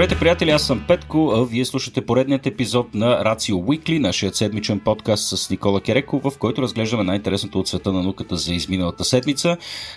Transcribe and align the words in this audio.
Здравейте, 0.00 0.20
приятели, 0.20 0.50
аз 0.50 0.66
съм 0.66 0.84
Петко, 0.88 1.32
а 1.34 1.44
вие 1.44 1.64
слушате 1.64 2.06
поредният 2.06 2.46
епизод 2.46 2.94
на 2.94 3.24
Рацио 3.24 3.58
Уикли, 3.58 3.98
нашият 3.98 4.36
седмичен 4.36 4.80
подкаст 4.80 5.38
с 5.38 5.50
Никола 5.50 5.80
Кереко, 5.80 6.20
в 6.30 6.38
който 6.38 6.62
разглеждаме 6.62 7.04
най-интересното 7.04 7.58
от 7.60 7.68
света 7.68 7.92
на 7.92 8.02
науката 8.02 8.36
за 8.36 8.54
изминалата 8.54 9.04
седмица. 9.04 9.56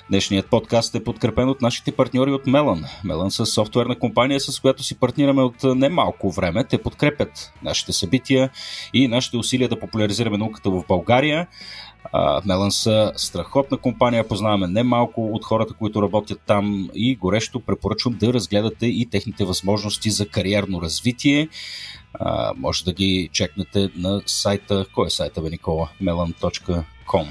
Днешният 0.10 0.50
подкаст 0.50 0.96
е 0.96 1.04
подкрепен 1.04 1.50
от 1.50 1.62
нашите 1.62 1.92
партньори 1.92 2.32
от 2.32 2.48
Мелан. 2.48 2.86
Мелан 3.04 3.32
са 3.32 3.46
софтуерна 3.46 4.00
компания, 4.00 4.40
с 4.40 4.60
която 4.60 4.84
си 4.84 5.00
партнираме 5.00 5.42
от 5.42 5.64
немалко 5.64 6.32
време. 6.32 6.64
Те 6.64 6.78
подкрепят 6.78 7.54
нашите 7.64 7.94
събития 7.94 8.50
и 8.94 9.08
нашите 9.08 9.38
усилия 9.38 9.70
да 9.70 9.80
популяризираме 9.80 10.38
науката 10.38 10.70
в 10.70 10.84
България. 10.88 11.48
Мелан 12.46 12.72
са 12.72 13.12
страхотна 13.16 13.78
компания, 13.78 14.28
познаваме 14.28 14.68
немалко 14.68 15.26
от 15.34 15.46
хората, 15.46 15.74
които 15.74 16.02
работят 16.02 16.42
там 16.48 16.90
и 16.96 17.16
горещо 17.16 17.60
препоръчвам 17.60 18.18
да 18.20 18.34
разгледате 18.34 18.86
и 18.86 19.10
техните 19.12 19.46
възможности 19.46 19.93
за 20.10 20.28
кариерно 20.28 20.82
развитие. 20.82 21.48
А, 22.14 22.54
може 22.58 22.84
да 22.84 22.94
ги 22.94 23.30
чекнете 23.32 23.90
на 23.96 24.22
сайта. 24.26 24.86
Кой 24.94 25.08
е 25.08 25.10
сайта, 25.10 25.42
бе, 25.42 25.50
Никола? 25.50 25.90
melan.com 26.02 27.26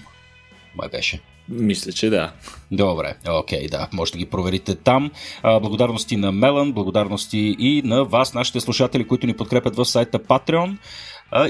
май 0.77 0.89
беше. 0.89 1.21
Мисля, 1.49 1.93
че 1.93 2.11
да. 2.11 2.33
Добре, 2.71 3.15
окей, 3.29 3.69
да, 3.69 3.89
може 3.93 4.13
да 4.13 4.19
ги 4.19 4.27
проверите 4.27 4.75
там. 4.75 5.11
Благодарности 5.43 6.17
на 6.17 6.33
Мелан, 6.33 6.73
благодарности 6.73 7.57
и 7.59 7.83
на 7.85 8.05
вас, 8.05 8.35
нашите 8.35 8.61
слушатели, 8.61 9.07
които 9.07 9.27
ни 9.27 9.37
подкрепят 9.37 9.77
в 9.77 9.85
сайта 9.85 10.19
Patreon. 10.19 10.77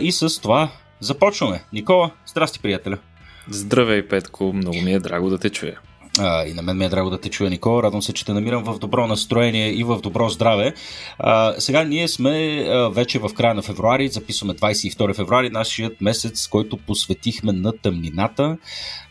И 0.01 0.13
с 0.13 0.41
това 0.41 0.71
започваме. 1.01 1.65
Никола, 1.73 2.11
здрасти, 2.27 2.61
приятеля. 2.61 2.99
Здравей, 3.49 4.09
Петко, 4.09 4.53
много 4.53 4.81
ми 4.81 4.93
е 4.93 4.99
драго 4.99 5.31
да 5.31 5.39
те 5.39 5.51
чуя. 5.51 5.79
А, 6.19 6.47
и 6.47 6.55
на 6.55 6.63
мен 6.63 6.79
ми 6.79 6.85
е 6.85 6.89
драго 6.89 7.11
да 7.11 7.21
те 7.21 7.29
чуя, 7.29 7.51
Никола. 7.51 7.83
Радвам 7.83 8.03
се, 8.03 8.13
че 8.13 8.25
те 8.25 8.33
намирам 8.33 8.65
в 8.65 8.79
добро 8.79 9.07
настроение 9.07 9.73
и 9.73 9.85
в 9.85 10.01
добро 10.01 10.29
здраве. 10.29 10.75
А, 11.19 11.55
сега 11.59 11.85
ние 11.85 12.09
сме 12.09 12.65
а, 12.69 12.89
вече 12.89 13.19
в 13.19 13.31
края 13.35 13.55
на 13.55 13.63
февруари, 13.63 14.09
записваме 14.09 14.55
22 14.55 15.15
февруари, 15.15 15.51
нашият 15.51 16.01
месец, 16.01 16.49
който 16.49 16.77
посветихме 16.77 17.53
на 17.53 17.73
тъмнината. 17.73 18.57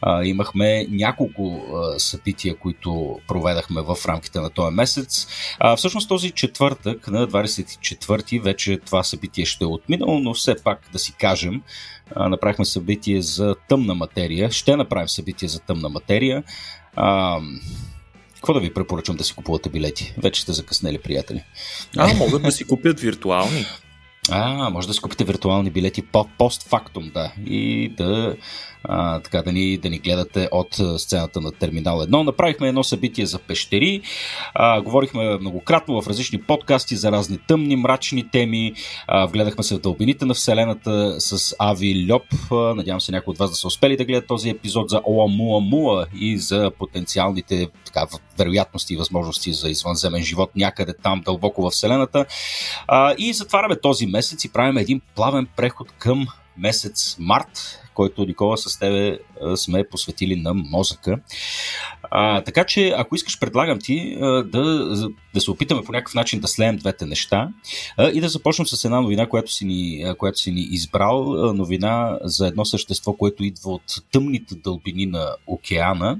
А, 0.02 0.24
имахме 0.24 0.88
няколко 0.90 1.62
а, 1.76 2.00
събития, 2.00 2.56
които 2.56 3.20
проведахме 3.28 3.82
в 3.82 3.98
рамките 4.08 4.40
на 4.40 4.50
този 4.50 4.76
месец. 4.76 5.28
А, 5.60 5.76
всъщност 5.76 6.10
този 6.10 6.32
четвъртък, 6.32 7.08
на 7.08 7.28
24 7.28 8.42
вече 8.42 8.80
това 8.86 9.04
събитие 9.04 9.46
ще 9.46 9.64
е 9.64 9.68
отминало, 9.68 10.20
но 10.20 10.34
все 10.34 10.56
пак 10.64 10.80
да 10.92 11.00
си 11.00 11.14
кажем, 11.20 11.62
а, 12.16 12.30
направихме 12.30 12.66
събитие 12.66 13.22
за 13.22 13.56
тъмна 13.70 13.96
материя. 13.96 14.52
Ще 14.52 14.76
направим 14.76 15.10
събитие 15.10 15.48
за 15.48 15.60
тъмна 15.60 15.90
материя. 15.90 16.44
А, 16.96 17.40
какво 18.36 18.54
да 18.54 18.60
ви 18.60 18.74
препоръчвам 18.74 19.18
да 19.18 19.24
си 19.24 19.34
купувате 19.36 19.70
билети? 19.70 20.14
Вече 20.18 20.42
сте 20.42 20.54
закъснели, 20.54 20.98
приятели. 20.98 21.44
А, 21.98 22.14
могат 22.14 22.42
да 22.42 22.52
си 22.52 22.64
купят 22.64 23.00
виртуални. 23.00 23.66
А, 24.30 24.70
може 24.70 24.88
да 24.88 24.94
си 24.94 25.02
купите 25.02 25.24
виртуални 25.24 25.70
билети 25.70 26.02
по 26.02 26.28
постфактум, 26.38 27.12
да. 27.14 27.34
И 27.46 27.90
да 27.98 28.36
а, 28.84 29.20
така 29.20 29.42
да 29.42 29.52
ни, 29.52 29.78
да 29.78 29.90
ни 29.90 30.00
гледате 30.00 30.50
от 30.52 30.78
сцената 30.98 31.42
на 31.42 31.52
Терминал 31.52 32.00
1. 32.00 32.24
Направихме 32.24 32.68
едно 32.68 32.84
събитие 32.84 33.26
за 33.26 33.40
пещери, 33.40 34.02
а, 34.54 34.82
говорихме 34.82 35.38
многократно 35.38 36.02
в 36.02 36.08
различни 36.08 36.42
подкасти 36.42 36.96
за 36.96 37.12
разни 37.12 37.38
тъмни, 37.48 37.76
мрачни 37.76 38.30
теми, 38.32 38.74
а, 39.08 39.26
вгледахме 39.26 39.64
се 39.64 39.76
в 39.76 39.80
дълбините 39.80 40.26
на 40.26 40.34
Вселената 40.34 41.22
с 41.22 41.56
Ави 41.60 42.12
Льоп. 42.12 42.24
Надявам 42.52 43.02
се 43.02 43.12
някои 43.12 43.32
от 43.32 43.38
вас 43.38 43.50
да 43.50 43.56
са 43.56 43.68
успели 43.68 43.98
да 43.98 44.06
гледат 44.06 44.28
този 44.28 44.50
епизод 44.50 44.90
за 44.90 45.02
Оамуамуа 45.06 46.06
и 46.20 46.38
за 46.38 46.72
потенциалните 46.80 47.68
така, 47.86 48.08
вероятности 48.38 48.94
и 48.94 48.98
възможности 48.98 49.54
за 49.54 49.70
извънземен 49.70 50.24
живот 50.24 50.52
някъде 50.56 50.94
там 51.04 51.22
дълбоко 51.26 51.62
в 51.62 51.70
Вселената. 51.70 52.26
А, 52.88 53.16
и 53.18 53.34
затваряме 53.34 53.80
този 53.80 54.06
месец 54.12 54.44
и 54.44 54.52
правим 54.52 54.78
един 54.78 55.02
плавен 55.16 55.48
преход 55.56 55.92
към 55.92 56.28
месец 56.58 57.16
март, 57.20 57.80
който 57.94 58.26
Никола 58.26 58.58
с 58.58 58.80
тебе 58.80 59.20
сме 59.56 59.84
посветили 59.90 60.36
на 60.36 60.54
мозъка. 60.54 61.20
А, 62.02 62.42
така 62.42 62.64
че, 62.64 62.94
ако 62.98 63.16
искаш, 63.16 63.40
предлагам 63.40 63.80
ти 63.80 64.18
да, 64.46 64.96
да 65.34 65.42
се 65.42 65.52
опитаме 65.52 65.84
по 65.84 65.92
някакъв 65.92 66.14
начин 66.14 66.40
да 66.40 66.48
слеем 66.48 66.78
двете 66.78 67.06
неща 67.06 67.50
а, 67.98 68.10
и 68.10 68.22
да 68.22 68.30
започнем 68.30 68.68
с 68.68 68.86
една 68.86 69.02
новина, 69.02 69.30
която 69.30 69.52
си 69.52 69.66
ни, 69.66 70.06
която 70.18 70.40
си 70.40 70.52
ни 70.52 70.62
избрал. 70.62 71.24
Новина 71.54 72.20
за 72.24 72.48
едно 72.48 72.66
същество, 72.66 73.14
което 73.14 73.44
идва 73.44 73.72
от 73.72 73.84
тъмните 74.12 74.56
дълбини 74.56 75.06
на 75.06 75.36
океана. 75.48 76.20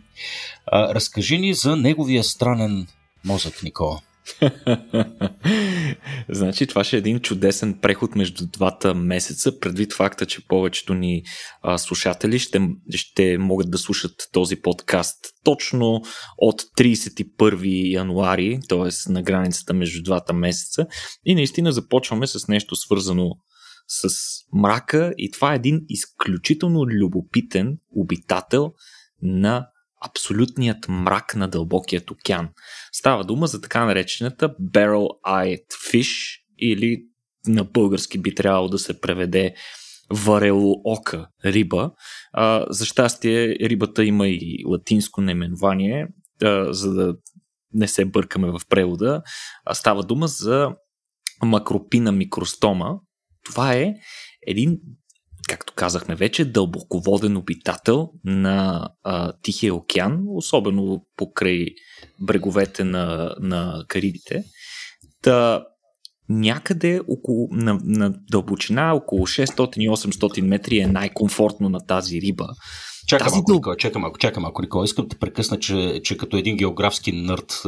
А, 0.66 0.96
разкажи 0.96 1.38
ни 1.38 1.54
за 1.54 1.76
неговия 1.76 2.24
странен 2.24 2.88
мозък, 3.26 3.64
Никола. 3.64 4.00
значи 6.30 6.68
това 6.68 6.84
ще 6.84 6.96
е 6.96 7.00
един 7.00 7.20
чудесен 7.20 7.80
преход 7.82 8.16
между 8.16 8.48
двата 8.48 8.94
месеца, 8.94 9.60
предвид 9.60 9.94
факта, 9.94 10.26
че 10.26 10.48
повечето 10.48 10.94
ни 10.94 11.24
а, 11.62 11.78
слушатели 11.78 12.40
ще, 12.40 12.70
ще 12.96 13.38
могат 13.38 13.72
да 13.72 13.78
слушат 13.78 14.12
този 14.32 14.56
подкаст 14.56 15.18
точно 15.44 16.02
от 16.38 16.62
31 16.62 17.92
януари, 17.94 18.60
т.е. 18.70 19.12
на 19.12 19.24
границата 19.24 19.74
между 19.74 20.04
двата 20.04 20.34
месеца. 20.34 20.88
И 21.26 21.36
наистина 21.36 21.72
започваме 21.72 22.28
с 22.28 22.48
нещо 22.48 22.76
свързано 22.76 23.30
с 23.88 24.10
мрака 24.54 25.14
и 25.18 25.32
това 25.32 25.54
е 25.54 25.56
един 25.56 25.82
изключително 25.90 26.86
любопитен 26.86 27.78
обитател 27.96 28.74
на 29.22 29.68
абсолютният 30.02 30.86
мрак 30.90 31.36
на 31.36 31.48
дълбокият 31.48 32.12
океан. 32.12 32.50
Става 32.92 33.24
дума 33.24 33.48
за 33.48 33.62
така 33.62 33.86
наречената 33.86 34.56
Barrel-Eyed 34.62 35.66
Fish 35.92 36.40
или 36.60 37.04
на 37.48 37.64
български 37.64 38.18
би 38.22 38.36
трябвало 38.36 38.70
да 38.70 38.80
се 38.80 39.02
преведе 39.02 39.54
варелоока 40.14 41.28
риба. 41.46 41.92
А, 42.34 42.66
за 42.70 42.86
щастие 42.86 43.48
рибата 43.48 44.06
има 44.06 44.28
и 44.28 44.64
латинско 44.68 45.22
наименование, 45.22 46.08
а, 46.44 46.74
за 46.74 46.94
да 46.94 47.16
не 47.74 47.88
се 47.88 48.06
бъркаме 48.06 48.52
в 48.52 48.62
превода. 48.70 49.22
А, 49.66 49.74
става 49.74 50.04
дума 50.04 50.28
за 50.28 50.76
макропина 51.44 52.12
микростома. 52.12 53.00
Това 53.44 53.74
е 53.74 53.94
един 54.48 54.80
както 55.52 55.74
казахме 55.74 56.16
вече, 56.16 56.46
дълбоководен 56.46 57.38
обитател 57.38 58.10
на 58.26 58.90
а, 59.04 59.34
Тихия 59.42 59.76
океан, 59.76 60.24
особено 60.28 61.06
покрай 61.18 61.66
бреговете 62.22 62.84
на, 62.84 63.36
на 63.40 63.86
Карибите. 63.88 64.44
Та, 65.22 65.66
някъде 66.30 67.02
около, 67.08 67.48
на, 67.52 67.80
на 67.84 68.14
дълбочина 68.32 68.94
около 68.94 69.28
600-800 69.28 70.42
метри 70.42 70.80
е 70.80 70.88
най-комфортно 70.88 71.70
на 71.70 71.86
тази 71.86 72.22
риба. 72.22 72.48
Чакай 73.12 73.26
Тази 73.26 73.36
малко, 73.36 73.54
Никола, 73.54 73.78
чакай 73.78 74.02
малко, 74.02 74.18
чакай 74.18 74.42
малко, 74.42 74.62
Никола. 74.62 74.86
Искам 74.86 75.08
да 75.08 75.18
прекъсна, 75.18 75.60
че, 75.60 76.02
че 76.04 76.18
като 76.18 76.38
един 76.38 76.58
географски 76.58 77.12
нърд 77.12 77.62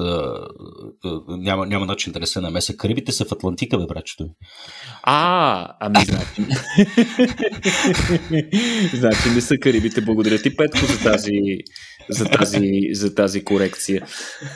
няма, 1.28 1.66
няма 1.66 1.86
начин 1.86 2.14
да 2.14 2.20
не 2.20 2.26
се 2.26 2.42
намеся. 2.42 2.78
Карибите 2.78 3.12
са 3.12 3.26
в 3.26 3.31
Атлантика, 3.31 3.78
бе, 3.78 3.86
брачето 3.86 4.24
ми. 4.24 4.30
А, 5.03 5.68
ами 5.80 6.06
значи. 6.06 6.46
значи 8.98 9.30
не 9.36 9.42
са 9.42 9.58
Карибите. 9.58 10.02
Благодаря 10.02 10.42
ти, 10.42 10.56
Петко, 10.56 10.86
за 10.86 11.00
тази, 11.00 11.32
за 12.09 12.26
тази, 12.26 12.70
за 12.94 13.16
тази 13.16 13.44
корекция. 13.44 14.06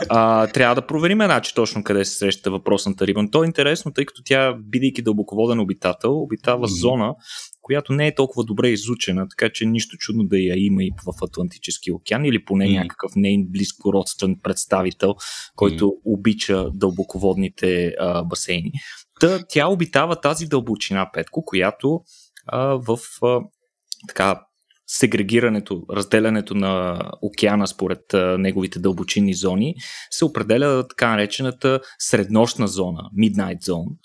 А, 0.10 0.48
трябва 0.48 0.76
да 0.76 0.88
проверим 0.88 1.18
значи 1.18 1.54
точно 1.56 1.84
къде 1.84 2.06
се 2.06 2.18
среща 2.18 2.52
въпросната 2.52 3.08
риба. 3.08 3.24
Но 3.24 3.30
то 3.30 3.44
е 3.44 3.48
интересно, 3.48 3.94
тъй 3.94 4.06
като 4.06 4.22
тя, 4.26 4.54
бидейки 4.54 5.02
дълбоководен 5.02 5.60
обитател, 5.60 6.22
обитава 6.22 6.68
mm-hmm. 6.68 6.80
зона, 6.82 7.14
която 7.68 7.94
не 7.94 8.08
е 8.08 8.16
толкова 8.16 8.44
добре 8.44 8.70
изучена, 8.70 9.28
така 9.30 9.50
че 9.54 9.66
нищо 9.66 9.98
чудно 9.98 10.24
да 10.24 10.38
я 10.38 10.66
има 10.66 10.84
и 10.84 10.92
в 11.06 11.24
Атлантически 11.24 11.92
океан 11.92 12.26
или 12.26 12.46
поне 12.46 12.68
mm. 12.68 12.74
някакъв 12.74 13.12
нейн 13.16 13.46
близко 13.50 13.94
родствен 13.94 14.36
представител, 14.44 15.16
който 15.56 15.86
mm. 15.86 15.98
обича 16.06 16.70
дълбоководните 16.74 17.94
а, 18.00 18.24
басейни. 18.24 18.72
Та, 19.20 19.40
тя 19.50 19.68
обитава 19.68 20.22
тази 20.22 20.46
дълбочина, 20.46 21.10
Петко, 21.14 21.46
която 21.46 22.02
а, 22.46 22.60
в 22.66 22.98
а, 23.24 23.40
така 24.08 24.47
сегрегирането, 24.88 25.86
разделянето 25.90 26.56
на 26.56 27.00
океана 27.22 27.68
според 27.68 28.14
а, 28.14 28.38
неговите 28.38 28.80
дълбочинни 28.80 29.34
зони 29.34 29.76
се 30.12 30.26
определя 30.26 30.88
така 30.88 31.10
наречената 31.10 31.80
среднощна 32.00 32.68
зона, 32.68 33.02
Midnight 33.18 33.62
Zone, 33.62 33.98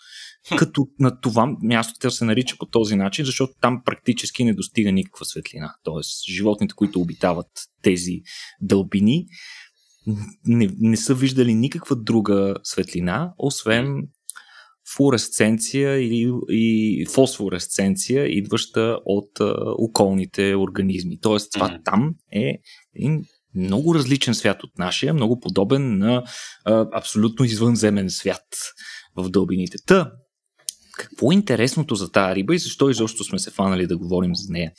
като 0.58 0.86
на 0.98 1.20
това 1.20 1.56
място 1.62 1.94
тя 2.00 2.10
се 2.10 2.24
нарича 2.24 2.56
по 2.58 2.66
този 2.66 2.96
начин, 2.96 3.24
защото 3.24 3.52
там 3.60 3.82
практически 3.84 4.44
не 4.44 4.54
достига 4.54 4.92
никаква 4.92 5.24
светлина. 5.24 5.74
Тоест, 5.82 6.24
животните, 6.36 6.74
които 6.74 7.00
обитават 7.00 7.46
тези 7.82 8.20
дълбини, 8.60 9.26
не, 10.46 10.68
не 10.78 10.96
са 10.96 11.14
виждали 11.14 11.54
никаква 11.54 11.96
друга 11.96 12.54
светлина, 12.62 13.32
освен 13.38 14.08
флуоресценция 14.96 15.96
или 15.96 16.32
и 16.48 17.06
фосфоресценция, 17.06 18.26
идваща 18.26 18.98
от 19.04 19.40
а, 19.40 19.54
околните 19.78 20.54
организми. 20.56 21.18
Тоест, 21.20 21.52
това 21.52 21.68
mm-hmm. 21.68 21.84
там 21.84 22.14
е 22.32 22.58
един 22.96 23.24
много 23.54 23.94
различен 23.94 24.34
свят 24.34 24.64
от 24.64 24.78
нашия, 24.78 25.14
много 25.14 25.40
подобен 25.40 25.98
на 25.98 26.24
а, 26.64 26.86
абсолютно 26.92 27.44
извънземен 27.44 28.10
свят 28.10 28.46
в 29.16 29.30
дълбините. 29.30 29.76
Та, 29.86 30.12
какво 30.98 31.32
е 31.32 31.34
интересното 31.34 31.94
за 31.94 32.12
тази 32.12 32.34
риба 32.34 32.54
и 32.54 32.58
защо 32.58 32.90
изобщо 32.90 33.24
сме 33.24 33.38
се 33.38 33.50
фанали 33.50 33.86
да 33.86 33.98
говорим 33.98 34.34
за 34.34 34.52
нея? 34.52 34.72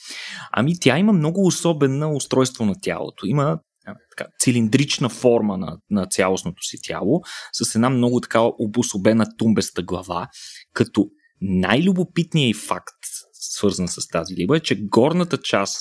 Ами 0.51 0.79
тя 0.79 0.97
има 0.97 1.13
много 1.13 1.45
особено 1.45 2.15
устройство 2.15 2.65
на 2.65 2.75
тялото. 2.81 3.25
Има 3.25 3.59
така, 3.85 4.29
цилиндрична 4.39 5.09
форма 5.09 5.57
на, 5.57 5.77
на 5.89 6.05
цялостното 6.05 6.63
си 6.63 6.77
тяло, 6.83 7.21
с 7.53 7.75
една 7.75 7.89
много 7.89 8.21
така 8.21 8.41
обособена 8.41 9.25
тумбеста 9.37 9.83
глава, 9.83 10.27
като 10.73 11.07
най-любопитният 11.41 12.57
факт, 12.57 12.99
свързан 13.33 13.87
с 13.87 14.07
тази 14.07 14.35
риба, 14.35 14.57
е, 14.57 14.59
че 14.59 14.81
горната 14.81 15.37
част 15.37 15.77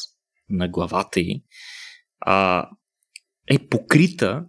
на 0.49 0.69
главата 0.69 1.20
й 1.20 1.44
а, 2.20 2.69
е 3.50 3.69
покрита 3.69 4.44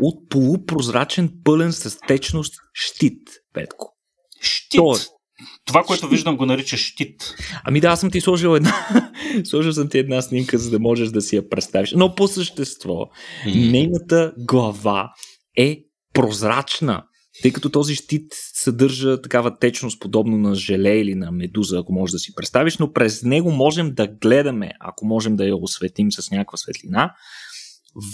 от 0.00 0.28
полупрозрачен 0.28 1.40
пълен 1.44 1.72
с 1.72 1.98
течност 1.98 2.54
щит, 2.72 3.28
Петко. 3.52 3.96
Щит? 4.40 4.78
Тоест, 4.78 5.10
това, 5.68 5.82
което 5.82 6.00
щит. 6.00 6.10
виждам, 6.10 6.36
го 6.36 6.46
нарича 6.46 6.76
щит. 6.76 7.34
Ами 7.64 7.80
да, 7.80 7.88
аз 7.88 8.00
съм 8.00 8.10
ти 8.10 8.20
сложил 8.20 8.56
една. 8.56 8.74
сложил 9.44 9.72
съм 9.72 9.88
ти 9.88 9.98
една 9.98 10.22
снимка, 10.22 10.58
за 10.58 10.70
да 10.70 10.78
можеш 10.78 11.08
да 11.08 11.20
си 11.20 11.36
я 11.36 11.48
представиш. 11.48 11.92
Но 11.96 12.14
по 12.14 12.28
същество, 12.28 13.06
mm. 13.46 13.70
нейната 13.70 14.32
глава 14.38 15.12
е 15.56 15.78
прозрачна, 16.14 17.04
тъй 17.42 17.52
като 17.52 17.70
този 17.70 17.94
щит 17.94 18.32
съдържа 18.54 19.22
такава 19.22 19.58
течност, 19.58 20.00
подобно 20.00 20.38
на 20.38 20.54
желе 20.54 20.98
или 20.98 21.14
на 21.14 21.32
медуза, 21.32 21.78
ако 21.78 21.92
можеш 21.92 22.12
да 22.12 22.18
си 22.18 22.34
представиш, 22.34 22.78
но 22.78 22.92
през 22.92 23.22
него 23.22 23.50
можем 23.50 23.94
да 23.94 24.06
гледаме, 24.06 24.70
ако 24.80 25.06
можем 25.06 25.36
да 25.36 25.46
я 25.46 25.56
осветим 25.56 26.12
с 26.12 26.30
някаква 26.30 26.58
светлина, 26.58 27.14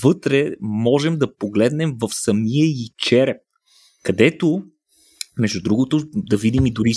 вътре 0.02 0.50
можем 0.60 1.18
да 1.18 1.36
погледнем 1.36 1.94
в 2.00 2.08
самия 2.14 2.66
и 2.66 2.88
череп, 2.98 3.36
където 4.02 4.62
между 5.38 5.62
другото, 5.62 6.02
да 6.14 6.36
видим 6.36 6.66
и 6.66 6.72
дори 6.72 6.92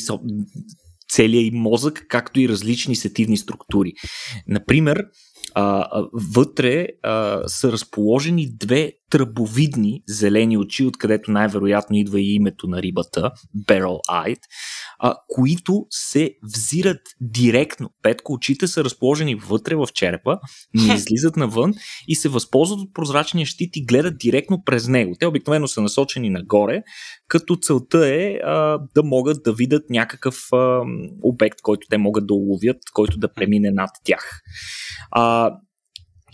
целия 1.12 1.42
и 1.42 1.52
мозък, 1.52 2.06
както 2.10 2.40
и 2.40 2.50
различни 2.50 2.96
сетивни 2.96 3.38
структури. 3.38 3.94
Например, 4.48 5.06
а, 5.56 5.88
вътре 6.14 6.88
а, 7.04 7.42
са 7.48 7.72
разположени 7.72 8.48
две 8.60 8.92
тръбовидни 9.10 10.02
зелени 10.08 10.58
очи, 10.58 10.86
откъдето 10.86 11.32
най-вероятно 11.32 11.98
идва 11.98 12.22
и 12.22 12.36
името 12.36 12.68
на 12.68 12.82
рибата, 12.82 13.32
Barrel 13.68 14.00
Eyed, 14.10 14.40
а, 15.00 15.16
които 15.28 15.86
се 15.90 16.32
взират 16.44 17.02
директно. 17.22 17.90
Петко 18.02 18.34
очите 18.34 18.68
са 18.68 18.84
разположени 18.84 19.36
вътре 19.36 19.76
в 19.76 19.88
черепа, 19.94 20.40
не 20.74 20.94
излизат 20.94 21.38
навън 21.38 21.74
и 22.08 22.16
се 22.16 22.30
възползват 22.30 22.80
от 22.80 22.94
прозрачния 22.94 23.46
щит 23.46 23.76
и 23.76 23.86
гледат 23.86 24.18
директно 24.18 24.64
през 24.66 24.88
него. 24.88 25.16
Те 25.20 25.26
обикновено 25.26 25.68
са 25.68 25.82
насочени 25.82 26.30
нагоре, 26.30 26.84
като 27.28 27.56
целта 27.56 28.08
е 28.08 28.40
а, 28.44 28.80
да 28.96 29.04
могат 29.04 29.44
да 29.44 29.54
видят 29.54 29.90
някакъв 29.90 30.38
а, 30.54 30.82
обект, 31.24 31.62
който 31.62 31.88
те 31.90 31.98
могат 31.98 32.28
да 32.28 32.34
уловят, 32.34 32.78
който 32.94 33.18
да 33.18 33.34
премине 33.34 33.72
над 33.72 33.90
тях. 34.04 34.42
А, 35.12 35.52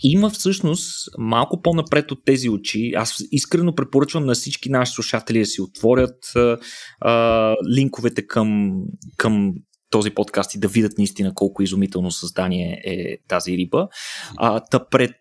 има 0.02 0.30
всъщност 0.30 1.08
малко 1.18 1.62
по-напред 1.62 2.10
от 2.12 2.24
тези 2.24 2.48
очи. 2.48 2.92
Аз 2.96 3.24
искрено 3.30 3.74
препоръчвам 3.74 4.26
на 4.26 4.34
всички 4.34 4.70
наши 4.70 4.92
слушатели 4.92 5.38
да 5.38 5.46
си 5.46 5.62
отворят 5.62 6.18
а, 6.36 6.56
а, 7.00 7.54
линковете 7.76 8.26
към, 8.26 8.80
към 9.16 9.54
този 9.90 10.10
подкаст 10.10 10.54
и 10.54 10.58
да 10.58 10.68
видят 10.68 10.98
наистина 10.98 11.34
колко 11.34 11.62
изумително 11.62 12.10
създание 12.10 12.82
е 12.84 13.16
тази 13.28 13.56
риба. 13.56 13.88
А, 14.36 14.60
та 14.60 14.88
пред, 14.88 15.16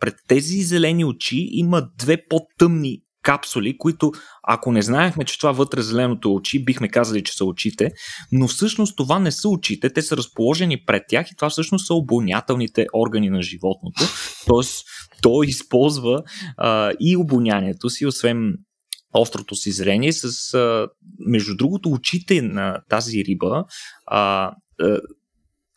пред 0.00 0.14
тези 0.28 0.62
зелени 0.62 1.04
очи 1.04 1.48
има 1.52 1.88
две 1.98 2.26
по-тъмни 2.28 3.02
капсули, 3.22 3.78
които 3.78 4.12
ако 4.42 4.72
не 4.72 4.82
знаехме, 4.82 5.24
че 5.24 5.38
това 5.38 5.52
вътре 5.52 5.82
зеленото 5.82 6.34
очи, 6.34 6.64
бихме 6.64 6.88
казали, 6.88 7.24
че 7.24 7.36
са 7.36 7.44
очите, 7.44 7.90
но 8.32 8.48
всъщност 8.48 8.96
това 8.96 9.18
не 9.18 9.32
са 9.32 9.48
очите, 9.48 9.92
те 9.92 10.02
са 10.02 10.16
разположени 10.16 10.84
пред 10.86 11.02
тях 11.08 11.30
и 11.30 11.36
това 11.36 11.50
всъщност 11.50 11.86
са 11.86 11.94
обонятелните 11.94 12.86
органи 12.94 13.30
на 13.30 13.42
животното. 13.42 14.04
Тоест, 14.46 14.84
то 15.22 15.42
използва 15.42 16.22
а, 16.56 16.92
и 17.00 17.16
обонянието 17.16 17.90
си, 17.90 18.06
освен 18.06 18.54
острото 19.14 19.54
си 19.54 19.72
зрение, 19.72 20.12
с, 20.12 20.54
а, 20.54 20.88
между 21.26 21.56
другото, 21.56 21.88
очите 21.88 22.42
на 22.42 22.80
тази 22.88 23.24
риба 23.24 23.64
а, 24.06 24.52
а, 24.80 25.00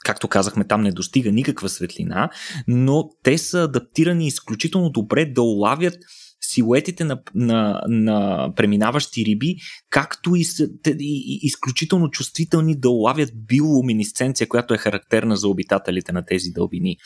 както 0.05 0.27
казахме, 0.27 0.67
там 0.67 0.81
не 0.81 0.91
достига 0.91 1.31
никаква 1.31 1.69
светлина, 1.69 2.29
но 2.67 3.09
те 3.23 3.37
са 3.37 3.63
адаптирани 3.63 4.27
изключително 4.27 4.89
добре 4.89 5.25
да 5.25 5.41
улавят 5.41 5.95
силуетите 6.43 7.03
на, 7.03 7.21
на, 7.35 7.81
на 7.87 8.49
преминаващи 8.55 9.25
риби, 9.25 9.55
както 9.89 10.35
и, 10.35 10.45
и, 10.87 10.93
и 10.99 11.39
изключително 11.43 12.09
чувствителни 12.09 12.79
да 12.79 12.89
улавят 12.89 13.29
биолуминесценция, 13.47 14.47
която 14.47 14.73
е 14.73 14.77
характерна 14.77 15.37
за 15.37 15.47
обитателите 15.47 16.11
на 16.11 16.25
тези 16.25 16.49
дълбини. 16.49 16.97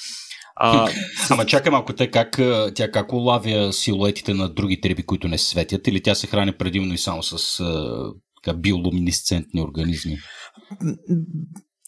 А, 0.55 0.89
Ама 1.29 1.45
чакай 1.45 1.71
малко, 1.71 1.93
те 1.93 2.11
как, 2.11 2.39
тя 2.75 2.91
как 2.91 3.13
улавя 3.13 3.73
силуетите 3.73 4.33
на 4.33 4.49
другите 4.53 4.89
риби, 4.89 5.03
които 5.03 5.27
не 5.27 5.37
светят, 5.37 5.87
или 5.87 6.01
тя 6.01 6.15
се 6.15 6.27
храни 6.27 6.57
предимно 6.57 6.93
и 6.93 6.97
само 6.97 7.23
с 7.23 7.63
биолуминесцентни 8.57 9.61
организми? 9.61 10.17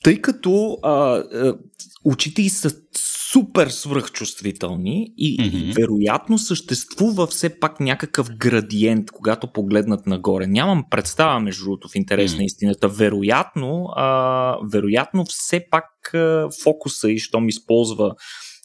Тъй 0.03 0.21
като 0.21 0.77
а, 0.83 0.89
а, 0.91 1.57
очите 2.05 2.41
й 2.41 2.49
са 2.49 2.71
супер 3.31 3.67
свръхчувствителни 3.67 5.13
и, 5.17 5.37
mm-hmm. 5.37 5.75
вероятно 5.75 6.37
съществува 6.37 7.27
все 7.27 7.59
пак 7.59 7.79
някакъв 7.79 8.29
градиент, 8.37 9.11
когато 9.11 9.51
погледнат 9.51 10.07
нагоре. 10.07 10.47
Нямам 10.47 10.83
представа, 10.89 11.39
между 11.39 11.63
другото, 11.63 11.89
в 11.89 11.95
интерес 11.95 12.31
mm-hmm. 12.31 12.37
на 12.37 12.43
истината. 12.43 12.87
Вероятно, 12.87 13.85
а, 13.95 14.57
вероятно 14.71 15.25
все 15.25 15.65
пак 15.71 16.13
а, 16.13 16.47
фокуса 16.63 17.11
и 17.11 17.19
щом 17.19 17.49
използва 17.49 18.15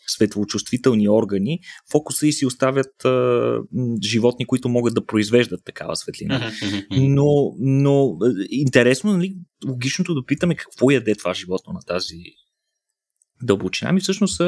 светлочувствителни 0.07 1.09
органи, 1.09 1.59
фокуса 1.91 2.27
и 2.27 2.33
си 2.33 2.47
оставят 2.47 3.05
а, 3.05 3.59
животни, 4.03 4.47
които 4.47 4.69
могат 4.69 4.95
да 4.95 5.07
произвеждат 5.07 5.61
такава 5.65 5.97
светлина. 5.97 6.53
Но, 6.91 7.55
но 7.59 8.17
интересно, 8.51 9.13
нали, 9.13 9.37
логичното 9.69 10.15
да 10.15 10.27
питаме 10.27 10.55
какво 10.55 10.91
яде 10.91 11.15
това 11.15 11.35
животно 11.35 11.73
на 11.73 11.81
тази 11.81 12.17
дълбочина. 13.43 13.91
Ами 13.91 14.01
всъщност 14.01 14.41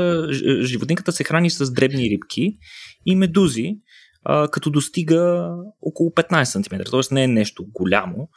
животинката 0.62 1.12
се 1.12 1.24
храни 1.24 1.50
с 1.50 1.72
дребни 1.72 2.10
рибки 2.10 2.58
и 3.06 3.16
медузи, 3.16 3.76
а, 4.28 4.48
като 4.48 4.70
достига 4.70 5.50
около 5.82 6.10
15 6.10 6.44
см, 6.44 6.76
т.е. 6.90 7.14
не 7.14 7.24
е 7.24 7.28
нещо 7.28 7.64
голямо. 7.72 8.28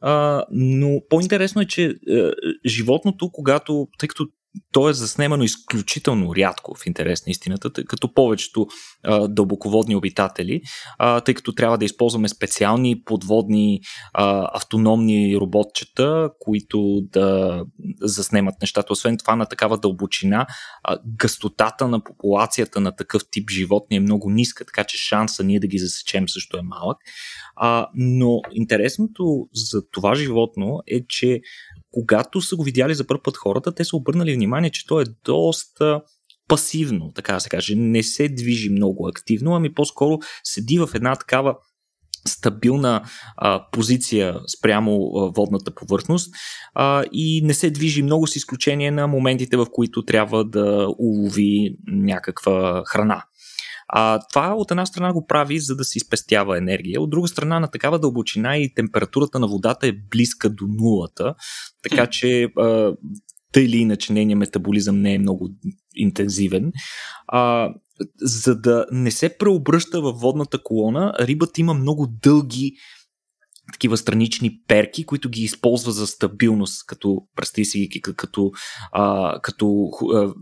А, 0.00 0.44
но 0.50 1.00
по-интересно 1.10 1.62
е, 1.62 1.66
че 1.66 1.94
а, 2.10 2.32
животното, 2.66 3.30
когато, 3.32 3.88
тъй 3.98 4.08
като 4.08 4.26
то 4.72 4.88
е 4.88 4.92
заснемано 4.92 5.44
изключително 5.44 6.36
рядко 6.36 6.74
в 6.74 6.86
интерес 6.86 7.26
на 7.26 7.30
истината, 7.30 7.72
тъй 7.72 7.84
като 7.84 8.14
повечето 8.14 8.66
а, 9.02 9.28
дълбоководни 9.28 9.96
обитатели, 9.96 10.60
а, 10.98 11.20
тъй 11.20 11.34
като 11.34 11.52
трябва 11.52 11.78
да 11.78 11.84
използваме 11.84 12.28
специални 12.28 13.02
подводни 13.04 13.80
а, 14.12 14.50
автономни 14.54 15.36
роботчета, 15.36 16.30
които 16.40 17.00
да 17.02 17.62
заснемат 18.00 18.54
нещата. 18.60 18.92
Освен 18.92 19.18
това, 19.18 19.36
на 19.36 19.46
такава 19.46 19.78
дълбочина, 19.78 20.46
а, 20.82 20.98
гъстотата 21.06 21.88
на 21.88 22.04
популацията 22.04 22.80
на 22.80 22.96
такъв 22.96 23.22
тип 23.30 23.50
животни 23.50 23.96
е 23.96 24.00
много 24.00 24.30
ниска, 24.30 24.64
така 24.64 24.84
че 24.84 24.98
шанса 24.98 25.44
ние 25.44 25.60
да 25.60 25.66
ги 25.66 25.78
засечем 25.78 26.28
също 26.28 26.56
е 26.56 26.62
малък. 26.62 26.98
А, 27.56 27.88
но 27.94 28.40
интересното 28.52 29.48
за 29.54 29.90
това 29.90 30.14
животно 30.14 30.80
е, 30.86 31.06
че 31.08 31.40
когато 31.96 32.40
са 32.40 32.56
го 32.56 32.62
видяли 32.62 32.94
за 32.94 33.06
първ 33.06 33.20
път 33.24 33.36
хората, 33.36 33.74
те 33.74 33.84
са 33.84 33.96
обърнали 33.96 34.34
внимание, 34.34 34.70
че 34.70 34.86
то 34.86 35.00
е 35.00 35.04
доста 35.24 36.00
пасивно, 36.48 37.12
така 37.14 37.32
да 37.32 37.40
се 37.40 37.48
каже. 37.48 37.74
Не 37.74 38.02
се 38.02 38.28
движи 38.28 38.70
много 38.70 39.08
активно, 39.08 39.54
ами 39.54 39.74
по-скоро 39.74 40.18
седи 40.44 40.78
в 40.78 40.88
една 40.94 41.16
такава 41.16 41.56
стабилна 42.28 43.04
а, 43.36 43.66
позиция 43.72 44.34
спрямо 44.58 44.92
а, 44.92 45.30
водната 45.36 45.74
повърхност 45.74 46.34
а, 46.74 47.04
и 47.12 47.42
не 47.44 47.54
се 47.54 47.70
движи 47.70 48.02
много 48.02 48.26
с 48.26 48.36
изключение 48.36 48.90
на 48.90 49.06
моментите, 49.06 49.56
в 49.56 49.66
които 49.72 50.04
трябва 50.04 50.44
да 50.44 50.88
улови 50.98 51.76
някаква 51.86 52.82
храна. 52.86 53.24
А, 53.88 54.20
това 54.32 54.54
от 54.54 54.70
една 54.70 54.86
страна 54.86 55.12
го 55.12 55.26
прави, 55.26 55.58
за 55.58 55.76
да 55.76 55.84
се 55.84 55.98
изпестява 55.98 56.58
енергия. 56.58 57.00
От 57.00 57.10
друга 57.10 57.28
страна, 57.28 57.60
на 57.60 57.70
такава 57.70 57.98
дълбочина 57.98 58.56
и 58.56 58.74
температурата 58.74 59.38
на 59.38 59.48
водата 59.48 59.86
е 59.86 59.92
близка 60.10 60.50
до 60.50 60.66
нулата, 60.66 61.34
така 61.82 62.06
че 62.06 62.44
а, 62.44 62.92
тъй 63.52 63.64
или 63.64 63.76
иначе 63.76 64.12
нейният 64.12 64.38
метаболизъм 64.38 65.00
не 65.00 65.14
е 65.14 65.18
много 65.18 65.50
интензивен. 65.94 66.72
А, 67.28 67.70
за 68.20 68.60
да 68.60 68.86
не 68.92 69.10
се 69.10 69.38
преобръща 69.38 70.00
във 70.00 70.20
водната 70.20 70.62
колона, 70.62 71.12
рибата 71.20 71.60
има 71.60 71.74
много 71.74 72.06
дълги 72.22 72.72
такива 73.72 73.96
странични 73.96 74.60
перки, 74.68 75.06
които 75.06 75.30
ги 75.30 75.42
използва 75.42 75.92
за 75.92 76.06
стабилност, 76.06 76.86
като, 76.86 77.22
представи 77.36 77.64
си, 77.64 77.88
като, 78.16 78.50
а, 78.92 79.38
като 79.42 79.90
а, 80.14 80.34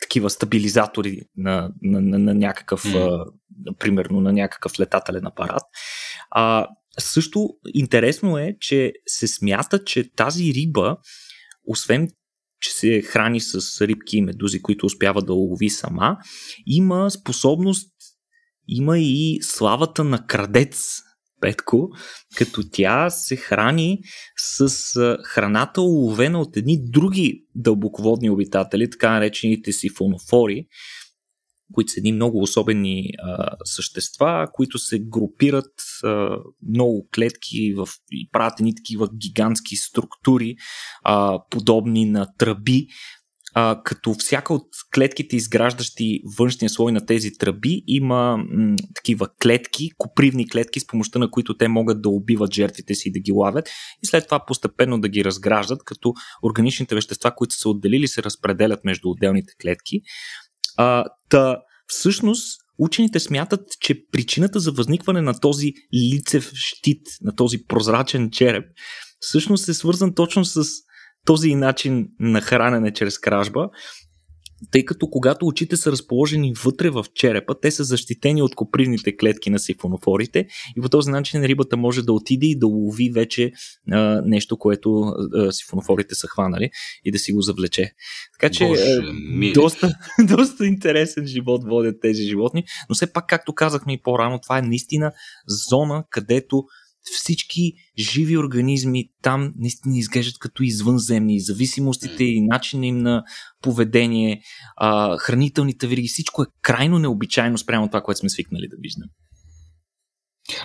такива 0.00 0.30
стабилизатори 0.30 1.20
на, 1.36 1.70
на, 1.82 2.00
на, 2.00 2.18
на 2.18 2.34
някакъв, 2.34 2.84
mm. 2.84 3.24
а, 3.66 3.72
примерно 3.78 4.20
на 4.20 4.32
някакъв 4.32 4.80
летателен 4.80 5.26
апарат. 5.26 5.62
А, 6.30 6.66
също 6.98 7.48
интересно 7.74 8.38
е, 8.38 8.56
че 8.60 8.92
се 9.06 9.28
смята, 9.28 9.84
че 9.84 10.12
тази 10.14 10.54
риба, 10.54 10.96
освен 11.66 12.08
че 12.60 12.72
се 12.72 13.02
храни 13.02 13.40
с 13.40 13.86
рибки 13.86 14.16
и 14.16 14.22
медузи, 14.22 14.62
които 14.62 14.86
успява 14.86 15.22
да 15.22 15.32
лови 15.32 15.70
сама, 15.70 16.16
има 16.66 17.10
способност, 17.10 17.92
има 18.68 18.98
и 18.98 19.38
славата 19.42 20.04
на 20.04 20.26
крадец, 20.26 21.02
Петко, 21.40 21.88
като 22.36 22.62
тя 22.72 23.10
се 23.10 23.36
храни 23.36 23.98
с 24.36 24.68
храната, 25.24 25.82
уловена 25.82 26.40
от 26.40 26.56
едни 26.56 26.78
други 26.82 27.44
дълбоководни 27.54 28.30
обитатели, 28.30 28.90
така 28.90 29.10
наречените 29.10 29.72
сифонофори, 29.72 30.66
които 31.72 31.92
са 31.92 32.00
едни 32.00 32.12
много 32.12 32.42
особени 32.42 33.04
а, 33.18 33.48
същества, 33.64 34.48
които 34.52 34.78
се 34.78 34.98
групират 34.98 35.72
а, 36.04 36.36
много 36.68 37.08
клетки 37.14 37.74
в, 37.74 37.88
и 38.12 38.28
правят 38.32 38.60
едни 38.60 38.74
такива 38.74 39.08
гигантски 39.16 39.76
структури, 39.76 40.56
а, 41.04 41.38
подобни 41.50 42.04
на 42.04 42.26
тръби, 42.38 42.86
а, 43.54 43.82
като 43.84 44.14
всяка 44.14 44.54
от 44.54 44.66
клетките, 44.94 45.36
изграждащи 45.36 46.20
външния 46.38 46.70
слой 46.70 46.92
на 46.92 47.06
тези 47.06 47.32
тръби, 47.32 47.82
има 47.86 48.36
м, 48.36 48.76
такива 48.94 49.28
клетки, 49.42 49.90
копривни 49.98 50.48
клетки, 50.48 50.80
с 50.80 50.86
помощта 50.86 51.18
на 51.18 51.30
които 51.30 51.56
те 51.56 51.68
могат 51.68 52.02
да 52.02 52.08
убиват 52.08 52.54
жертвите 52.54 52.94
си 52.94 53.08
и 53.08 53.12
да 53.12 53.18
ги 53.18 53.32
лавят 53.32 53.68
и 54.02 54.06
след 54.06 54.24
това 54.24 54.44
постепенно 54.46 55.00
да 55.00 55.08
ги 55.08 55.24
разграждат, 55.24 55.84
като 55.84 56.12
органичните 56.42 56.94
вещества, 56.94 57.34
които 57.36 57.54
са 57.54 57.68
отделили, 57.68 58.08
се 58.08 58.22
разпределят 58.22 58.84
между 58.84 59.10
отделните 59.10 59.52
клетки. 59.62 60.00
А, 60.76 61.04
та, 61.28 61.58
всъщност, 61.86 62.60
учените 62.78 63.20
смятат, 63.20 63.60
че 63.80 64.06
причината 64.12 64.60
за 64.60 64.72
възникване 64.72 65.22
на 65.22 65.40
този 65.40 65.72
лицев 65.94 66.50
щит, 66.54 67.06
на 67.22 67.36
този 67.36 67.58
прозрачен 67.68 68.30
череп, 68.30 68.64
всъщност 69.20 69.68
е 69.68 69.74
свързан 69.74 70.14
точно 70.14 70.44
с 70.44 70.64
този 71.26 71.54
начин 71.54 72.08
на 72.20 72.40
хранене 72.40 72.92
чрез 72.92 73.18
кражба, 73.18 73.68
тъй 74.70 74.84
като 74.84 75.10
когато 75.10 75.46
очите 75.46 75.76
са 75.76 75.92
разположени 75.92 76.54
вътре 76.64 76.90
в 76.90 77.04
черепа, 77.14 77.60
те 77.60 77.70
са 77.70 77.84
защитени 77.84 78.42
от 78.42 78.54
копривните 78.54 79.16
клетки 79.16 79.50
на 79.50 79.58
сифонофорите 79.58 80.46
и 80.76 80.80
по 80.80 80.88
този 80.88 81.10
начин 81.10 81.44
рибата 81.44 81.76
може 81.76 82.02
да 82.02 82.12
отиде 82.12 82.46
и 82.46 82.58
да 82.58 82.66
лови 82.66 83.10
вече 83.14 83.52
а, 83.90 84.22
нещо, 84.24 84.58
което 84.58 85.02
а, 85.34 85.52
сифонофорите 85.52 86.14
са 86.14 86.26
хванали 86.28 86.70
и 87.04 87.12
да 87.12 87.18
си 87.18 87.32
го 87.32 87.42
завлече. 87.42 87.92
Така 88.40 88.52
че 88.52 88.66
Боже, 88.66 88.96
доста, 89.54 89.92
доста 90.36 90.66
интересен 90.66 91.26
живот 91.26 91.64
водят 91.64 91.96
тези 92.02 92.22
животни, 92.22 92.64
но 92.88 92.94
все 92.94 93.12
пак, 93.12 93.26
както 93.28 93.54
казахме 93.54 93.92
и 93.92 94.02
по-рано, 94.02 94.38
това 94.42 94.58
е 94.58 94.62
наистина 94.62 95.12
зона, 95.70 96.04
където 96.10 96.64
всички 97.04 97.72
живи 97.98 98.38
организми 98.38 99.04
там 99.22 99.52
наистина 99.58 99.98
изглеждат 99.98 100.38
като 100.38 100.62
извънземни. 100.62 101.40
Зависимостите 101.40 102.24
и 102.24 102.40
начина 102.40 102.86
им 102.86 102.98
на 102.98 103.22
поведение, 103.62 104.42
а, 104.76 105.16
хранителните 105.18 105.86
вериги, 105.86 106.08
всичко 106.08 106.42
е 106.42 106.46
крайно 106.62 106.98
необичайно 106.98 107.58
спрямо 107.58 107.86
това, 107.86 108.00
което 108.00 108.18
сме 108.18 108.28
свикнали 108.28 108.68
да 108.68 108.76
виждаме. 108.80 109.10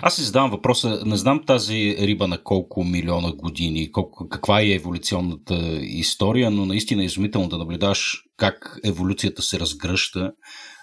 Аз 0.02 0.16
си 0.16 0.22
задавам 0.22 0.50
въпроса, 0.50 1.02
не 1.06 1.16
знам 1.16 1.44
тази 1.46 1.96
риба 1.98 2.28
на 2.28 2.42
колко 2.42 2.84
милиона 2.84 3.32
години, 3.32 3.92
колко, 3.92 4.28
каква 4.28 4.60
е 4.60 4.66
еволюционната 4.66 5.78
история, 5.82 6.50
но 6.50 6.66
наистина 6.66 7.02
е 7.02 7.06
изумително 7.06 7.48
да 7.48 7.58
наблюдаш 7.58 8.22
как 8.36 8.78
еволюцията 8.84 9.42
се 9.42 9.60
разгръща 9.60 10.32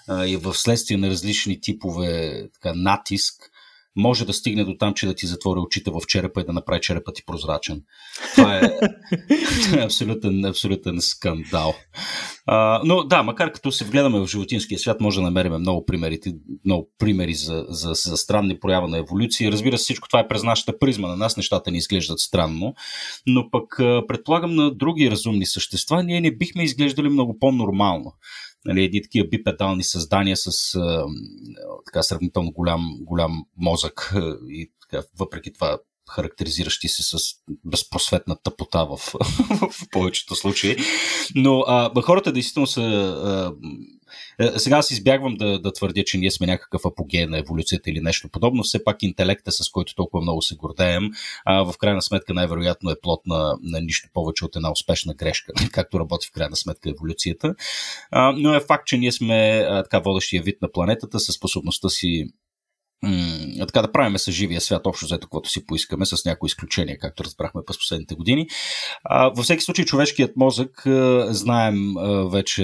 а, 0.07 0.25
и 0.27 0.38
в 0.38 0.53
следствие 0.53 0.98
на 0.98 1.10
различни 1.10 1.62
типове 1.62 2.43
така, 2.53 2.74
натиск 2.75 3.33
може 3.95 4.25
да 4.25 4.33
стигне 4.33 4.63
до 4.63 4.75
там, 4.77 4.93
че 4.93 5.07
да 5.07 5.15
ти 5.15 5.27
затвори 5.27 5.59
очите 5.59 5.91
в 5.91 6.01
черепа 6.07 6.41
и 6.41 6.45
да 6.45 6.53
направи 6.53 6.81
черепа 6.81 7.13
ти 7.13 7.25
прозрачен. 7.25 7.81
Това 8.35 8.57
е, 8.57 8.62
абсолютен, 9.83 10.45
абсолютен 10.45 11.01
скандал. 11.01 11.75
А, 12.45 12.81
но 12.83 13.03
да, 13.03 13.23
макар 13.23 13.51
като 13.51 13.71
се 13.71 13.85
вгледаме 13.85 14.19
в 14.19 14.27
животинския 14.27 14.79
свят, 14.79 15.01
може 15.01 15.19
да 15.19 15.23
намерим 15.23 15.53
много 15.53 15.85
примери, 15.85 16.19
много 16.65 16.89
примери 17.00 17.33
за, 17.33 17.65
за, 17.69 17.93
за 17.93 18.17
странни 18.17 18.59
проява 18.59 18.88
на 18.88 18.97
еволюция. 18.97 19.51
Разбира 19.51 19.77
се, 19.77 19.83
всичко 19.83 20.07
това 20.07 20.19
е 20.19 20.27
през 20.27 20.43
нашата 20.43 20.79
призма. 20.79 21.07
На 21.07 21.15
нас 21.15 21.38
нещата 21.38 21.71
ни 21.71 21.77
изглеждат 21.77 22.19
странно, 22.19 22.73
но 23.27 23.50
пък 23.51 23.75
предполагам 24.07 24.55
на 24.55 24.71
други 24.71 25.12
разумни 25.12 25.45
същества, 25.45 26.03
ние 26.03 26.21
не 26.21 26.35
бихме 26.35 26.63
изглеждали 26.63 27.09
много 27.09 27.39
по-нормално 27.39 28.13
нали, 28.65 28.84
едни 28.84 29.01
такива 29.01 29.27
бипедални 29.27 29.84
създания 29.84 30.38
с 30.38 30.75
а, 30.75 31.05
така 31.86 32.03
сравнително 32.03 32.51
голям, 32.51 32.98
голям 33.00 33.46
мозък 33.58 34.13
и 34.50 34.72
така, 34.82 35.03
въпреки 35.20 35.53
това 35.53 35.77
характеризиращи 36.10 36.88
се 36.88 37.03
с 37.03 37.17
безпросветна 37.65 38.38
тъпота 38.43 38.86
в, 38.86 38.98
в 39.72 39.89
повечето 39.91 40.36
случаи. 40.36 40.77
Но 41.36 41.60
а, 41.60 42.01
хората 42.01 42.32
действително 42.32 42.67
са. 42.67 42.82
А, 42.82 43.53
сега 44.58 44.77
аз 44.77 44.91
избягвам 44.91 45.36
да, 45.36 45.60
да 45.60 45.74
твърдя, 45.74 46.03
че 46.03 46.17
ние 46.17 46.32
сме 46.32 46.48
някакъв 46.48 46.86
апогей 46.86 47.25
на 47.25 47.38
еволюцията 47.38 47.89
или 47.89 48.00
нещо 48.00 48.29
подобно. 48.29 48.63
Все 48.63 48.84
пак 48.84 49.03
интелекта, 49.03 49.51
с 49.51 49.70
който 49.70 49.96
толкова 49.96 50.22
много 50.22 50.41
се 50.41 50.55
гордеем, 50.55 51.10
а, 51.46 51.63
в 51.63 51.77
крайна 51.77 52.01
сметка 52.01 52.34
най-вероятно 52.34 52.89
е 52.89 53.00
плод 53.01 53.22
на, 53.25 53.58
на 53.62 53.82
нищо 53.82 54.10
повече 54.13 54.46
от 54.46 54.55
една 54.55 54.72
успешна 54.72 55.13
грешка, 55.13 55.53
както 55.72 56.00
работи 56.00 56.27
в 56.27 56.32
крайна 56.32 56.55
сметка 56.55 56.89
еволюцията. 56.89 57.55
А, 58.12 58.32
но 58.32 58.53
е 58.53 58.60
факт, 58.60 58.88
че 58.88 58.98
ние 58.98 59.12
сме 59.12 59.65
а, 59.70 59.84
така 59.84 60.00
водещия 60.00 60.43
вид 60.43 60.62
на 60.62 60.72
планетата 60.72 61.20
със 61.20 61.36
способността 61.36 61.89
си 61.89 62.25
м- 63.03 63.65
така 63.67 63.81
да 63.81 63.91
правиме 63.91 64.19
с 64.19 64.31
живия 64.31 64.62
свят, 64.62 64.88
общо 64.88 65.05
взето, 65.05 65.27
каквото 65.27 65.50
си 65.50 65.65
поискаме, 65.65 66.05
с 66.05 66.25
някои 66.25 66.48
изключения, 66.48 66.98
както 67.00 67.24
разбрахме 67.24 67.62
през 67.67 67.77
последните 67.77 68.15
години. 68.15 68.48
А, 69.03 69.29
във 69.29 69.43
всеки 69.43 69.63
случай, 69.63 69.86
човешкият 69.86 70.38
мозък, 70.38 70.86
а, 70.86 71.27
знаем 71.33 71.98
а, 71.98 72.29
вече, 72.29 72.63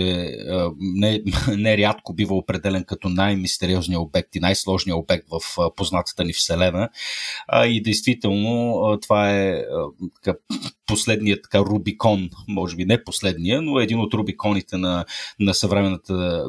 а, 0.50 0.72
не, 0.80 1.22
не 1.58 1.78
рядко 1.78 2.14
бива 2.14 2.36
определен 2.36 2.84
като 2.84 3.10
най-мистериозният 3.10 4.02
обект 4.02 4.36
и 4.36 4.40
най-сложният 4.40 5.00
обект 5.00 5.26
в 5.32 5.60
а, 5.60 5.76
познатата 5.76 6.24
ни 6.24 6.34
Вселена. 6.34 6.90
А, 7.48 7.66
и 7.66 7.82
действително, 7.82 8.80
а, 8.84 9.00
това 9.00 9.32
е 9.32 9.50
а, 9.50 9.86
така, 10.24 10.38
последният 10.86 11.40
така 11.44 11.60
Рубикон, 11.60 12.30
може 12.48 12.76
би 12.76 12.86
не 12.86 13.04
последния, 13.04 13.62
но 13.62 13.80
един 13.80 14.00
от 14.00 14.14
Рубиконите 14.14 14.78
на, 14.78 15.06
на 15.40 15.54
съвременната 15.54 16.46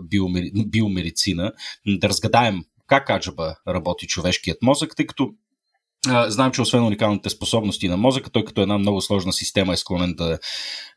биомедицина, 0.66 1.52
да 1.87 2.09
разгадаем 2.09 2.64
как 2.90 3.11
аджаба 3.11 3.56
работи 3.68 4.06
човешкият 4.06 4.62
мозък, 4.62 4.97
тъй 4.97 5.06
като 5.06 5.30
а, 6.09 6.30
знам, 6.30 6.52
че 6.52 6.62
освен 6.62 6.85
уникалните 6.85 7.30
способности 7.30 7.88
на 7.88 7.97
мозъка, 7.97 8.30
той 8.30 8.44
като 8.44 8.61
една 8.61 8.78
много 8.78 9.00
сложна 9.00 9.32
система 9.32 9.73
е 9.73 9.76
склонен 9.76 10.14
да, 10.14 10.38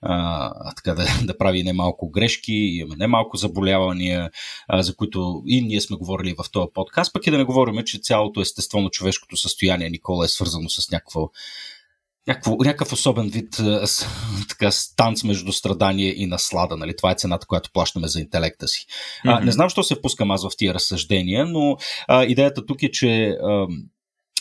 а, 0.02 0.74
така, 0.74 0.94
да, 0.94 1.06
да 1.24 1.38
прави 1.38 1.64
немалко 1.64 2.12
грешки, 2.12 2.54
имаме 2.54 2.96
немалко 2.96 3.38
заболявания, 3.38 4.32
а, 4.68 4.84
за 4.84 4.96
които 4.96 5.44
и 5.48 5.62
ние 5.62 5.82
сме 5.82 5.98
говорили 5.98 6.36
в 6.44 6.52
този 6.52 6.68
подкаст, 6.74 7.14
пък 7.14 7.28
и 7.28 7.32
да 7.32 7.38
не 7.38 7.44
говорим, 7.44 7.84
че 7.86 8.00
цялото 8.00 8.42
естество 8.42 8.82
на 8.82 8.90
човешкото 8.90 9.38
състояние, 9.38 9.90
Никола, 9.90 10.26
е 10.26 10.28
свързано 10.28 10.70
с 10.70 10.92
някакво 10.92 11.30
някакво, 12.28 12.56
някакъв 12.56 12.94
особен 12.94 13.30
вид 13.30 13.58
така, 14.50 14.72
станц 14.72 15.24
между 15.24 15.52
страдание 15.52 16.14
и 16.16 16.26
наслада. 16.26 16.78
Нали? 16.78 16.96
Това 16.96 17.12
е 17.12 17.16
цената, 17.16 17.48
която 17.48 17.70
плащаме 17.74 18.08
за 18.08 18.20
интелекта 18.20 18.68
си. 18.68 18.86
Mm-hmm. 18.86 19.38
А, 19.38 19.40
не 19.40 19.52
знам, 19.52 19.70
що 19.70 19.84
се 19.84 19.96
впускам 19.96 20.32
аз 20.32 20.44
в 20.44 20.58
тия 20.58 20.74
разсъждения, 20.74 21.46
но 21.46 21.78
а, 22.08 22.24
идеята 22.24 22.66
тук 22.66 22.84
е, 22.84 22.92
че 22.92 23.28
а, 23.44 23.68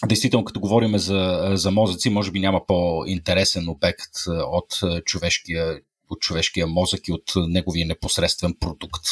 Действително, 0.06 0.44
като 0.44 0.60
говорим 0.60 0.98
за, 0.98 1.50
за 1.54 1.70
мозъци, 1.70 2.10
може 2.10 2.30
би 2.30 2.40
няма 2.40 2.66
по-интересен 2.66 3.68
обект 3.68 4.10
от 4.28 4.80
човешкия 5.04 5.80
от 6.10 6.20
човешкия 6.20 6.66
мозък 6.66 7.08
и 7.08 7.12
от 7.12 7.32
неговия 7.36 7.86
непосредствен 7.86 8.54
продукт, 8.60 9.02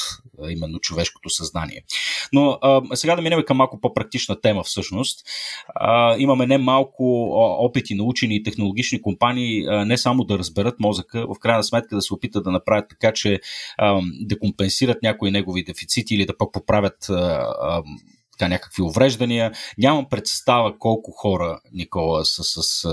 именно 0.48 0.78
човешкото 0.78 1.30
съзнание. 1.30 1.84
Но 2.32 2.58
а, 2.62 2.96
сега 2.96 3.16
да 3.16 3.22
минем 3.22 3.42
към 3.46 3.56
малко 3.56 3.80
по-практична 3.80 4.40
тема 4.40 4.62
всъщност. 4.64 5.26
А, 5.74 6.16
имаме 6.18 6.46
не 6.46 6.58
малко 6.58 7.30
опити 7.58 7.94
на 7.94 8.04
учени 8.04 8.36
и 8.36 8.42
технологични 8.42 9.02
компании 9.02 9.66
а, 9.66 9.84
не 9.84 9.98
само 9.98 10.24
да 10.24 10.38
разберат 10.38 10.80
мозъка, 10.80 11.26
в 11.26 11.38
крайна 11.40 11.64
сметка 11.64 11.96
да 11.96 12.02
се 12.02 12.14
опитат 12.14 12.44
да 12.44 12.50
направят 12.50 12.88
така, 12.88 13.12
че 13.12 13.40
а, 13.78 14.00
да 14.20 14.38
компенсират 14.38 15.02
някои 15.02 15.30
негови 15.30 15.64
дефицити 15.64 16.14
или 16.14 16.26
да 16.26 16.36
пък 16.36 16.52
поправят 16.52 17.08
а, 17.08 17.14
а, 17.62 17.82
така, 18.32 18.48
някакви 18.48 18.82
увреждания. 18.82 19.52
Нямам 19.78 20.06
представа 20.10 20.78
колко 20.78 21.10
хора, 21.10 21.60
Никола, 21.72 22.24
са 22.24 22.44
с 22.44 22.62
с, 22.62 22.88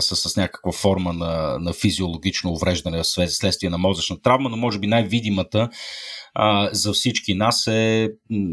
с 0.00 0.36
някаква 0.36 0.72
форма 0.72 1.12
на, 1.12 1.58
на 1.58 1.72
физиологично 1.72 2.50
увреждане 2.50 3.04
следствие 3.04 3.70
на 3.70 3.78
мозъчна 3.78 4.22
травма, 4.22 4.48
но 4.48 4.56
може 4.56 4.78
би 4.78 4.86
най-видимата 4.86 5.68
а, 6.34 6.68
за 6.72 6.92
всички 6.92 7.34
нас 7.34 7.66
е 7.66 8.08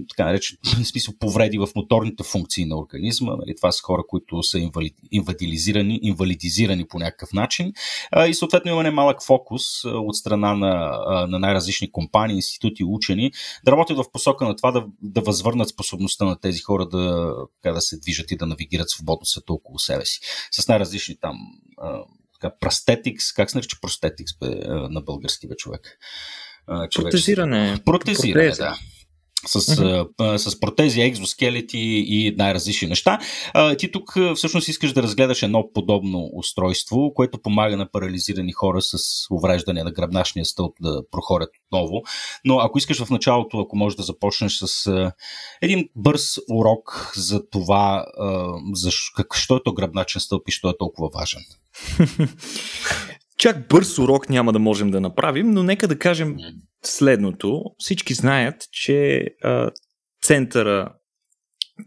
така 0.10 0.26
наречен, 0.26 0.58
смисъл 0.84 1.14
повреди 1.20 1.58
в 1.58 1.68
моторните 1.76 2.24
функции 2.24 2.66
на 2.66 2.78
организма. 2.78 3.36
Нали? 3.36 3.56
Това 3.56 3.72
са 3.72 3.82
хора, 3.84 4.04
които 4.08 4.44
са 4.44 4.60
инвалид, 4.60 4.94
инвалидизирани, 5.12 6.00
инвалидизирани 6.02 6.88
по 6.88 7.00
някакъв 7.00 7.34
начин 7.34 7.74
а, 8.12 8.28
и 8.28 8.34
съответно 8.34 8.72
имаме 8.72 8.92
малък 8.92 9.24
фокус 9.24 9.64
от 9.86 10.16
страна 10.16 10.54
на, 10.54 11.00
на 11.30 11.40
най-различни 11.40 11.92
компании, 11.92 12.36
институти, 12.36 12.84
учени 12.84 13.32
да 13.66 13.72
работят 13.72 13.98
в 13.98 14.12
посока 14.12 14.46
на 14.46 14.56
това 14.56 14.72
да, 14.72 14.86
да 15.02 15.22
възвърнат 15.22 15.70
способността 15.70 16.26
на 16.26 16.40
тези 16.40 16.60
хора 16.60 16.86
да, 16.86 17.34
да 17.66 17.82
се 17.82 18.00
движат 18.00 18.32
и 18.32 18.38
да 18.38 18.46
навигират 18.46 18.90
свободно 18.90 19.26
света 19.26 19.54
около 19.54 19.80
себе 19.80 20.06
си. 20.06 20.20
С 20.52 20.68
най-различни 20.68 21.15
там 21.22 21.38
а, 21.78 22.00
така, 22.34 22.56
простетикс, 22.60 23.34
как 23.34 23.52
се 23.52 23.58
нарича 23.58 23.78
простетикс 23.82 24.38
бе, 24.40 24.48
на 24.68 25.02
български 25.02 25.48
бе 25.48 25.56
човек? 25.56 26.00
Протезиране. 26.96 27.80
Протезиране, 27.86 28.50
да 28.50 28.78
с, 29.48 29.62
uh-huh. 29.62 30.38
с 30.38 30.60
протези, 30.60 31.02
екзоскелети 31.02 32.06
и 32.08 32.36
най-различни 32.38 32.88
неща. 32.88 33.20
А, 33.54 33.76
ти 33.76 33.92
тук 33.92 34.18
всъщност 34.36 34.68
искаш 34.68 34.94
да 34.94 35.04
разгледаш 35.04 35.44
едно 35.44 35.70
подобно 35.74 36.30
устройство, 36.34 37.14
което 37.14 37.42
помага 37.42 37.78
на 37.78 37.92
парализирани 37.92 38.52
хора 38.52 38.82
с 38.82 38.98
увреждане 39.32 39.84
на 39.84 39.92
гръбначния 39.92 40.46
стълб 40.46 40.76
да 40.82 41.02
прохорят 41.12 41.50
отново. 41.68 42.04
Но 42.46 42.60
ако 42.60 42.78
искаш 42.78 43.04
в 43.04 43.10
началото, 43.10 43.60
ако 43.60 43.78
можеш 43.78 43.98
да 43.98 44.04
започнеш 44.04 44.58
с 44.58 44.88
а, 44.88 45.12
един 45.62 45.90
бърз 45.96 46.38
урок 46.50 47.14
за 47.16 47.50
това, 47.50 48.06
а, 48.18 48.54
за, 48.74 48.90
как, 49.16 49.36
що 49.36 49.56
е 49.56 49.64
то 49.64 49.74
гръбначен 49.74 50.22
стълб 50.22 50.48
и 50.48 50.52
що 50.52 50.70
е 50.70 50.78
толкова 50.78 51.10
важен. 51.14 51.42
чак 53.38 53.68
бърз 53.68 53.98
урок 53.98 54.30
няма 54.30 54.54
да 54.54 54.60
можем 54.60 54.92
да 54.92 55.02
направим, 55.02 55.52
но 55.52 55.64
нека 55.64 55.88
да 55.88 56.00
кажем 56.00 56.36
следното. 56.84 57.64
Всички 57.78 58.14
знаят, 58.14 58.56
че 58.72 59.26
а, 59.44 59.72
центъра, 60.24 60.94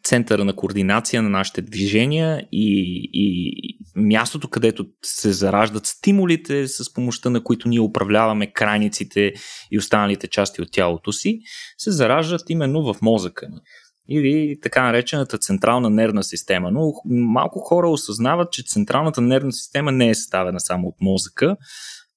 центъра 0.05 0.45
на 0.45 0.57
координация 0.57 1.23
на 1.23 1.29
нашите 1.29 1.63
движения 1.63 2.49
и, 2.53 3.01
и 3.13 3.53
мястото, 3.97 4.49
където 4.49 4.87
се 5.05 5.33
зараждат 5.33 5.87
стимулите, 5.87 6.69
с 6.69 6.93
помощта 6.93 7.31
на 7.31 7.45
които 7.45 7.69
ние 7.69 7.81
управляваме 7.81 8.53
крайниците 8.53 9.33
и 9.71 9.79
останалите 9.79 10.29
части 10.29 10.63
от 10.63 10.69
тялото 10.73 11.13
си, 11.13 11.41
се 11.79 11.91
зараждат 11.91 12.51
именно 12.51 12.95
в 12.95 13.03
мозъка 13.03 13.49
ни 13.49 13.61
или 14.09 14.61
така 14.61 14.83
наречената 14.83 15.39
централна 15.39 15.91
нервна 15.91 16.25
система. 16.25 16.71
Но 16.71 16.93
малко 17.05 17.61
хора 17.61 17.89
осъзнават, 17.89 18.53
че 18.53 18.63
централната 18.63 19.21
нервна 19.21 19.53
система 19.53 19.93
не 19.93 20.09
е 20.09 20.15
съставена 20.15 20.61
само 20.61 20.89
от 20.89 21.01
мозъка. 21.01 21.57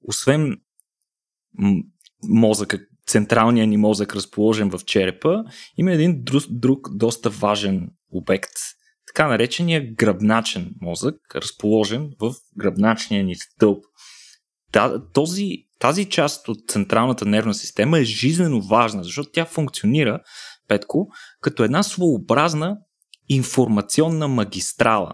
Освен 0.07 0.57
мозъка, 2.23 2.79
централния 3.07 3.67
ни 3.67 3.77
мозък, 3.77 4.15
разположен 4.15 4.69
в 4.69 4.79
черепа, 4.85 5.43
има 5.77 5.91
един 5.91 6.23
друг, 6.23 6.43
друг 6.49 6.89
доста 6.95 7.29
важен 7.29 7.89
обект. 8.11 8.51
Така 9.07 9.27
наречения 9.27 9.93
гръбначен 9.93 10.71
мозък, 10.81 11.15
разположен 11.35 12.11
в 12.19 12.33
гръбначния 12.57 13.23
ни 13.23 13.35
стълб. 13.35 13.83
Този, 15.13 15.57
тази 15.79 16.05
част 16.05 16.47
от 16.47 16.57
централната 16.67 17.25
нервна 17.25 17.53
система 17.53 17.99
е 17.99 18.03
жизненно 18.03 18.61
важна, 18.61 19.03
защото 19.03 19.29
тя 19.33 19.45
функционира 19.45 20.19
Петко, 20.71 21.07
като 21.41 21.63
една 21.63 21.83
своеобразна 21.83 22.77
информационна 23.29 24.27
магистрала. 24.27 25.13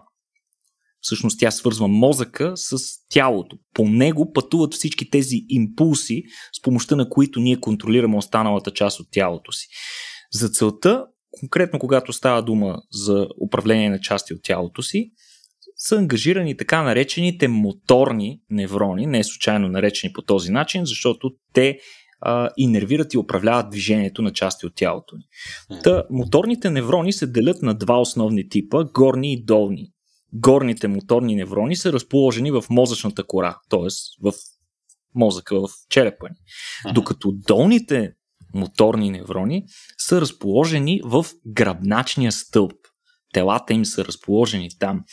Всъщност 1.01 1.39
тя 1.39 1.51
свързва 1.51 1.87
мозъка 1.87 2.51
с 2.55 2.77
тялото. 3.09 3.57
По 3.73 3.89
него 3.89 4.33
пътуват 4.33 4.73
всички 4.73 5.09
тези 5.09 5.35
импулси, 5.49 6.23
с 6.53 6.61
помощта 6.61 6.95
на 6.95 7.09
които 7.09 7.39
ние 7.39 7.59
контролираме 7.59 8.17
останалата 8.17 8.71
част 8.71 8.99
от 8.99 9.07
тялото 9.11 9.51
си. 9.51 9.67
За 10.33 10.49
целта, 10.49 11.05
конкретно 11.31 11.79
когато 11.79 12.13
става 12.13 12.43
дума 12.43 12.81
за 12.91 13.27
управление 13.47 13.89
на 13.89 13.99
части 13.99 14.33
от 14.33 14.39
тялото 14.43 14.83
си, 14.83 15.11
са 15.75 15.95
ангажирани 15.95 16.57
така 16.57 16.83
наречените 16.83 17.47
моторни 17.47 18.39
неврони, 18.49 19.05
не 19.05 19.19
е 19.19 19.23
случайно 19.23 19.67
наречени 19.67 20.13
по 20.13 20.21
този 20.21 20.51
начин, 20.51 20.85
защото 20.85 21.31
те 21.53 21.79
а, 22.21 22.49
и 22.57 22.67
нервират 22.67 23.13
и 23.13 23.17
управляват 23.17 23.69
движението 23.69 24.21
на 24.21 24.33
части 24.33 24.65
от 24.65 24.75
тялото 24.75 25.15
ни. 25.15 25.23
Та, 25.83 26.03
моторните 26.09 26.69
неврони 26.69 27.13
се 27.13 27.27
делят 27.27 27.61
на 27.61 27.73
два 27.73 28.01
основни 28.01 28.49
типа 28.49 28.83
горни 28.83 29.33
и 29.33 29.43
долни. 29.43 29.91
Горните 30.33 30.87
моторни 30.87 31.35
неврони 31.35 31.75
са 31.75 31.93
разположени 31.93 32.51
в 32.51 32.65
мозъчната 32.69 33.23
кора, 33.23 33.57
т.е. 33.69 33.87
в 34.21 34.33
мозъка, 35.15 35.55
в 35.59 35.69
черепа 35.89 36.29
ни. 36.29 36.35
Докато 36.93 37.31
долните 37.31 38.13
моторни 38.53 39.09
неврони 39.09 39.65
са 39.97 40.21
разположени 40.21 41.01
в 41.03 41.25
гръбначния 41.47 42.31
стълб. 42.31 42.73
Телата 43.33 43.73
им 43.73 43.85
са 43.85 44.05
разположени 44.05 44.69
там. 44.79 45.03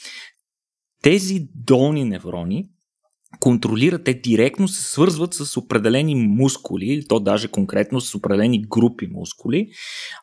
Тези 1.02 1.48
долни 1.54 2.04
неврони 2.04 2.68
контролират, 3.40 4.04
те 4.04 4.14
директно 4.14 4.68
се 4.68 4.82
свързват 4.82 5.34
с 5.34 5.56
определени 5.56 6.14
мускули, 6.14 7.04
то 7.08 7.20
даже 7.20 7.48
конкретно 7.48 8.00
с 8.00 8.14
определени 8.14 8.62
групи 8.62 9.06
мускули, 9.06 9.68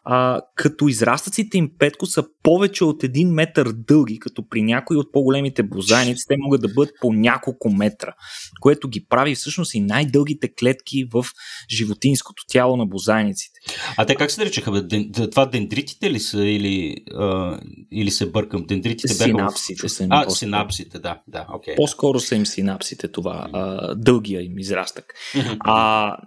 а, 0.04 0.42
като 0.56 0.88
израстъците 0.88 1.58
им 1.58 1.72
петко 1.80 2.06
са 2.06 2.24
повече 2.44 2.84
от 2.84 3.04
един 3.04 3.30
метър 3.30 3.72
дълги, 3.74 4.20
като 4.20 4.50
при 4.50 4.62
някои 4.62 4.98
от 4.98 5.12
по-големите 5.12 5.64
бозайници 5.64 6.26
те 6.28 6.36
могат 6.40 6.62
да 6.62 6.68
бъдат 6.68 6.94
по 7.02 7.14
няколко 7.14 7.70
метра, 7.70 8.14
което 8.62 8.88
ги 8.88 9.06
прави 9.10 9.36
всъщност 9.36 9.74
и 9.74 9.80
най-дългите 9.80 10.54
клетки 10.60 11.06
в 11.14 11.26
животинското 11.72 12.44
тяло 12.48 12.78
на 12.78 12.86
бозайниците. 12.86 13.60
А 13.98 14.06
те 14.06 14.16
как 14.16 14.32
се 14.32 14.42
наричаха? 14.42 14.88
Това 15.32 15.46
дендритите 15.46 16.12
ли 16.12 16.20
са 16.20 16.46
или, 16.46 16.96
а, 17.14 17.60
или 17.92 18.12
се 18.12 18.26
бъркам? 18.26 18.66
Дендритите 18.66 19.14
синапсите 19.14 19.90
са 19.90 20.04
им. 20.04 20.10
А, 20.12 20.30
синапсите, 20.30 21.00
да. 21.00 21.22
да 21.28 21.48
okay. 21.50 21.76
По-скоро 21.76 22.20
са 22.20 22.36
им 22.36 22.46
синапсите 22.46 23.01
това, 23.08 23.48
а, 23.54 23.96
дългия 23.96 24.42
им 24.42 24.60
израстък. 24.60 25.14
А, 25.60 26.18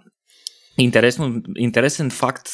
Интересно, 0.77 1.41
интересен 1.57 2.09
факт, 2.09 2.47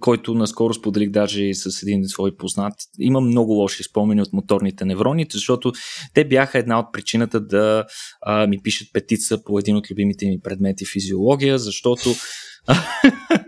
който 0.00 0.34
наскоро 0.34 0.74
споделих 0.74 1.10
даже 1.10 1.44
и 1.44 1.54
с 1.54 1.82
един 1.82 2.08
свой 2.08 2.36
познат. 2.36 2.74
Има 2.98 3.20
много 3.20 3.52
лоши 3.52 3.82
спомени 3.82 4.22
от 4.22 4.32
моторните 4.32 4.84
неврони, 4.84 5.26
защото 5.32 5.72
те 6.14 6.24
бяха 6.24 6.58
една 6.58 6.78
от 6.78 6.86
причината 6.92 7.40
да 7.40 7.84
а, 8.22 8.46
ми 8.46 8.58
пишат 8.62 8.88
петица 8.92 9.44
по 9.44 9.58
един 9.58 9.76
от 9.76 9.90
любимите 9.90 10.26
ми 10.26 10.40
предмети 10.40 10.84
физиология, 10.92 11.58
защото 11.58 12.10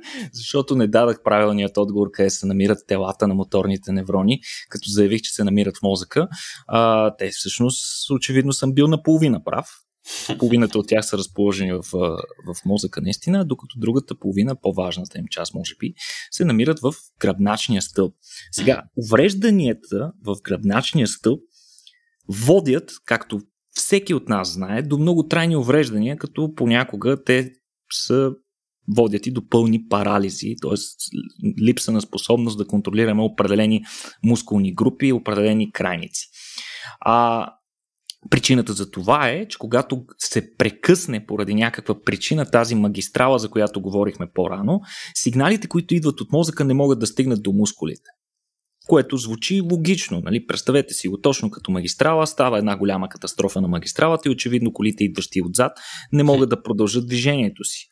защото 0.32 0.76
не 0.76 0.86
дадах 0.86 1.22
правилният 1.24 1.76
отговор 1.76 2.10
къде 2.10 2.30
се 2.30 2.46
намират 2.46 2.86
телата 2.86 3.28
на 3.28 3.34
моторните 3.34 3.92
неврони, 3.92 4.40
като 4.68 4.88
заявих, 4.88 5.20
че 5.20 5.32
се 5.32 5.44
намират 5.44 5.76
в 5.76 5.82
мозъка. 5.82 6.28
А, 6.66 7.14
те 7.16 7.30
всъщност, 7.30 8.10
очевидно 8.10 8.52
съм 8.52 8.74
бил 8.74 8.86
наполовина 8.86 9.44
прав. 9.44 9.68
Половината 10.38 10.78
от 10.78 10.88
тях 10.88 11.06
са 11.06 11.18
разположени 11.18 11.72
в, 11.72 11.82
в 12.46 12.64
мозъка 12.64 13.00
наистина, 13.00 13.44
докато 13.44 13.78
другата 13.78 14.14
половина, 14.18 14.56
по-важната 14.60 15.18
им 15.18 15.24
част, 15.30 15.54
може 15.54 15.74
би, 15.78 15.94
се 16.30 16.44
намират 16.44 16.80
в 16.80 16.94
гръбначния 17.20 17.82
стълб. 17.82 18.14
Сега, 18.52 18.82
уврежданията 18.96 20.12
в 20.26 20.36
гръбначния 20.42 21.06
стълб 21.06 21.40
водят, 22.28 22.92
както 23.04 23.40
всеки 23.70 24.14
от 24.14 24.28
нас 24.28 24.52
знае, 24.52 24.82
до 24.82 24.98
много 24.98 25.28
трайни 25.28 25.56
увреждания, 25.56 26.16
като 26.16 26.54
понякога 26.54 27.24
те 27.24 27.50
са 27.92 28.30
водят 28.88 29.26
и 29.26 29.30
до 29.30 29.48
пълни 29.48 29.88
парализи, 29.88 30.54
т.е. 30.62 30.74
липса 31.62 31.92
на 31.92 32.00
способност 32.00 32.58
да 32.58 32.66
контролираме 32.66 33.22
определени 33.22 33.84
мускулни 34.24 34.74
групи, 34.74 35.12
определени 35.12 35.72
крайници. 35.72 36.28
А 37.00 37.48
Причината 38.30 38.72
за 38.72 38.90
това 38.90 39.28
е, 39.28 39.48
че 39.48 39.58
когато 39.58 40.04
се 40.18 40.56
прекъсне 40.56 41.26
поради 41.26 41.54
някаква 41.54 42.02
причина 42.02 42.50
тази 42.50 42.74
магистрала, 42.74 43.38
за 43.38 43.50
която 43.50 43.80
говорихме 43.80 44.26
по-рано, 44.34 44.80
сигналите, 45.14 45.68
които 45.68 45.94
идват 45.94 46.20
от 46.20 46.32
мозъка, 46.32 46.64
не 46.64 46.74
могат 46.74 46.98
да 46.98 47.06
стигнат 47.06 47.42
до 47.42 47.52
мускулите. 47.52 48.10
Което 48.86 49.16
звучи 49.16 49.60
логично. 49.60 50.20
Нали? 50.24 50.46
Представете 50.46 50.94
си 50.94 51.08
го 51.08 51.20
точно 51.20 51.50
като 51.50 51.70
магистрала, 51.70 52.26
става 52.26 52.58
една 52.58 52.76
голяма 52.76 53.08
катастрофа 53.08 53.60
на 53.60 53.68
магистралата 53.68 54.28
и 54.28 54.32
очевидно 54.32 54.72
колите, 54.72 55.04
идващи 55.04 55.42
отзад, 55.42 55.72
не 56.12 56.22
могат 56.22 56.50
да 56.50 56.62
продължат 56.62 57.06
движението 57.06 57.64
си. 57.64 57.91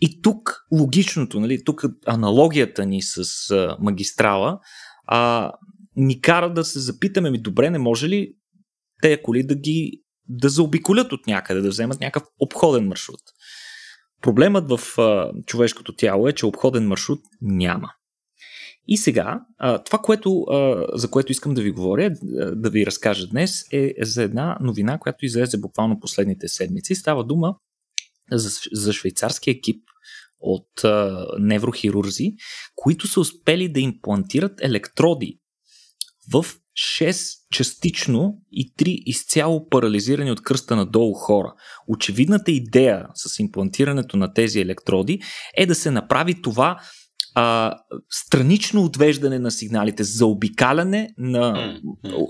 И 0.00 0.22
тук 0.22 0.66
логичното, 0.72 1.40
нали, 1.40 1.64
тук 1.64 1.84
аналогията 2.06 2.86
ни 2.86 3.02
с 3.02 3.50
а, 3.50 3.76
магистрала 3.80 4.58
а, 5.06 5.52
ни 5.96 6.20
кара 6.20 6.52
да 6.52 6.64
се 6.64 6.80
запитаме, 6.80 7.30
ми 7.30 7.42
добре, 7.42 7.70
не 7.70 7.78
може 7.78 8.08
ли 8.08 8.34
тези 9.02 9.22
коли 9.22 9.42
да 9.42 9.54
ги 9.54 10.02
да 10.28 10.48
заобиколят 10.48 11.12
от 11.12 11.26
някъде, 11.26 11.60
да 11.60 11.68
вземат 11.68 12.00
някакъв 12.00 12.28
обходен 12.40 12.88
маршрут. 12.88 13.20
Проблемът 14.22 14.68
в 14.68 14.98
а, 14.98 15.32
човешкото 15.46 15.96
тяло 15.96 16.28
е, 16.28 16.32
че 16.32 16.46
обходен 16.46 16.86
маршрут 16.86 17.20
няма. 17.40 17.90
И 18.88 18.96
сега, 18.96 19.40
това, 19.84 19.98
което, 19.98 20.46
за 20.92 21.10
което 21.10 21.32
искам 21.32 21.54
да 21.54 21.62
ви 21.62 21.70
говоря, 21.70 22.10
да 22.56 22.70
ви 22.70 22.86
разкажа 22.86 23.26
днес, 23.26 23.64
е 23.72 23.94
за 24.02 24.22
една 24.22 24.58
новина, 24.60 24.98
която 24.98 25.26
излезе 25.26 25.58
буквално 25.58 26.00
последните 26.00 26.48
седмици. 26.48 26.94
Става 26.94 27.24
дума 27.24 27.56
за, 28.32 28.50
за 28.72 28.92
швейцарски 28.92 29.50
екип 29.50 29.82
от 30.40 30.84
неврохирурзи, 31.38 32.32
които 32.74 33.08
са 33.08 33.20
успели 33.20 33.72
да 33.72 33.80
имплантират 33.80 34.60
електроди 34.60 35.38
в 36.32 36.46
6 36.76 37.38
частично 37.52 38.38
и 38.52 38.74
3 38.74 38.84
изцяло 38.88 39.68
парализирани 39.68 40.30
от 40.30 40.42
кръста 40.42 40.76
надолу 40.76 41.14
хора. 41.14 41.54
Очевидната 41.88 42.52
идея 42.52 43.06
с 43.14 43.38
имплантирането 43.38 44.16
на 44.16 44.32
тези 44.32 44.60
електроди 44.60 45.20
е 45.56 45.66
да 45.66 45.74
се 45.74 45.90
направи 45.90 46.42
това 46.42 46.80
а, 47.38 47.74
странично 48.10 48.84
отвеждане 48.84 49.38
на 49.38 49.50
сигналите, 49.50 50.04
за 50.04 50.26
обикаляне 50.26 51.08
на, 51.18 51.74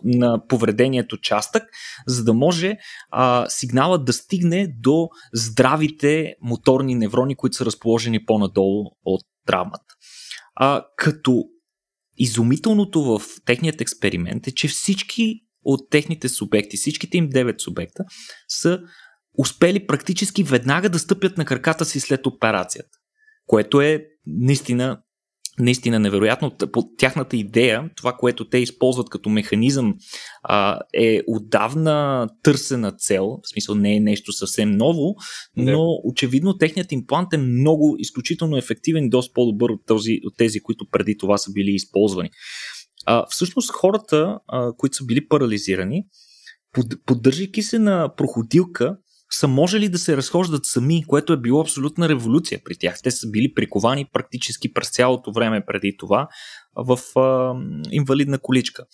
на 0.05 0.47
повредението 0.49 1.21
частък, 1.21 1.63
за 2.07 2.25
да 2.25 2.35
може 2.35 2.77
а, 3.11 3.47
сигналът 3.49 4.05
да 4.05 4.13
стигне 4.13 4.75
до 4.81 5.09
здравите 5.35 6.35
моторни 6.43 6.95
неврони, 6.95 7.37
които 7.37 7.57
са 7.57 7.65
разположени 7.65 8.25
по-надолу 8.25 8.85
от 9.05 9.21
травмата. 9.47 9.95
А, 10.55 10.85
като 10.97 11.45
изумителното 12.17 13.03
в 13.03 13.23
техният 13.45 13.81
експеримент 13.81 14.47
е, 14.47 14.55
че 14.55 14.69
всички 14.69 15.35
от 15.65 15.91
техните 15.91 16.29
субекти, 16.29 16.77
всичките 16.77 17.19
им 17.19 17.31
9 17.31 17.63
субекта, 17.63 18.05
са 18.49 18.81
успели 19.39 19.87
практически 19.87 20.43
веднага 20.43 20.89
да 20.89 20.99
стъпят 20.99 21.39
на 21.39 21.45
краката 21.45 21.85
си 21.85 22.01
след 22.01 22.27
операцията 22.27 22.96
което 23.47 23.81
е 23.81 24.07
наистина 24.27 24.99
наистина 25.59 25.99
невероятно. 25.99 26.53
Тяхната 26.99 27.37
идея, 27.37 27.91
това, 27.97 28.13
което 28.13 28.49
те 28.49 28.59
използват 28.59 29.11
като 29.11 29.29
механизъм, 29.29 29.95
а, 30.43 30.81
е 30.95 31.21
отдавна 31.27 32.29
търсена 32.43 32.93
цел, 32.93 33.39
в 33.43 33.49
смисъл 33.49 33.75
не 33.75 33.97
е 33.97 34.01
нещо 34.01 34.33
съвсем 34.33 34.71
ново, 34.71 35.15
но 35.57 36.01
очевидно 36.05 36.59
техният 36.59 36.93
имплант 36.93 37.33
е 37.33 37.39
много 37.39 37.97
изключително 37.99 38.57
ефективен 38.57 39.05
и 39.05 39.11
доста 39.11 39.33
по-добър 39.33 39.71
от, 39.71 39.87
този, 39.87 40.21
от 40.25 40.37
тези, 40.37 40.61
които 40.61 40.87
преди 40.91 41.17
това 41.19 41.39
са 41.39 41.53
били 41.53 41.71
използвани. 41.71 42.31
А, 43.07 43.27
всъщност 43.31 43.71
хората, 43.71 44.39
а, 44.49 44.73
които 44.77 44.97
са 44.97 45.05
били 45.05 45.29
парализирани, 45.29 46.05
под, 46.73 46.87
поддържайки 47.07 47.63
се 47.63 47.79
на 47.79 48.15
проходилка, 48.17 48.97
са 49.31 49.49
можели 49.49 49.89
да 49.89 49.99
се 49.99 50.17
разхождат 50.17 50.67
сами, 50.67 51.05
което 51.07 51.33
е 51.33 51.41
било 51.41 51.61
абсолютна 51.61 52.09
революция 52.09 52.61
при 52.65 52.77
тях. 52.77 52.99
Те 53.03 53.11
са 53.11 53.31
били 53.31 53.55
приковани 53.55 54.07
практически 54.13 54.73
през 54.73 54.91
цялото 54.91 55.33
време 55.33 55.65
преди 55.67 55.97
това 55.99 56.29
в 56.77 56.99
а, 57.21 57.55
инвалидна 57.91 58.39
количка. 58.39 58.85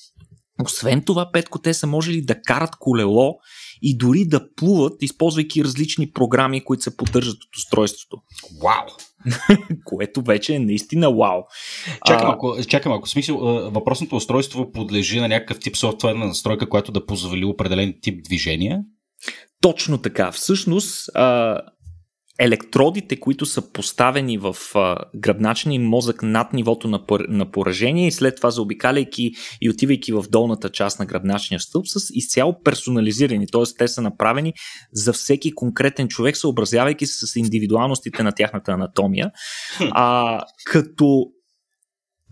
Освен 0.65 1.03
това, 1.03 1.31
Петко, 1.33 1.59
те 1.59 1.75
са 1.75 1.87
можели 1.87 2.23
да 2.23 2.43
карат 2.43 2.77
колело 2.79 3.35
и 3.83 3.97
дори 3.97 4.25
да 4.25 4.55
плуват, 4.55 5.03
използвайки 5.03 5.65
различни 5.65 6.11
програми, 6.11 6.65
които 6.65 6.83
се 6.83 6.97
поддържат 6.97 7.37
от 7.37 7.57
устройството. 7.57 8.17
Вау! 8.63 8.87
което 9.85 10.23
вече 10.23 10.55
е 10.55 10.59
наистина 10.59 11.11
вау. 11.11 11.43
Чакай 12.07 12.27
малко, 12.27 12.57
чакай 12.69 12.91
малко. 12.91 13.09
Смисъл, 13.09 13.39
въпросното 13.71 14.17
устройство 14.17 14.73
подлежи 14.73 15.21
на 15.21 15.29
някакъв 15.29 15.61
тип 15.61 15.77
софтуерна 15.77 16.27
настройка, 16.27 16.69
която 16.69 16.93
да 16.93 17.07
позволи 17.07 17.45
определен 17.45 17.95
тип 18.03 18.25
движения? 18.25 18.81
Точно 19.63 19.99
така. 19.99 20.33
Всъщност, 20.33 21.09
а, 21.15 21.61
електродите, 22.39 23.21
които 23.21 23.47
са 23.47 23.73
поставени 23.73 24.39
в 24.39 24.57
гръбначния 25.17 25.81
мозък 25.81 26.23
над 26.23 26.53
нивото 26.53 26.89
на, 26.89 27.01
на 27.29 27.51
поражение 27.51 28.07
и 28.07 28.13
след 28.13 28.37
това 28.37 28.51
заобикаляйки 28.51 29.33
и 29.61 29.71
отивайки 29.71 30.13
в 30.13 30.25
долната 30.31 30.71
част 30.71 30.99
на 30.99 31.07
гръбначния 31.07 31.61
стълб, 31.61 31.87
са 31.87 31.99
изцяло 32.13 32.63
персонализирани, 32.63 33.47
т.е. 33.47 33.63
те 33.79 33.89
са 33.89 34.03
направени 34.03 34.53
за 34.93 35.13
всеки 35.13 35.55
конкретен 35.55 36.09
човек, 36.09 36.37
съобразявайки 36.37 37.07
се 37.07 37.27
с 37.27 37.37
индивидуалностите 37.37 38.23
на 38.23 38.33
тяхната 38.33 38.73
анатомия. 38.73 39.31
А, 39.91 40.41
като 40.65 41.27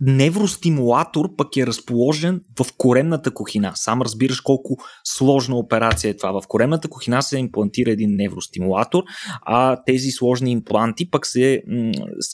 невростимулатор 0.00 1.36
пък 1.36 1.56
е 1.56 1.66
разположен 1.66 2.40
в 2.58 2.66
коремната 2.78 3.30
кухина. 3.30 3.72
Сам 3.74 4.02
разбираш 4.02 4.40
колко 4.40 4.76
сложна 5.04 5.56
операция 5.56 6.10
е 6.10 6.16
това. 6.16 6.40
В 6.40 6.46
коремната 6.48 6.88
кухина 6.88 7.22
се 7.22 7.38
имплантира 7.38 7.90
един 7.90 8.16
невростимулатор, 8.16 9.02
а 9.42 9.82
тези 9.86 10.10
сложни 10.10 10.52
импланти 10.52 11.10
пък 11.10 11.26
се 11.26 11.62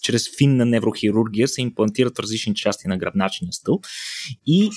чрез 0.03 0.37
финна 0.39 0.65
неврохирургия 0.65 1.49
се 1.49 1.63
имплантират 1.63 2.17
в 2.17 2.21
различни 2.21 2.55
части 2.55 2.89
на 2.89 2.99
гръбначния 2.99 3.53
стълб 3.53 3.85
и 4.47 4.71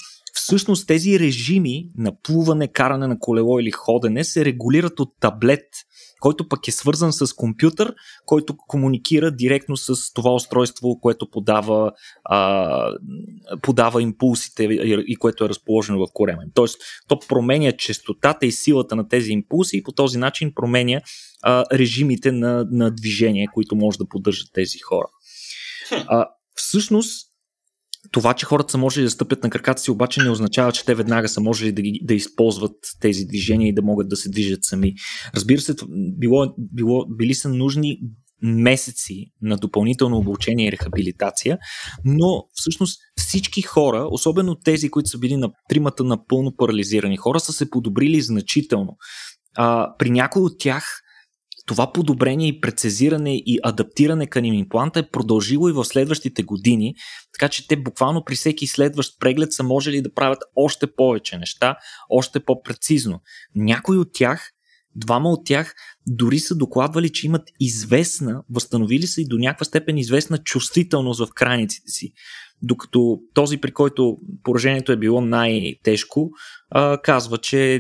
всъщност 0.44 0.88
тези 0.88 1.20
режими 1.20 1.90
на 1.98 2.22
плуване, 2.24 2.68
каране 2.68 3.08
на 3.08 3.20
колело 3.20 3.60
или 3.60 3.72
ходене 3.72 4.24
се 4.24 4.46
регулират 4.46 5.00
от 5.00 5.10
таблет 5.20 5.66
който 6.20 6.48
пък 6.48 6.68
е 6.68 6.72
свързан 6.72 7.14
с 7.14 7.34
компютър, 7.34 7.94
който 8.26 8.58
комуникира 8.58 9.32
директно 9.32 9.78
с 9.78 10.14
това 10.14 10.34
устройство, 10.34 11.00
което 11.02 11.30
подава, 11.30 11.92
а, 12.24 12.92
подава 13.62 14.02
импулсите 14.02 14.64
и 15.08 15.16
което 15.16 15.46
е 15.46 15.50
разположено 15.50 16.00
в 16.00 16.08
коремен. 16.14 16.52
Тоест, 16.54 16.82
то 17.08 17.20
променя 17.20 17.72
частотата 17.72 18.46
и 18.46 18.52
силата 18.52 18.96
на 18.96 19.08
тези 19.08 19.32
импулси 19.32 19.78
и 19.78 19.84
по 19.84 19.92
този 19.92 20.18
начин 20.18 20.54
променя 20.56 21.02
а, 21.42 21.66
режимите 21.74 22.32
на, 22.32 22.66
на 22.72 22.92
движение, 22.92 23.48
които 23.54 23.76
може 23.76 23.98
да 23.98 24.08
поддържат 24.08 24.48
тези 24.54 24.80
хора. 24.80 25.08
А, 25.92 26.28
всъщност, 26.56 27.29
това, 28.12 28.34
че 28.34 28.46
хората 28.46 28.72
са 28.72 28.78
можели 28.78 29.04
да 29.04 29.10
стъпят 29.10 29.44
на 29.44 29.50
краката 29.50 29.82
си, 29.82 29.92
обаче 29.92 30.24
не 30.24 30.30
означава, 30.30 30.72
че 30.72 30.86
те 30.86 30.96
веднага 30.96 31.30
са 31.30 31.42
можели 31.42 31.72
да, 31.72 31.82
ги, 31.82 32.00
да 32.04 32.14
използват 32.14 32.76
тези 33.00 33.26
движения 33.26 33.70
и 33.70 33.74
да 33.74 33.82
могат 33.82 34.10
да 34.10 34.16
се 34.16 34.30
движат 34.30 34.60
сами. 34.64 34.94
Разбира 35.36 35.62
се, 35.62 35.76
било, 36.18 36.54
било, 36.58 37.06
били 37.10 37.34
са 37.34 37.50
нужни 37.50 38.00
месеци 38.42 39.26
на 39.42 39.58
допълнително 39.58 40.18
обучение 40.18 40.68
и 40.68 40.72
рехабилитация, 40.72 41.58
но 42.06 42.44
всъщност 42.54 43.00
всички 43.18 43.62
хора, 43.62 44.08
особено 44.12 44.56
тези, 44.56 44.90
които 44.90 45.10
са 45.10 45.18
били 45.18 45.38
на 45.38 45.50
тримата 45.70 46.04
напълно 46.04 46.56
парализирани 46.58 47.18
хора, 47.18 47.40
са 47.40 47.54
се 47.54 47.70
подобрили 47.70 48.22
значително. 48.22 48.98
А, 49.56 49.96
при 49.98 50.10
някои 50.10 50.42
от 50.42 50.60
тях 50.60 51.02
това 51.70 51.92
подобрение 51.94 52.48
и 52.48 52.62
прецизиране 52.62 53.36
и 53.36 53.60
адаптиране 53.64 54.28
към 54.28 54.46
импланта 54.46 55.00
е 55.00 55.10
продължило 55.10 55.70
и 55.70 55.72
в 55.72 55.86
следващите 55.86 56.44
години, 56.44 56.96
така 57.34 57.50
че 57.50 57.68
те 57.68 57.78
буквално 57.78 58.24
при 58.26 58.36
всеки 58.36 58.68
следващ 58.68 59.20
преглед 59.20 59.54
са 59.54 59.64
можели 59.64 60.02
да 60.02 60.14
правят 60.14 60.40
още 60.56 60.96
повече 60.96 61.38
неща, 61.38 61.76
още 62.10 62.40
по-прецизно. 62.40 63.22
Някои 63.56 63.98
от 63.98 64.08
тях, 64.14 64.52
двама 64.96 65.30
от 65.30 65.46
тях, 65.46 65.76
дори 66.08 66.40
са 66.40 66.56
докладвали, 66.56 67.10
че 67.10 67.28
имат 67.28 67.50
известна, 67.60 68.44
възстановили 68.50 69.08
са 69.08 69.22
и 69.22 69.28
до 69.28 69.38
някаква 69.38 69.66
степен 69.66 69.98
известна 69.98 70.38
чувствителност 70.38 71.26
в 71.26 71.34
крайниците 71.36 71.92
си. 71.92 72.14
Докато 72.62 73.20
този, 73.34 73.58
при 73.58 73.72
който 73.72 74.18
поражението 74.44 74.92
е 74.92 74.98
било 74.98 75.22
най-тежко, 75.22 76.32
казва, 77.04 77.38
че 77.38 77.80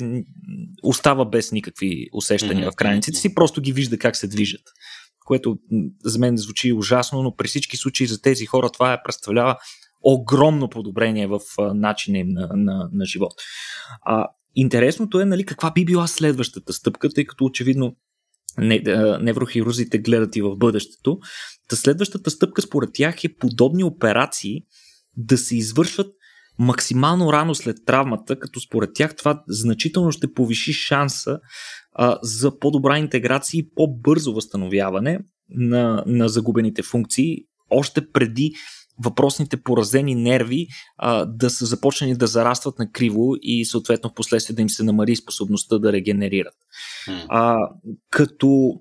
остава 0.84 1.26
без 1.26 1.52
никакви 1.52 2.08
усещания 2.14 2.68
mm-hmm. 2.68 2.74
в 2.74 2.76
крайниците 2.76 3.20
си, 3.20 3.36
просто 3.36 3.62
ги 3.62 3.74
вижда 3.74 3.98
как 3.98 4.16
се 4.16 4.28
движат. 4.28 4.62
Което 5.26 5.58
за 6.04 6.20
мен 6.20 6.38
звучи 6.38 6.74
ужасно, 6.74 7.24
но 7.24 7.36
при 7.36 7.48
всички 7.48 7.78
случаи 7.78 8.08
за 8.08 8.22
тези 8.22 8.46
хора 8.46 8.70
това 8.70 8.94
е 8.94 9.04
представлява 9.04 9.58
огромно 10.04 10.70
подобрение 10.70 11.28
в 11.28 11.40
начина 11.74 12.18
им 12.18 12.28
на, 12.30 12.50
на, 12.54 12.90
на 12.94 13.06
живот. 13.06 13.34
А, 14.02 14.28
интересното 14.56 15.20
е, 15.20 15.26
нали, 15.26 15.46
каква 15.46 15.72
би 15.72 15.86
била 15.86 16.08
следващата 16.08 16.74
стъпка, 16.74 17.10
тъй 17.10 17.26
като 17.26 17.46
очевидно 17.46 17.96
неврохирурзите 19.22 19.98
гледат 19.98 20.36
и 20.36 20.42
в 20.42 20.56
бъдещето. 20.56 21.20
Та 21.70 21.76
следващата 21.76 22.32
стъпка 22.32 22.62
според 22.62 22.90
тях 22.94 23.24
е 23.24 23.36
подобни 23.36 23.84
операции 23.84 24.62
да 25.18 25.38
се 25.38 25.58
извършват 25.58 26.08
максимално 26.60 27.34
рано 27.34 27.56
след 27.56 27.78
травмата, 27.86 28.40
като 28.40 28.60
според 28.60 28.90
тях 28.94 29.16
това 29.16 29.44
значително 29.48 30.12
ще 30.12 30.34
повиши 30.34 30.74
шанса 30.74 31.40
а, 31.94 32.20
за 32.24 32.60
по-добра 32.60 32.98
интеграция 32.98 33.60
и 33.60 33.70
по-бързо 33.76 34.34
възстановяване 34.34 35.20
на, 35.50 36.04
на 36.08 36.30
загубените 36.30 36.84
функции, 36.84 37.38
още 37.70 38.12
преди 38.12 38.52
въпросните 39.04 39.58
поразени 39.58 40.16
нерви 40.16 40.68
а, 40.98 41.26
да 41.26 41.50
са 41.50 41.66
започнали 41.66 42.16
да 42.16 42.28
зарастват 42.28 42.80
на 42.80 42.92
криво 42.92 43.36
и 43.42 43.66
съответно 43.66 44.10
в 44.10 44.14
последствие 44.14 44.56
да 44.56 44.62
им 44.62 44.70
се 44.70 44.84
намари 44.84 45.16
способността 45.16 45.80
да 45.80 45.92
регенерират. 45.92 46.56
А, 47.28 47.58
като 48.10 48.74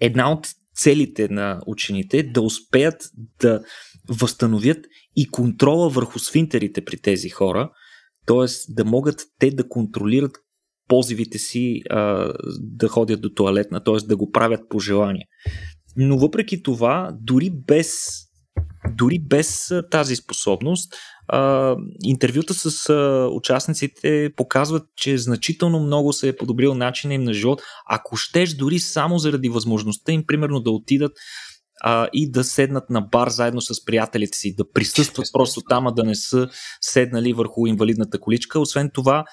една 0.00 0.32
от 0.32 0.48
целите 0.74 1.28
на 1.28 1.60
учените 1.66 2.18
е 2.18 2.22
да 2.22 2.42
успеят 2.42 3.10
да 3.40 3.62
възстановят 4.08 4.78
и 5.16 5.28
контрола 5.28 5.88
върху 5.88 6.18
свинтерите 6.18 6.84
при 6.84 6.96
тези 6.96 7.28
хора, 7.28 7.70
т.е. 8.26 8.72
да 8.72 8.84
могат 8.84 9.22
те 9.38 9.50
да 9.50 9.68
контролират 9.68 10.36
позивите 10.88 11.38
си 11.38 11.82
а, 11.90 12.32
да 12.58 12.88
ходят 12.88 13.20
до 13.20 13.30
туалетна, 13.30 13.84
т.е. 13.84 14.06
да 14.06 14.16
го 14.16 14.30
правят 14.30 14.60
по 14.68 14.78
желание. 14.78 15.26
Но 15.96 16.18
въпреки 16.18 16.62
това, 16.62 17.16
дори 17.20 17.50
без 17.66 17.98
дори 18.94 19.18
без 19.18 19.72
тази 19.90 20.16
способност, 20.16 20.94
а, 21.28 21.76
интервюта 22.04 22.54
с 22.54 22.90
а, 22.90 23.28
участниците 23.32 24.30
показват, 24.36 24.82
че 24.96 25.18
значително 25.18 25.80
много 25.80 26.12
се 26.12 26.28
е 26.28 26.36
подобрил 26.36 26.74
начинът 26.74 27.14
им 27.14 27.24
на 27.24 27.32
живот, 27.32 27.62
ако 27.90 28.16
щеш 28.16 28.54
дори 28.54 28.78
само 28.78 29.18
заради 29.18 29.48
възможността 29.48 30.12
им, 30.12 30.24
примерно 30.26 30.60
да 30.60 30.70
отидат 30.70 31.12
а, 31.82 32.08
и 32.12 32.30
да 32.30 32.44
седнат 32.44 32.90
на 32.90 33.00
бар 33.00 33.28
заедно 33.28 33.60
с 33.60 33.84
приятелите 33.84 34.38
си, 34.38 34.54
да 34.56 34.70
присъстват 34.72 35.26
просто 35.32 35.60
там, 35.68 35.86
а 35.86 35.90
да 35.90 36.04
не 36.04 36.14
са 36.14 36.48
седнали 36.80 37.32
върху 37.32 37.66
инвалидната 37.66 38.20
количка. 38.20 38.60
Освен 38.60 38.90
това, 38.94 39.24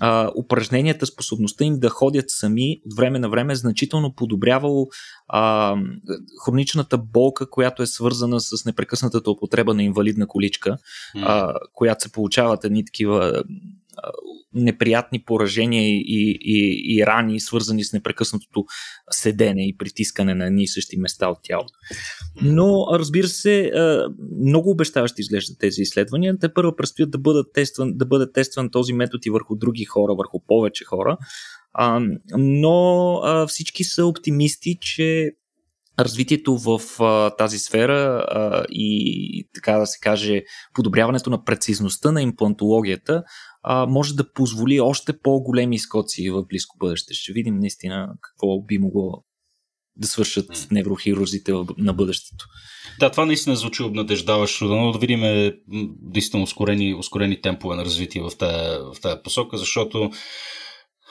а, 0.00 0.30
упражненията, 0.36 1.06
способността 1.06 1.64
им 1.64 1.78
да 1.78 1.88
ходят 1.88 2.24
сами 2.28 2.80
от 2.86 2.96
време 2.96 3.18
на 3.18 3.28
време 3.28 3.54
значително 3.54 4.14
подобрявало 4.14 4.86
а, 5.28 5.74
хроничната 6.44 6.98
болка, 6.98 7.50
която 7.50 7.82
е 7.82 7.86
свързана 7.86 8.40
с 8.40 8.64
непрекъснатата 8.64 9.30
употреба 9.30 9.74
на 9.74 9.82
инвалидна 9.82 10.26
количка, 10.26 10.76
а, 11.16 11.54
която 11.74 12.02
се 12.02 12.12
получават 12.12 12.64
едни 12.64 12.84
такива 12.84 13.42
неприятни 14.54 15.22
поражения 15.22 15.88
и, 15.88 16.38
и, 16.40 16.96
и 16.96 17.06
рани, 17.06 17.40
свързани 17.40 17.84
с 17.84 17.92
непрекъснатото 17.92 18.64
седене 19.10 19.68
и 19.68 19.76
притискане 19.76 20.34
на 20.34 20.46
едни 20.46 20.62
и 20.62 20.68
същи 20.68 20.96
места 20.96 21.28
от 21.28 21.38
тялото. 21.42 21.72
Но, 22.42 22.86
разбира 22.92 23.28
се, 23.28 23.72
много 24.46 24.70
обещаващи 24.70 25.20
изглеждат 25.20 25.58
тези 25.58 25.82
изследвания. 25.82 26.38
Те 26.38 26.54
първо 26.54 26.76
предстоят 26.76 27.10
да, 27.10 27.18
бъдат 27.18 27.46
тестван, 27.54 27.92
да 27.94 28.06
бъде 28.06 28.32
тестван 28.32 28.70
този 28.70 28.92
метод 28.92 29.20
и 29.26 29.30
върху 29.30 29.56
други 29.56 29.84
хора, 29.84 30.14
върху 30.14 30.40
повече 30.46 30.84
хора. 30.84 31.16
Но 32.36 33.46
всички 33.48 33.84
са 33.84 34.06
оптимисти, 34.06 34.78
че 34.80 35.30
развитието 36.00 36.56
в 36.56 36.80
тази 37.38 37.58
сфера 37.58 38.26
и 38.70 39.48
така 39.54 39.78
да 39.78 39.86
се 39.86 39.98
каже 39.98 40.42
подобряването 40.74 41.30
на 41.30 41.44
прецизността 41.44 42.12
на 42.12 42.22
имплантологията 42.22 43.22
а, 43.70 43.86
може 43.86 44.14
да 44.14 44.32
позволи 44.32 44.80
още 44.80 45.18
по-големи 45.18 45.76
изкоци 45.76 46.30
в 46.30 46.44
близко 46.44 46.76
бъдеще. 46.78 47.14
Ще 47.14 47.32
видим 47.32 47.58
наистина 47.58 48.08
какво 48.22 48.60
би 48.60 48.78
могло 48.78 49.24
да 49.96 50.08
свършат 50.08 50.68
неврохирурзите 50.70 51.52
на 51.78 51.92
бъдещето. 51.92 52.44
Да, 53.00 53.10
това 53.10 53.24
наистина 53.24 53.56
звучи 53.56 53.82
обнадеждаващо, 53.82 54.64
но 54.64 54.92
да 54.92 54.98
видим 54.98 55.52
действително 56.02 56.44
ускорени, 56.44 56.94
ускорени 56.94 57.40
темпове 57.40 57.76
на 57.76 57.84
развитие 57.84 58.22
в 58.22 58.30
тази, 58.38 58.78
в 58.94 59.00
тази 59.00 59.16
посока, 59.24 59.56
защото 59.58 60.10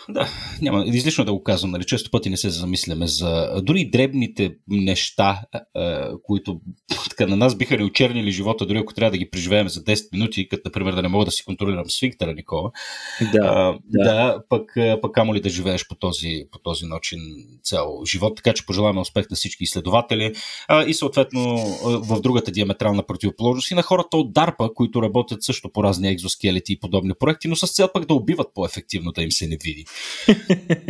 да, 0.10 0.30
няма. 0.62 0.84
Излишно 0.86 1.26
да 1.26 1.34
го 1.34 1.43
казвам, 1.43 1.72
нали? 1.72 1.86
Често 1.86 2.12
пъти 2.12 2.30
не 2.30 2.38
се 2.38 2.50
замисляме 2.50 3.08
за 3.08 3.62
дори 3.63 3.89
дребните 3.89 4.56
неща, 4.67 5.41
които 6.24 6.60
така, 7.10 7.28
на 7.28 7.36
нас 7.36 7.56
биха 7.56 7.78
ни 7.78 7.84
очернили 7.84 8.32
живота, 8.32 8.65
дори 8.65 8.78
ако 8.78 8.93
трябва 8.93 9.12
да 9.12 9.17
ги 9.17 9.30
преживеем 9.30 9.70
за 9.70 9.84
10 9.84 10.13
минути, 10.13 10.48
като 10.48 10.62
например 10.65 10.93
да 10.93 11.02
не 11.02 11.08
мога 11.08 11.26
да 11.26 11.32
си 11.32 11.46
контролирам 11.46 11.89
свинктера 11.89 12.34
Никола. 12.34 12.72
Да, 13.34 13.39
а, 13.41 13.80
да. 13.86 14.04
да 14.04 14.43
пък, 14.50 14.72
пък 15.02 15.12
камо 15.13 15.36
ли 15.36 15.41
да 15.41 15.50
живееш 15.50 15.88
по 15.88 15.96
този, 15.96 16.43
по 16.52 16.60
този 16.60 16.86
начин 16.86 17.20
цял 17.63 18.02
живот. 18.12 18.36
Така 18.36 18.54
че 18.54 18.65
пожелаваме 18.65 19.00
успех 19.00 19.30
на 19.30 19.36
всички 19.36 19.63
изследователи 19.63 20.34
а, 20.67 20.84
и 20.84 20.93
съответно 20.93 21.58
в 21.84 22.22
другата 22.22 22.52
диаметрална 22.52 23.04
противоположност 23.04 23.72
и 23.72 23.76
на 23.76 23.82
хората 23.82 24.17
от 24.17 24.34
DARPA, 24.34 24.74
които 24.74 25.02
работят 25.02 25.43
също 25.43 25.70
по 25.70 25.84
разни 25.84 26.10
екзоскелети 26.10 26.74
и 26.74 26.80
подобни 26.80 27.13
проекти, 27.20 27.48
но 27.48 27.56
с 27.56 27.67
цел 27.67 27.89
пък 27.93 28.06
да 28.06 28.13
убиват 28.13 28.48
по-ефективно 28.54 29.12
да 29.12 29.24
им 29.24 29.32
се 29.32 29.48
не 29.48 29.58
види 29.63 29.86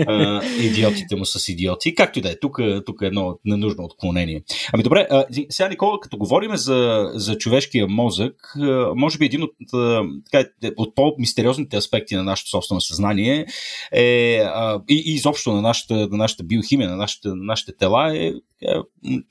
а, 0.08 0.42
идиотите 0.62 1.16
му 1.16 1.26
с 1.26 1.50
идиоти. 1.50 1.96
Както 1.96 2.20
и 2.20 2.22
да 2.22 2.32
е, 2.32 2.40
тук, 2.40 2.60
тук 2.86 3.02
е 3.02 3.06
едно 3.06 3.40
ненужно 3.46 3.84
отклонение. 3.84 4.44
Ами 4.74 4.84
добре, 4.84 5.08
а, 5.12 5.26
сега 5.50 5.70
Никола, 5.70 6.00
като 6.00 6.18
говорим 6.18 6.56
за, 6.56 7.12
за 7.14 7.38
човешкия 7.38 7.88
мозък, 7.88 8.36
а, 8.56 8.92
може 8.96 9.18
би 9.18 9.26
един 9.26 9.44
от, 9.44 9.52
а, 9.74 10.04
така, 10.32 10.50
от 10.78 10.96
по-мистериозните 10.96 11.78
аспекти 11.78 12.16
на 12.16 12.24
нашето 12.24 12.50
собствено 12.50 12.82
съзнание 12.82 13.46
е, 13.92 14.38
а, 14.38 14.82
и, 14.90 15.04
и 15.06 15.14
изобщо 15.14 15.54
на 15.54 15.62
нашата, 15.62 15.94
на 15.94 16.18
нашата 16.18 16.44
биохимия, 16.44 16.90
на 16.90 16.96
нашите, 16.96 17.28
на 17.28 17.36
нашите 17.36 17.76
тела 17.78 18.18
е, 18.18 18.28
е 18.28 18.34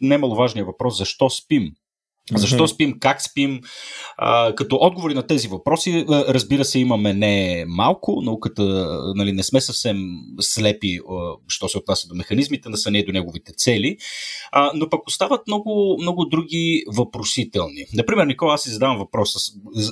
немаловажният 0.00 0.66
въпрос 0.66 0.98
защо 0.98 1.30
спим. 1.30 1.72
Защо 2.34 2.68
спим, 2.68 2.98
как 3.00 3.22
спим? 3.22 3.60
А, 4.16 4.54
като 4.54 4.76
отговори 4.76 5.14
на 5.14 5.26
тези 5.26 5.48
въпроси, 5.48 6.04
разбира 6.08 6.64
се, 6.64 6.78
имаме 6.78 7.14
не 7.14 7.64
малко. 7.68 8.22
Науката, 8.22 8.62
нали, 9.14 9.32
не 9.32 9.42
сме 9.42 9.60
съвсем 9.60 9.96
слепи, 10.40 10.98
що 11.48 11.68
се 11.68 11.78
отнася 11.78 12.08
до 12.08 12.14
механизмите 12.14 12.68
на 12.68 12.76
съня 12.76 12.98
и 12.98 13.04
до 13.04 13.12
неговите 13.12 13.52
цели, 13.52 13.96
а, 14.52 14.70
но 14.74 14.88
пък 14.88 15.06
остават 15.06 15.46
много, 15.46 15.96
много 16.00 16.24
други 16.24 16.84
въпросителни. 16.88 17.84
Например, 17.94 18.26
Никола, 18.26 18.54
аз 18.54 18.62
си 18.62 18.70
задавам 18.70 18.98
въпрос, 18.98 19.34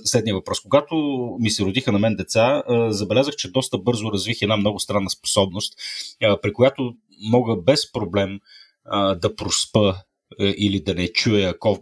следния 0.05 0.35
въпрос. 0.35 0.61
Когато 0.61 0.97
ми 1.41 1.51
се 1.51 1.65
родиха 1.65 1.93
на 1.93 1.99
мен 1.99 2.17
деца, 2.17 2.63
забелязах, 2.89 3.37
че 3.37 3.51
доста 3.51 3.79
бързо 3.79 4.13
развих 4.13 4.43
една 4.43 4.57
много 4.57 4.81
странна 4.81 5.11
способност, 5.11 5.75
при 6.43 6.53
която 6.53 6.95
мога 7.21 7.57
без 7.57 7.93
проблем 7.93 8.41
да 9.17 9.37
проспа 9.37 9.95
или 10.41 10.83
да 10.83 10.95
не 10.95 11.09
чуя 11.09 11.59
коф, 11.59 11.79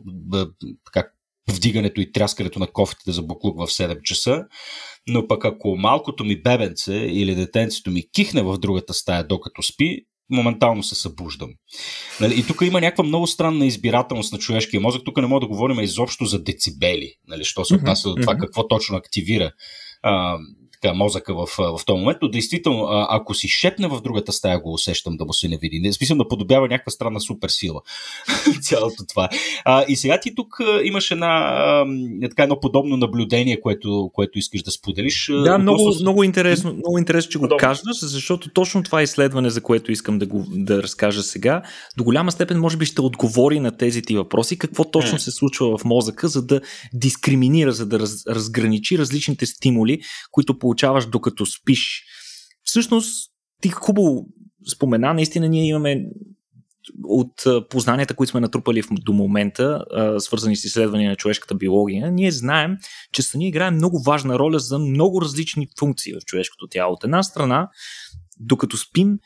така, 0.85 1.09
вдигането 1.51 2.01
и 2.01 2.13
тряскането 2.13 2.59
на 2.59 2.67
кофите 2.67 3.13
за 3.13 3.23
буклук 3.23 3.59
в 3.59 3.67
7 3.67 4.03
часа, 4.03 4.45
но 5.09 5.29
пък 5.29 5.45
ако 5.45 5.77
малкото 5.77 6.25
ми 6.25 6.43
бебенце 6.43 6.95
или 6.95 7.35
детенцето 7.35 7.91
ми 7.91 8.11
кихне 8.11 8.43
в 8.43 8.59
другата 8.59 8.95
стая 8.95 9.27
докато 9.27 9.63
спи, 9.63 10.07
моментално 10.31 10.83
се 10.83 10.95
събуждам. 10.95 11.51
Нали? 12.21 12.41
И 12.41 12.47
тук 12.47 12.61
има 12.63 12.81
някаква 12.81 13.05
много 13.05 13.27
странна 13.27 13.67
избирателност 13.67 14.33
на 14.33 14.39
човешкия 14.39 14.81
мозък. 14.81 15.03
Тук 15.05 15.17
не 15.17 15.27
мога 15.27 15.41
да 15.41 15.47
говорим 15.47 15.81
изобщо 15.81 16.25
за 16.25 16.43
децибели, 16.43 17.15
нали? 17.29 17.45
що 17.45 17.65
се 17.65 17.75
отнася 17.75 18.09
до 18.09 18.15
това 18.15 18.37
какво 18.37 18.69
точно 18.69 18.97
активира 18.97 19.53
а, 20.03 20.39
така, 20.83 20.95
мозъка 20.95 21.35
в, 21.35 21.47
в 21.47 21.85
този 21.87 21.99
момент, 21.99 22.19
но 22.23 22.29
действително, 22.29 22.87
ако 22.91 23.35
си 23.35 23.49
шепне 23.49 23.89
в 23.89 24.01
другата 24.01 24.33
стая, 24.33 24.61
го 24.61 24.73
усещам 24.73 25.17
да 25.17 25.25
му 25.25 25.33
се 25.33 25.49
не 25.49 25.57
види. 25.57 25.81
Не 25.81 25.93
смисъл 25.93 26.17
да 26.17 26.29
подобява 26.29 26.69
някаква 26.69 26.91
странна 26.91 27.21
суперсила. 27.21 27.81
Цялото 28.63 29.05
това. 29.09 29.29
А, 29.65 29.85
и 29.89 29.97
сега 29.97 30.21
ти 30.21 30.35
тук 30.35 30.61
имаш 30.85 31.11
една, 31.11 31.85
така, 32.23 32.43
едно 32.43 32.61
подобно 32.61 32.97
наблюдение, 32.97 33.61
което, 33.61 34.11
което 34.13 34.39
искаш 34.39 34.63
да 34.63 34.71
споделиш. 34.71 35.31
Да, 35.45 35.59
много, 35.59 35.93
с... 35.93 36.01
много 36.01 36.25
интересно, 36.25 36.73
много 36.73 36.99
интересно, 36.99 37.31
че 37.31 37.39
подобно. 37.39 37.57
го 37.57 37.61
кажеш, 37.61 37.83
защото 38.01 38.51
точно 38.51 38.83
това 38.83 39.03
изследване, 39.03 39.51
за 39.51 39.61
което 39.61 39.93
искам 39.93 40.19
да, 40.19 40.27
го, 40.27 40.45
да 40.51 40.83
разкажа 40.83 41.23
сега, 41.23 41.63
до 41.97 42.05
голяма 42.05 42.33
степен 42.33 42.61
може 42.61 42.77
би 42.77 42.87
ще 42.87 43.01
отговори 43.01 43.61
на 43.61 43.77
тези 43.77 44.03
ти 44.03 44.17
въпроси, 44.17 44.59
какво 44.59 44.91
точно 44.91 45.19
се 45.19 45.31
случва 45.31 45.79
в 45.79 45.85
мозъка, 45.85 46.29
за 46.29 46.47
да 46.47 46.61
дискриминира, 46.95 47.73
за 47.73 47.87
да 47.87 47.99
раз, 47.99 48.27
разграничи 48.27 48.99
различните 48.99 49.47
стимули, 49.47 50.01
които 50.31 50.59
по 50.59 50.72
получаваш 50.73 51.07
докато 51.07 51.47
спиш. 51.47 52.05
Всъщност, 52.65 53.31
ти 53.61 53.69
хубаво 53.69 54.27
спомена, 54.75 55.15
наистина 55.15 55.49
ние 55.49 55.69
имаме 55.69 56.05
от 57.05 57.45
познанията, 57.71 58.15
които 58.15 58.31
сме 58.31 58.41
натрупали 58.41 58.83
до 58.91 59.13
момента, 59.13 59.85
свързани 60.19 60.57
с 60.57 60.65
изследвания 60.65 61.11
на 61.11 61.17
човешката 61.17 61.55
биология, 61.55 62.13
ние 62.13 62.31
знаем, 62.31 62.77
че 63.13 63.23
съня 63.23 63.47
играе 63.47 63.71
много 63.71 64.03
важна 64.03 64.39
роля 64.39 64.59
за 64.59 64.79
много 64.79 65.23
различни 65.23 65.69
функции 65.79 66.13
в 66.13 66.25
човешкото 66.25 66.67
тяло. 66.71 66.93
От 66.93 67.05
една 67.05 67.23
страна, 67.23 67.69
докато 68.41 68.77
спим, 68.77 69.19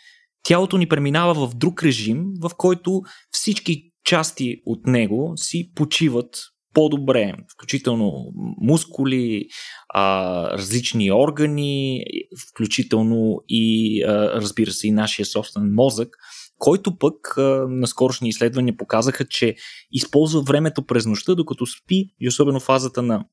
тялото 0.43 0.79
ни 0.79 0.89
преминава 0.89 1.47
в 1.47 1.55
друг 1.55 1.83
режим, 1.83 2.25
в 2.41 2.51
който 2.57 3.03
всички 3.31 3.93
части 4.05 4.63
от 4.67 4.87
него 4.87 5.33
си 5.37 5.73
почиват 5.75 6.39
по-добре, 6.77 7.35
включително 7.53 8.33
мускули, 8.61 9.49
а, 9.89 10.51
различни 10.59 11.13
органи, 11.13 12.05
включително 12.49 13.43
и, 13.49 14.03
а, 14.03 14.41
разбира 14.41 14.71
се, 14.71 14.89
и 14.89 14.91
нашия 14.91 15.27
собствен 15.27 15.75
мозък, 15.75 16.17
който 16.59 16.99
пък 16.99 17.39
а, 17.39 17.67
на 17.69 17.87
скорошни 17.87 18.29
изследвания 18.29 18.77
показаха, 18.77 19.25
че 19.25 19.55
използва 19.93 20.43
времето 20.43 20.87
през 20.87 21.07
нощта, 21.07 21.35
докато 21.35 21.67
спи, 21.67 22.15
и 22.21 22.29
особено 22.29 22.61
фазата 22.61 23.03
на 23.03 23.25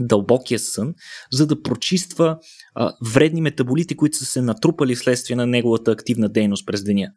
дълбокия 0.00 0.58
сън, 0.58 0.94
за 1.32 1.46
да 1.46 1.62
прочиства 1.62 2.38
а, 2.74 2.92
вредни 3.12 3.40
метаболити, 3.40 3.96
които 3.96 4.16
са 4.16 4.24
се 4.24 4.42
натрупали 4.42 4.94
вследствие 4.94 5.36
на 5.36 5.46
неговата 5.46 5.90
активна 5.90 6.28
дейност 6.28 6.66
през 6.66 6.84
деня. 6.84 7.08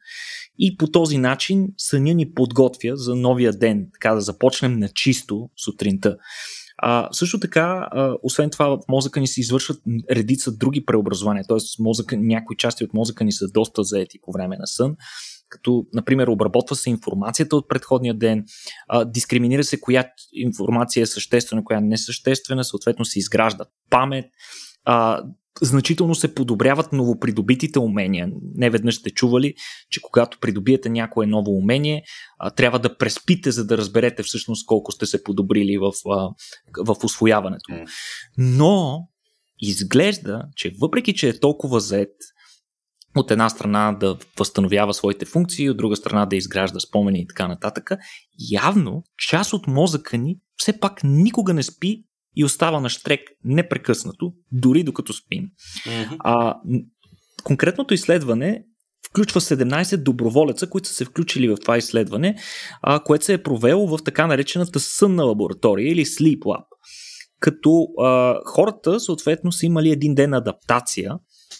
И 0.59 0.77
по 0.77 0.87
този 0.87 1.17
начин 1.17 1.67
съня 1.77 2.13
ни 2.13 2.33
подготвя 2.33 2.95
за 2.95 3.15
новия 3.15 3.53
ден, 3.53 3.87
така 3.93 4.15
да 4.15 4.21
започнем 4.21 4.79
на 4.79 4.89
чисто 4.89 5.49
сутринта. 5.65 6.17
А, 6.77 7.09
също 7.11 7.39
така, 7.39 7.89
а, 7.91 8.15
освен 8.23 8.49
това, 8.49 8.67
в 8.67 8.79
мозъка 8.89 9.19
ни 9.19 9.27
се 9.27 9.41
извършват 9.41 9.81
редица 10.11 10.51
други 10.51 10.85
преобразования, 10.85 11.45
т.е. 11.47 12.17
Някои 12.17 12.57
части 12.57 12.83
от 12.83 12.93
мозъка 12.93 13.23
ни 13.23 13.31
са 13.31 13.47
доста 13.53 13.83
заети 13.83 14.19
по 14.21 14.31
време 14.31 14.57
на 14.57 14.67
сън 14.67 14.95
като, 15.51 15.85
например, 15.93 16.27
обработва 16.27 16.75
се 16.75 16.89
информацията 16.89 17.55
от 17.55 17.69
предходния 17.69 18.13
ден, 18.13 18.45
а, 18.87 19.05
дискриминира 19.05 19.63
се 19.63 19.81
коя 19.81 20.05
информация 20.33 21.03
е 21.03 21.05
съществена, 21.05 21.63
коя 21.63 21.79
не 21.79 21.93
е 21.93 21.97
съществена, 21.97 22.63
съответно 22.63 23.05
се 23.05 23.19
изгражда 23.19 23.65
памет, 23.89 24.25
а, 24.85 25.23
значително 25.61 26.15
се 26.15 26.35
подобряват 26.35 26.93
новопридобитите 26.93 27.79
умения. 27.79 28.29
Не 28.55 28.69
веднъж 28.69 28.95
сте 28.95 29.09
чували, 29.09 29.53
че 29.89 30.01
когато 30.01 30.37
придобиете 30.39 30.89
някое 30.89 31.25
ново 31.25 31.51
умение, 31.51 32.03
трябва 32.55 32.79
да 32.79 32.97
преспите, 32.97 33.51
за 33.51 33.65
да 33.65 33.77
разберете 33.77 34.23
всъщност 34.23 34.65
колко 34.65 34.91
сте 34.91 35.05
се 35.05 35.23
подобрили 35.23 35.77
в, 35.77 35.91
в 36.77 36.95
освояването. 37.03 37.73
Но 38.37 39.07
изглежда, 39.59 40.43
че 40.55 40.73
въпреки, 40.81 41.13
че 41.13 41.29
е 41.29 41.39
толкова 41.39 41.79
зает, 41.79 42.13
от 43.15 43.31
една 43.31 43.49
страна 43.49 43.97
да 43.99 44.17
възстановява 44.39 44.93
своите 44.93 45.25
функции, 45.25 45.69
от 45.69 45.77
друга 45.77 45.95
страна 45.95 46.25
да 46.25 46.35
изгражда 46.35 46.79
спомени 46.79 47.21
и 47.21 47.27
така 47.27 47.47
нататък, 47.47 47.91
явно 48.51 49.03
част 49.17 49.53
от 49.53 49.67
мозъка 49.67 50.17
ни 50.17 50.37
все 50.57 50.79
пак 50.79 51.01
никога 51.03 51.53
не 51.53 51.63
спи 51.63 52.03
и 52.35 52.45
остава 52.45 52.79
на 52.79 52.89
штрек 52.89 53.21
непрекъснато, 53.43 54.33
дори 54.51 54.83
докато 54.83 55.13
спим. 55.13 55.45
Mm-hmm. 55.87 56.15
А, 56.19 56.55
конкретното 57.43 57.93
изследване 57.93 58.63
включва 59.09 59.41
17 59.41 59.97
доброволеца, 59.97 60.69
които 60.69 60.87
са 60.87 60.93
се 60.93 61.05
включили 61.05 61.49
в 61.49 61.57
това 61.61 61.77
изследване, 61.77 62.35
а, 62.81 62.99
което 62.99 63.25
се 63.25 63.33
е 63.33 63.43
провело 63.43 63.87
в 63.87 64.03
така 64.03 64.27
наречената 64.27 64.79
сънна 64.79 65.23
лаборатория 65.23 65.91
или 65.91 66.05
Sleep 66.05 66.39
Lab. 66.39 66.63
Като 67.39 67.87
а, 67.99 68.39
хората, 68.45 68.99
съответно, 68.99 69.51
са 69.51 69.65
имали 69.65 69.91
един 69.91 70.15
ден 70.15 70.33
адаптация 70.33 71.13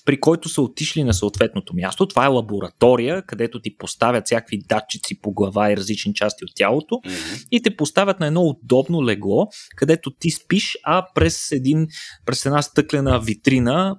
при 0.06 0.20
който 0.20 0.50
са 0.50 0.62
отишли 0.62 1.04
на 1.04 1.14
съответното 1.14 1.76
място. 1.76 2.08
Това 2.08 2.26
е 2.26 2.30
лаборатория, 2.30 3.22
където 3.22 3.62
ти 3.62 3.78
поставят 3.78 4.26
всякакви 4.26 4.62
датчици 4.70 5.22
по 5.22 5.32
глава 5.32 5.72
и 5.72 5.78
различни 5.78 6.14
части 6.14 6.46
от 6.46 6.52
тялото 6.56 6.96
mm-hmm. 6.96 7.48
и 7.52 7.62
те 7.62 7.76
поставят 7.76 8.20
на 8.20 8.28
едно 8.28 8.42
удобно 8.42 9.06
легло, 9.06 9.48
където 9.76 10.12
ти 10.12 10.32
спиш, 10.32 10.78
а 10.84 11.08
през, 11.16 11.52
един, 11.52 11.88
през 12.26 12.46
една 12.46 12.62
стъклена 12.62 13.20
витрина 13.20 13.96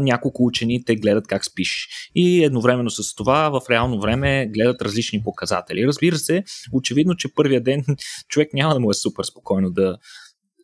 няколко 0.00 0.44
учени 0.44 0.84
те 0.84 0.96
гледат 0.96 1.26
как 1.26 1.44
спиш. 1.44 1.88
И 2.14 2.44
едновременно 2.44 2.90
с 2.90 3.14
това 3.14 3.48
в 3.50 3.60
реално 3.70 4.00
време 4.00 4.46
гледат 4.46 4.82
различни 4.82 5.22
показатели. 5.22 5.86
Разбира 5.86 6.16
се, 6.18 6.44
очевидно, 6.72 7.16
че 7.16 7.34
първия 7.34 7.62
ден 7.62 7.84
човек 8.28 8.48
няма 8.54 8.74
да 8.74 8.80
му 8.80 8.90
е 8.90 8.94
супер 8.94 9.24
спокойно 9.24 9.70
да, 9.70 9.96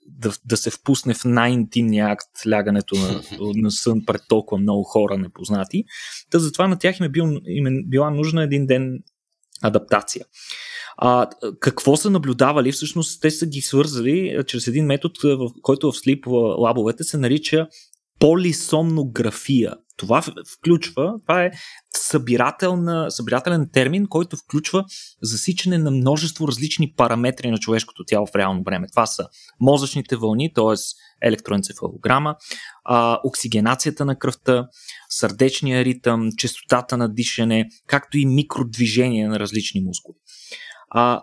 да, 0.06 0.32
да 0.44 0.56
се 0.56 0.70
впусне 0.70 1.14
в 1.14 1.24
най-интимния 1.24 2.06
акт 2.06 2.28
лягането 2.48 2.96
на, 2.96 3.22
на 3.54 3.70
сън 3.70 4.04
пред 4.06 4.22
толкова 4.28 4.60
много 4.60 4.82
хора 4.82 5.18
непознати. 5.18 5.84
Та 6.30 6.38
затова 6.38 6.68
на 6.68 6.78
тях 6.78 7.00
им 7.00 7.06
е, 7.06 7.08
бил, 7.08 7.24
им 7.46 7.66
е 7.66 7.70
била 7.86 8.10
нужна 8.10 8.42
един 8.42 8.66
ден 8.66 8.98
адаптация. 9.62 10.24
А, 10.96 11.30
какво 11.60 11.96
са 11.96 12.10
наблюдавали? 12.10 12.72
Всъщност 12.72 13.22
те 13.22 13.30
са 13.30 13.46
ги 13.46 13.60
свързали 13.60 14.42
чрез 14.46 14.66
един 14.66 14.86
метод, 14.86 15.14
в 15.22 15.50
който 15.62 15.92
в 15.92 15.96
слип 15.96 16.26
лабовете 16.58 17.04
се 17.04 17.16
нарича 17.16 17.66
полисомнография. 18.18 19.74
Това 19.96 20.22
включва, 20.56 21.14
това 21.26 21.44
е 21.44 21.50
събирателен 23.08 23.68
термин, 23.72 24.06
който 24.06 24.36
включва 24.36 24.84
засичане 25.22 25.78
на 25.78 25.90
множество 25.90 26.48
различни 26.48 26.92
параметри 26.96 27.50
на 27.50 27.58
човешкото 27.58 28.04
тяло 28.04 28.26
в 28.26 28.36
реално 28.36 28.62
време. 28.62 28.86
Това 28.90 29.06
са 29.06 29.28
мозъчните 29.60 30.16
вълни, 30.16 30.52
т.е. 30.52 30.74
електроенцефалограма, 31.26 32.36
а, 32.84 33.20
оксигенацията 33.24 34.04
на 34.04 34.18
кръвта, 34.18 34.68
сърдечния 35.08 35.84
ритъм, 35.84 36.28
частотата 36.38 36.96
на 36.96 37.14
дишане, 37.14 37.68
както 37.86 38.18
и 38.18 38.26
микродвижение 38.26 39.28
на 39.28 39.40
различни 39.40 39.80
мускули. 39.80 40.16
А, 40.90 41.22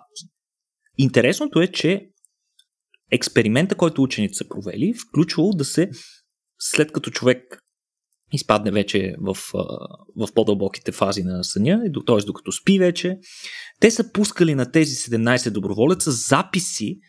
интересното 0.98 1.62
е, 1.62 1.68
че 1.68 2.08
експеримента, 3.12 3.76
който 3.76 4.04
учените 4.04 4.34
са 4.34 4.48
провели, 4.48 4.94
включвало 4.94 5.52
да 5.52 5.66
се 5.66 5.90
след 6.60 6.92
като 6.92 7.12
човек 7.12 7.62
изпадне 8.32 8.72
вече 8.72 9.16
в, 9.20 9.38
в 10.16 10.28
по-дълбоките 10.36 10.92
фази 10.92 11.24
на 11.24 11.44
съня, 11.44 11.82
т.е. 12.08 12.26
докато 12.26 12.52
спи 12.52 12.80
вече, 12.80 13.18
те 13.80 13.92
са 13.92 14.12
пускали 14.12 14.56
на 14.56 14.72
тези 14.72 14.96
17 14.96 15.50
доброволеца 15.50 16.12
записи, 16.12 17.00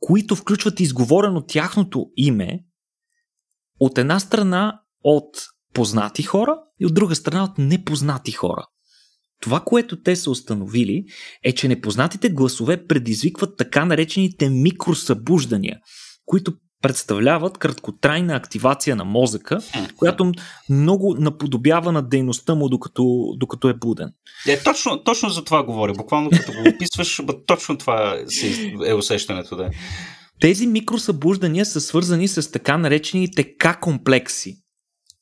които 0.00 0.36
включват 0.36 0.80
изговорено 0.80 1.46
тяхното 1.46 2.06
име 2.16 2.60
от 3.80 3.98
една 3.98 4.20
страна 4.20 4.80
от 5.04 5.46
познати 5.74 6.22
хора 6.22 6.58
и 6.80 6.86
от 6.86 6.94
друга 6.94 7.14
страна 7.14 7.44
от 7.44 7.58
непознати 7.58 8.32
хора. 8.32 8.66
Това, 9.40 9.60
което 9.60 10.02
те 10.02 10.16
са 10.16 10.30
установили, 10.30 11.04
е, 11.44 11.52
че 11.52 11.68
непознатите 11.68 12.30
гласове 12.30 12.86
предизвикват 12.86 13.56
така 13.58 13.84
наречените 13.84 14.50
микросъбуждания, 14.50 15.78
които 16.24 16.52
представляват 16.82 17.58
краткотрайна 17.58 18.36
активация 18.36 18.96
на 18.96 19.04
мозъка, 19.04 19.58
която 19.96 20.32
много 20.70 21.16
наподобява 21.18 21.92
на 21.92 22.02
дейността 22.02 22.54
му 22.54 22.68
докато, 22.68 23.34
докато 23.36 23.68
е 23.68 23.74
буден. 23.74 24.12
Е, 24.48 24.62
точно, 24.62 25.04
точно 25.04 25.28
за 25.28 25.44
това 25.44 25.64
говоря. 25.64 25.92
Буквално 25.92 26.30
като 26.30 26.52
го 26.52 26.68
описваш, 26.68 27.22
точно 27.46 27.78
това 27.78 28.18
е 28.86 28.94
усещането. 28.94 29.56
Да. 29.56 29.70
Тези 30.40 30.66
микросъбуждания 30.66 31.66
са 31.66 31.80
свързани 31.80 32.28
с 32.28 32.52
така 32.52 32.78
наречените 32.78 33.56
К-комплекси. 33.56 34.56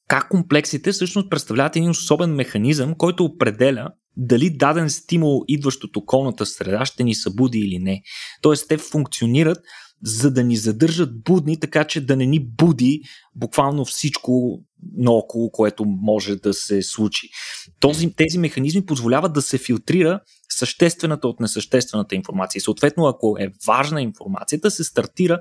К-комплексите 0.08 0.92
всъщност 0.92 1.30
представляват 1.30 1.76
един 1.76 1.90
особен 1.90 2.34
механизъм, 2.34 2.94
който 2.94 3.24
определя 3.24 3.88
дали 4.16 4.50
даден 4.50 4.90
стимул, 4.90 5.44
идващ 5.48 5.84
от 5.84 5.96
околната 5.96 6.46
среда, 6.46 6.84
ще 6.84 7.04
ни 7.04 7.14
събуди 7.14 7.58
или 7.58 7.78
не. 7.78 8.02
Тоест, 8.42 8.68
те 8.68 8.78
функционират 8.78 9.58
за 10.02 10.30
да 10.30 10.44
ни 10.44 10.56
задържат 10.56 11.22
будни, 11.22 11.60
така 11.60 11.84
че 11.84 12.00
да 12.00 12.16
не 12.16 12.26
ни 12.26 12.46
буди 12.46 13.00
буквално 13.34 13.84
всичко 13.84 14.62
наоколо, 14.96 15.50
което 15.50 15.84
може 15.84 16.36
да 16.36 16.54
се 16.54 16.82
случи. 16.82 17.28
Този, 17.80 18.12
тези 18.12 18.38
механизми 18.38 18.86
позволяват 18.86 19.32
да 19.32 19.42
се 19.42 19.58
филтрира 19.58 20.20
съществената 20.48 21.28
от 21.28 21.40
несъществената 21.40 22.14
информация. 22.14 22.60
Съответно, 22.60 23.06
ако 23.06 23.36
е 23.40 23.52
важна 23.66 24.02
информацията, 24.02 24.70
се 24.70 24.84
стартира 24.84 25.40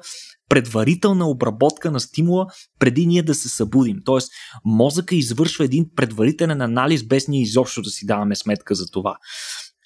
предварителна 0.50 1.30
обработка 1.30 1.92
на 1.92 2.00
стимула 2.00 2.48
преди 2.80 3.06
ние 3.08 3.24
да 3.24 3.36
се 3.36 3.50
събудим. 3.50 3.98
Тоест, 4.06 4.32
мозъка 4.66 5.16
извършва 5.16 5.66
един 5.66 5.86
предварителен 5.96 6.62
анализ, 6.62 7.04
без 7.04 7.28
ние 7.28 7.42
изобщо 7.42 7.82
да 7.82 7.90
си 7.90 8.06
даваме 8.06 8.36
сметка 8.36 8.76
за 8.76 8.86
това. 8.92 9.18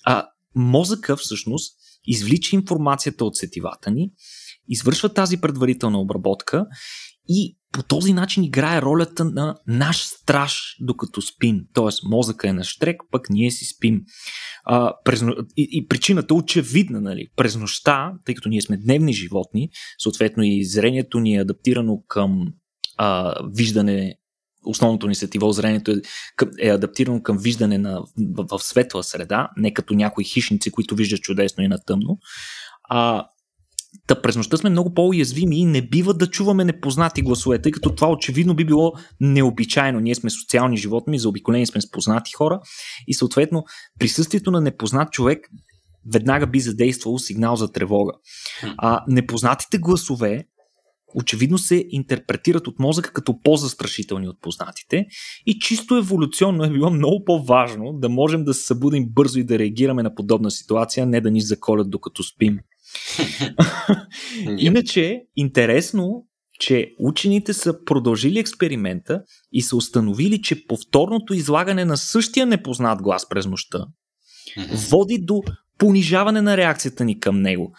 А 0.06 0.28
мозъка 0.56 1.18
всъщност 1.18 1.76
извлича 2.06 2.56
информацията 2.56 3.26
от 3.26 3.36
сетивата 3.36 3.92
ни, 3.92 4.12
извършва 4.70 5.14
тази 5.14 5.42
предварителна 5.42 6.00
обработка 6.00 6.66
и 7.28 7.58
по 7.72 7.84
този 7.84 8.14
начин 8.14 8.44
играе 8.44 8.82
ролята 8.82 9.26
на 9.26 9.56
наш 9.68 9.98
страж, 9.98 10.76
докато 10.80 11.22
спим. 11.22 11.62
Тоест, 11.74 12.04
мозъка 12.04 12.50
е 12.50 12.54
на 12.54 12.64
штрек, 12.64 13.02
пък 13.12 13.30
ние 13.30 13.52
си 13.52 13.66
спим. 13.66 14.02
А, 14.66 14.94
през, 15.06 15.24
и, 15.58 15.68
и 15.72 15.88
причината 15.88 16.34
е 16.34 16.38
очевидна, 16.38 17.02
нали? 17.02 17.28
През 17.36 17.56
нощта, 17.56 18.12
тъй 18.26 18.36
като 18.36 18.50
ние 18.50 18.62
сме 18.62 18.78
дневни 18.78 19.14
животни, 19.14 19.70
съответно 20.00 20.44
и 20.44 20.66
зрението 20.66 21.20
ни 21.20 21.36
е 21.36 21.42
адаптирано 21.42 22.04
към 22.08 22.48
а, 22.98 23.36
виждане 23.56 24.16
основното 24.66 25.08
ни 25.08 25.16
сетиво 25.16 25.52
зрението 25.52 25.92
е, 25.92 25.96
е 26.60 26.70
адаптирано 26.70 27.24
към 27.24 27.38
виждане 27.38 27.78
на, 27.78 28.02
в, 28.38 28.46
в 28.58 28.64
светла 28.64 29.04
среда, 29.04 29.50
не 29.58 29.74
като 29.74 29.94
някои 29.94 30.24
хищници, 30.24 30.72
които 30.72 30.96
виждат 30.96 31.22
чудесно 31.22 31.64
и 31.64 31.68
на 31.68 31.78
тъмно. 31.86 32.18
А, 32.84 33.26
Та 34.08 34.22
през 34.22 34.36
нощта 34.36 34.58
сме 34.58 34.70
много 34.70 34.94
по-уязвими 34.94 35.60
и 35.60 35.66
не 35.66 35.82
бива 35.82 36.14
да 36.14 36.28
чуваме 36.28 36.66
непознати 36.66 37.22
гласове, 37.22 37.62
тъй 37.62 37.72
като 37.72 37.96
това 37.96 38.12
очевидно 38.12 38.56
би 38.56 38.66
било 38.66 38.94
необичайно. 39.22 40.00
Ние 40.00 40.16
сме 40.16 40.30
социални 40.30 40.78
животни, 40.78 41.20
заобиколени 41.20 41.68
сме 41.68 41.82
с 41.82 41.92
познати 41.92 42.32
хора 42.34 42.60
и 43.08 43.14
съответно 43.14 43.64
присъствието 44.00 44.52
на 44.52 44.62
непознат 44.62 45.12
човек 45.12 45.50
веднага 46.14 46.48
би 46.48 46.60
задействало 46.60 47.20
сигнал 47.20 47.56
за 47.56 47.72
тревога. 47.72 48.14
А 48.78 49.04
непознатите 49.08 49.78
гласове 49.78 50.46
очевидно 51.16 51.58
се 51.58 51.86
интерпретират 51.90 52.68
от 52.68 52.80
мозъка 52.80 53.14
като 53.14 53.42
по-застрашителни 53.42 54.28
от 54.28 54.42
познатите 54.42 55.06
и 55.46 55.60
чисто 55.60 55.98
еволюционно 55.98 56.64
е 56.64 56.70
било 56.70 56.90
много 56.90 57.24
по-важно 57.26 57.94
да 57.94 58.10
можем 58.10 58.44
да 58.44 58.54
се 58.54 58.66
събудим 58.66 59.06
бързо 59.10 59.40
и 59.40 59.44
да 59.44 59.60
реагираме 59.60 60.04
на 60.04 60.16
подобна 60.16 60.52
ситуация, 60.52 61.06
не 61.06 61.22
да 61.22 61.32
ни 61.32 61.42
заколят 61.42 61.90
докато 61.90 62.24
спим. 62.24 62.60
Иначе, 64.58 65.22
интересно, 65.36 66.26
че 66.60 66.92
учените 67.00 67.54
са 67.54 67.86
продължили 67.86 68.40
експеримента 68.40 69.22
и 69.52 69.62
са 69.62 69.76
установили, 69.76 70.42
че 70.42 70.68
повторното 70.68 71.34
излагане 71.34 71.86
на 71.86 71.98
същия 71.98 72.46
непознат 72.46 73.02
глас 73.02 73.30
през 73.30 73.46
нощта 73.46 73.86
води 74.90 75.18
до 75.22 75.42
понижаване 75.78 76.42
на 76.42 76.58
реакцията 76.58 77.06
ни 77.06 77.20
към 77.20 77.42
него. 77.42 77.72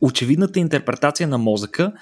Очевидната 0.00 0.60
интерпретация 0.60 1.28
на 1.28 1.38
мозъка 1.38 1.92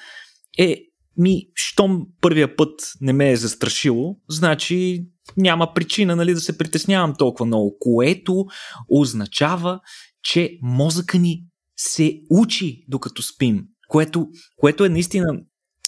е 0.58 0.76
ми, 1.16 1.42
щом 1.54 2.06
първия 2.20 2.56
път 2.56 2.92
не 3.00 3.12
ме 3.12 3.30
е 3.30 3.36
застрашило, 3.36 4.16
значи 4.28 5.04
няма 5.36 5.74
причина 5.74 6.16
нали, 6.16 6.34
да 6.34 6.40
се 6.40 6.58
притеснявам 6.58 7.14
толкова 7.18 7.46
много, 7.46 7.76
което 7.80 8.44
означава, 8.88 9.80
че 10.22 10.58
мозъка 10.62 11.18
ни 11.18 11.44
се 11.88 12.20
учи 12.30 12.84
докато 12.88 13.22
спим, 13.22 13.64
което, 13.88 14.28
което 14.56 14.84
е 14.84 14.88
наистина 14.88 15.42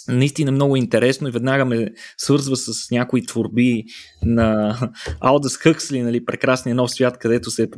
наистина 0.09 0.53
много 0.53 0.77
интересно 0.77 1.29
и 1.29 1.31
веднага 1.31 1.65
ме 1.65 1.89
свързва 2.19 2.57
с 2.57 2.91
някои 2.91 3.27
творби 3.27 3.85
на 4.23 4.79
Алдъс 5.21 5.57
Хъксли, 5.57 6.03
нали, 6.03 6.25
прекрасния 6.25 6.75
нов 6.75 6.91
свят, 6.91 7.19
където 7.19 7.51
се 7.51 7.69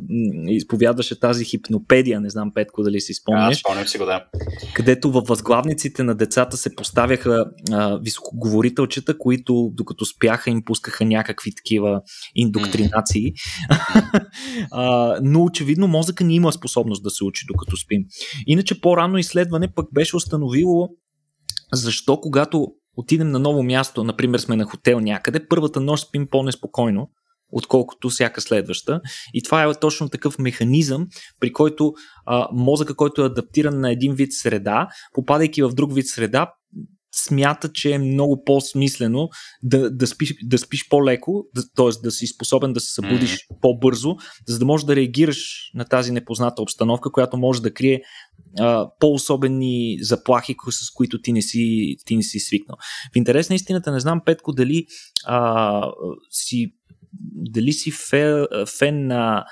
изповядваше 0.47 1.19
тази 1.19 1.45
хипнопедия, 1.45 2.21
не 2.21 2.29
знам 2.29 2.51
Петко 2.53 2.83
дали 2.83 3.01
си 3.01 3.13
спомняш. 3.13 3.61
А, 3.69 3.85
си 3.85 3.97
го, 3.97 4.05
да. 4.05 4.25
Където 4.73 5.11
във 5.11 5.27
възглавниците 5.27 6.03
на 6.03 6.15
децата 6.15 6.57
се 6.57 6.75
поставяха 6.75 7.45
а, 7.71 7.97
високоговорителчета, 7.97 9.17
които 9.17 9.71
докато 9.73 10.05
спяха 10.05 10.49
им 10.49 10.63
пускаха 10.65 11.05
някакви 11.05 11.55
такива 11.55 12.01
индоктринации. 12.35 13.33
Mm. 13.33 14.25
а, 14.71 15.17
но 15.21 15.43
очевидно 15.43 15.87
мозъка 15.87 16.23
ни 16.23 16.35
има 16.35 16.53
способност 16.53 17.03
да 17.03 17.09
се 17.09 17.23
учи 17.23 17.45
докато 17.47 17.77
спим. 17.77 18.03
Иначе 18.47 18.81
по-рано 18.81 19.17
изследване 19.17 19.67
пък 19.75 19.85
беше 19.93 20.15
установило 20.15 20.89
защо 21.73 22.19
когато 22.19 22.67
отидем 22.97 23.31
на 23.31 23.39
ново 23.39 23.63
място, 23.63 24.03
например 24.03 24.39
сме 24.39 24.55
на 24.55 24.63
хотел 24.63 24.99
някъде, 24.99 25.47
първата 25.47 25.79
нощ 25.79 26.07
спим 26.07 26.27
по-неспокойно, 26.31 27.09
отколкото 27.51 28.09
всяка 28.09 28.41
следваща. 28.41 29.01
И 29.33 29.43
това 29.43 29.63
е 29.63 29.73
точно 29.73 30.09
такъв 30.09 30.39
механизъм, 30.39 31.07
при 31.39 31.53
който 31.53 31.93
а, 32.25 32.47
мозъка, 32.53 32.95
който 32.95 33.21
е 33.21 33.25
адаптиран 33.25 33.79
на 33.79 33.91
един 33.91 34.13
вид 34.13 34.33
среда, 34.33 34.87
попадайки 35.13 35.63
в 35.63 35.69
друг 35.69 35.93
вид 35.93 36.07
среда, 36.07 36.51
смята, 37.17 37.71
че 37.71 37.91
е 37.91 37.99
много 37.99 38.43
по-смислено 38.43 39.29
да, 39.63 39.91
да, 39.91 40.07
спиш, 40.07 40.35
да 40.43 40.57
спиш 40.57 40.89
по-леко, 40.89 41.45
да, 41.55 41.61
т.е. 41.75 42.01
да 42.03 42.11
си 42.11 42.27
способен 42.27 42.73
да 42.73 42.79
се 42.79 42.93
събудиш 42.93 43.37
mm. 43.37 43.59
по-бързо, 43.61 44.15
за 44.47 44.59
да 44.59 44.65
можеш 44.65 44.85
да 44.85 44.95
реагираш 44.95 45.71
на 45.73 45.85
тази 45.85 46.11
непозната 46.11 46.61
обстановка, 46.61 47.11
която 47.11 47.37
може 47.37 47.61
да 47.61 47.73
крие 47.73 48.01
а, 48.59 48.89
по-особени 48.99 49.97
заплахи, 50.01 50.55
с 50.69 50.91
които 50.91 51.21
ти 51.21 51.33
не, 51.33 51.41
си, 51.41 51.95
ти 52.05 52.15
не 52.15 52.23
си 52.23 52.39
свикнал. 52.39 52.77
В 53.13 53.15
интерес 53.15 53.49
на 53.49 53.55
истината 53.55 53.91
не 53.91 53.99
знам, 53.99 54.21
Петко, 54.25 54.53
дали 54.53 54.85
а, 55.25 55.91
си 56.31 56.73
дали 57.33 57.73
си 57.73 57.91
фен, 57.91 58.45
фен 58.79 59.07
на 59.07 59.45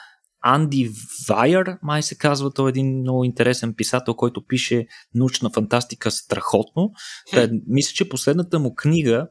Анди 0.47 0.89
Вайер, 1.29 1.77
май 1.83 2.03
се 2.03 2.17
казва, 2.17 2.53
той 2.53 2.69
е 2.69 2.69
един 2.69 2.99
много 2.99 3.23
интересен 3.23 3.73
писател, 3.73 4.13
който 4.13 4.45
пише 4.45 4.87
научна 5.15 5.49
фантастика 5.49 6.11
страхотно. 6.11 6.91
Та, 7.31 7.49
мисля, 7.67 7.93
че 7.93 8.09
последната 8.09 8.59
му 8.59 8.75
книга, 8.75 9.27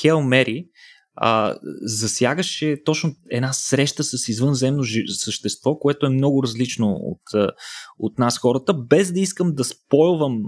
Хел 0.00 0.22
Мери, 0.22 0.66
засягаше 1.82 2.76
точно 2.84 3.14
една 3.30 3.52
среща 3.52 4.04
с 4.04 4.28
извънземно 4.28 4.82
същество, 5.06 5.78
което 5.78 6.06
е 6.06 6.10
много 6.10 6.42
различно 6.42 6.86
от, 6.86 7.52
от 7.98 8.18
нас 8.18 8.38
хората, 8.38 8.74
без 8.74 9.12
да 9.12 9.20
искам 9.20 9.54
да 9.54 9.64
спойлвам 9.64 10.42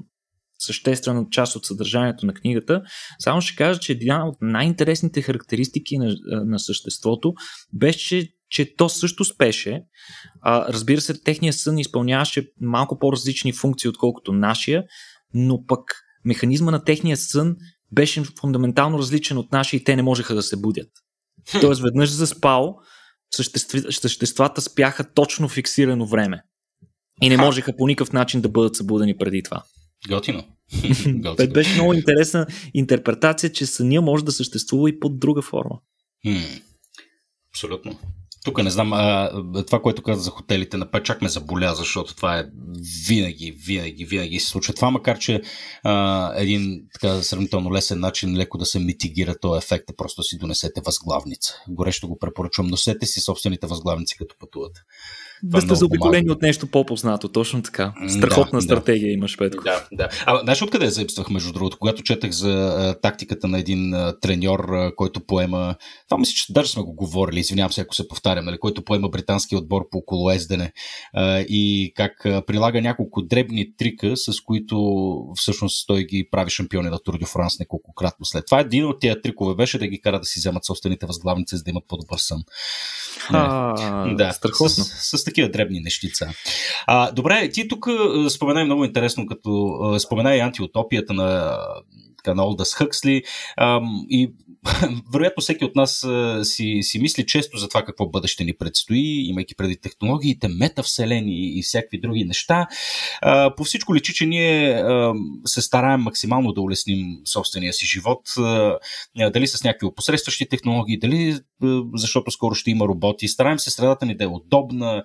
съществена 0.59 1.26
част 1.31 1.57
от 1.57 1.64
съдържанието 1.64 2.26
на 2.26 2.35
книгата. 2.35 2.83
Само 3.18 3.41
ще 3.41 3.57
кажа, 3.57 3.81
че 3.81 3.93
една 3.93 4.28
от 4.28 4.37
най-интересните 4.41 5.22
характеристики 5.22 5.99
на, 5.99 6.16
на 6.26 6.59
съществото 6.59 7.35
беше, 7.72 8.28
че 8.51 8.77
то 8.77 8.89
също 8.89 9.25
спеше. 9.25 9.83
А, 10.41 10.73
разбира 10.73 11.01
се, 11.01 11.23
техният 11.23 11.57
сън 11.57 11.79
изпълняваше 11.79 12.53
малко 12.61 12.99
по-различни 12.99 13.53
функции, 13.53 13.89
отколкото 13.89 14.33
нашия, 14.33 14.85
но 15.35 15.67
пък 15.67 15.81
механизма 16.25 16.71
на 16.71 16.85
техния 16.85 17.17
сън 17.17 17.57
беше 17.93 18.23
фундаментално 18.41 18.99
различен 18.99 19.39
от 19.39 19.53
нашия 19.53 19.79
и 19.79 19.85
те 19.85 19.97
не 19.97 20.03
можеха 20.03 20.35
да 20.35 20.43
се 20.43 20.57
будят. 20.57 20.89
Тоест, 21.61 21.83
веднъж 21.83 22.11
заспал, 22.11 22.77
съществата 23.91 24.61
спяха 24.61 25.13
точно 25.13 25.49
фиксирано 25.49 26.07
време. 26.07 26.43
И 27.23 27.29
не 27.29 27.37
можеха 27.37 27.77
по 27.77 27.87
никакъв 27.87 28.13
начин 28.13 28.41
да 28.41 28.49
бъдат 28.49 28.77
събудени 28.77 29.19
преди 29.19 29.43
това. 29.43 29.63
Готино. 30.09 30.45
Готино. 31.07 31.53
Беше 31.53 31.75
много 31.75 31.95
интересна 31.95 32.47
интерпретация, 32.75 33.53
че 33.53 33.67
съня 33.67 34.03
може 34.03 34.25
да 34.25 34.33
съществува 34.33 34.91
и 34.91 35.01
под 35.01 35.21
друга 35.21 35.43
форма. 35.43 35.79
Абсолютно. 37.53 37.99
Тук 38.45 38.62
не 38.62 38.70
знам, 38.70 38.93
а, 38.93 39.30
това, 39.66 39.82
което 39.82 40.03
каза 40.03 40.22
за 40.22 40.30
хотелите, 40.30 40.76
на 40.76 40.91
път 40.91 41.05
чак 41.05 41.22
ме 41.22 41.28
заболя, 41.28 41.74
защото 41.74 42.16
това 42.16 42.38
е 42.38 42.45
винаги, 43.09 43.53
винаги, 43.66 44.05
винаги 44.05 44.41
се 44.41 44.49
случва. 44.49 44.74
Това, 44.74 44.91
макар 44.91 45.18
че 45.18 45.43
а, 45.82 46.32
един 46.36 46.82
така 46.93 47.22
сравнително 47.22 47.72
лесен 47.72 48.01
начин 48.01 48.36
леко 48.36 48.59
да 48.59 48.66
се 48.66 48.78
митигира 48.78 49.38
този 49.38 49.59
ефект, 49.59 49.91
е 49.91 49.97
просто 49.97 50.22
си 50.22 50.38
донесете 50.38 50.80
възглавница. 50.86 51.55
Горещо 51.68 52.09
го 52.09 52.18
препоръчвам. 52.18 52.66
Носете 52.66 53.07
си 53.07 53.20
собствените 53.20 53.66
възглавници, 53.66 54.16
като 54.16 54.34
пътувате. 54.38 54.80
Да 55.43 55.59
е 55.59 55.61
сте 55.61 55.74
заобиколени 55.74 56.30
от 56.30 56.43
нещо 56.43 56.66
по-познато, 56.66 57.28
точно 57.28 57.62
така. 57.62 57.93
Страхотна 58.09 58.59
да, 58.59 58.62
стратегия 58.62 59.09
да. 59.09 59.12
имаш, 59.12 59.36
Петко. 59.38 59.64
Да, 59.64 59.86
да. 59.93 60.09
А 60.26 60.41
знаеш 60.43 60.62
откъде 60.62 60.84
я 60.84 60.91
заимствах, 60.91 61.30
между 61.30 61.53
другото, 61.53 61.78
когато 61.78 62.03
четах 62.03 62.30
за 62.30 62.51
а, 62.51 63.01
тактиката 63.01 63.49
на 63.49 63.59
един 63.59 63.95
а, 63.95 64.18
треньор, 64.20 64.59
а, 64.59 64.93
който 64.97 65.20
поема, 65.20 65.74
това 66.09 66.18
мисля, 66.18 66.32
че 66.32 66.53
даже 66.53 66.70
сме 66.70 66.82
го 66.82 66.95
говорили, 66.95 67.41
извинявам 67.41 67.72
се, 67.72 67.80
ако 67.80 67.95
се 67.95 68.09
повтарям, 68.09 68.45
нали, 68.45 68.59
който 68.59 68.84
поема 68.84 69.09
британски 69.09 69.57
отбор 69.57 69.88
по 69.91 70.05
колоездене 70.05 70.72
а, 71.14 71.38
и 71.41 71.93
как 71.97 72.26
а, 72.26 72.43
прилага 72.47 72.80
няколко 72.80 73.22
дребни 73.22 73.76
трика, 73.76 74.16
с 74.16 74.41
които 74.41 74.76
всъщност 75.36 75.86
той 75.86 76.05
ги 76.05 76.28
прави 76.30 76.51
шампиони 76.51 76.88
на 76.91 76.99
Тур 76.99 77.18
де 77.18 77.26
Франс 77.26 77.59
неколкократно 77.59 78.26
след 78.26 78.47
това. 78.47 78.61
Един 78.61 78.86
от 78.86 79.01
тия 79.01 79.22
трикове 79.22 79.55
беше 79.55 79.78
да 79.78 79.86
ги 79.86 80.01
кара 80.01 80.20
да 80.20 80.26
си 80.26 80.41
вземат 80.41 80.64
собствените 80.64 81.07
възглавници, 81.07 81.57
за 81.57 81.62
да 81.62 81.70
имат 81.70 81.84
по-добър 81.88 82.18
сън. 82.18 82.43
А, 83.28 84.14
да, 84.14 84.32
страхотно. 84.32 84.84
С, 84.84 85.18
с 85.18 85.24
такива 85.31 85.49
дребни 85.49 85.81
нещица. 85.81 86.28
А, 86.87 87.12
добре, 87.12 87.51
ти 87.51 87.68
тук 87.68 87.87
споменай 88.31 88.64
много 88.64 88.85
интересно, 88.85 89.26
като 89.26 89.78
споменай 89.99 90.41
антиутопията 90.41 91.12
на 91.12 91.57
на 92.35 92.45
Олдас 92.45 92.74
Хъксли 92.74 93.22
и 94.11 94.33
вероятно 95.13 95.41
всеки 95.41 95.65
от 95.65 95.77
нас 95.77 96.07
си, 96.43 96.79
си 96.83 96.99
мисли 96.99 97.27
често 97.27 97.59
за 97.59 97.69
това 97.69 97.85
какво 97.85 98.07
бъдеще 98.07 98.45
ни 98.45 98.53
предстои, 98.53 99.29
имайки 99.29 99.55
преди 99.55 99.77
технологиите, 99.77 100.49
метавселени 100.49 101.59
и 101.59 101.63
всякакви 101.63 102.01
други 102.01 102.25
неща. 102.25 102.67
По 103.57 103.65
всичко 103.65 103.95
личи, 103.95 104.15
че 104.15 104.27
ние 104.27 104.83
се 105.47 105.63
стараем 105.63 106.01
максимално 106.01 106.53
да 106.53 106.61
улесним 106.61 107.07
собствения 107.25 107.73
си 107.73 107.87
живот, 107.87 108.21
дали 109.33 109.47
с 109.47 109.65
някакви 109.65 109.87
опосредстващи 109.87 110.49
технологии, 110.49 110.99
дали 110.99 111.39
защото 111.95 112.31
скоро 112.31 112.55
ще 112.55 112.71
има 112.71 112.85
роботи. 112.85 113.29
Стараем 113.29 113.59
се 113.59 113.71
средата 113.71 114.07
ни 114.07 114.17
да 114.17 114.25
е 114.25 114.27
удобна, 114.27 115.03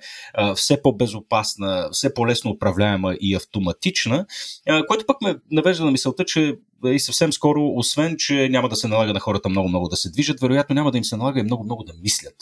все 0.56 0.82
по-безопасна, 0.82 1.90
все 1.92 2.14
по-лесно 2.14 2.52
управляема 2.52 3.16
и 3.22 3.36
автоматична, 3.36 4.26
което 4.88 5.06
пък 5.06 5.22
ме 5.22 5.36
навежда 5.52 5.86
на 5.86 5.92
мисълта, 5.92 6.26
че 6.26 6.56
и 6.94 7.00
съвсем 7.00 7.34
скоро, 7.34 7.68
освен, 7.76 8.16
че 8.18 8.50
няма 8.50 8.70
да 8.70 8.76
се 8.76 8.88
налага 8.88 9.14
на 9.14 9.20
хората 9.20 9.50
много-много 9.50 9.88
да 9.88 9.96
се 9.96 10.12
движат, 10.12 10.40
вероятно 10.40 10.74
няма 10.74 10.92
да 10.92 10.98
им 10.98 11.04
се 11.04 11.18
налага 11.18 11.40
и 11.40 11.44
много-много 11.44 11.84
да 11.84 11.94
мислят. 12.02 12.36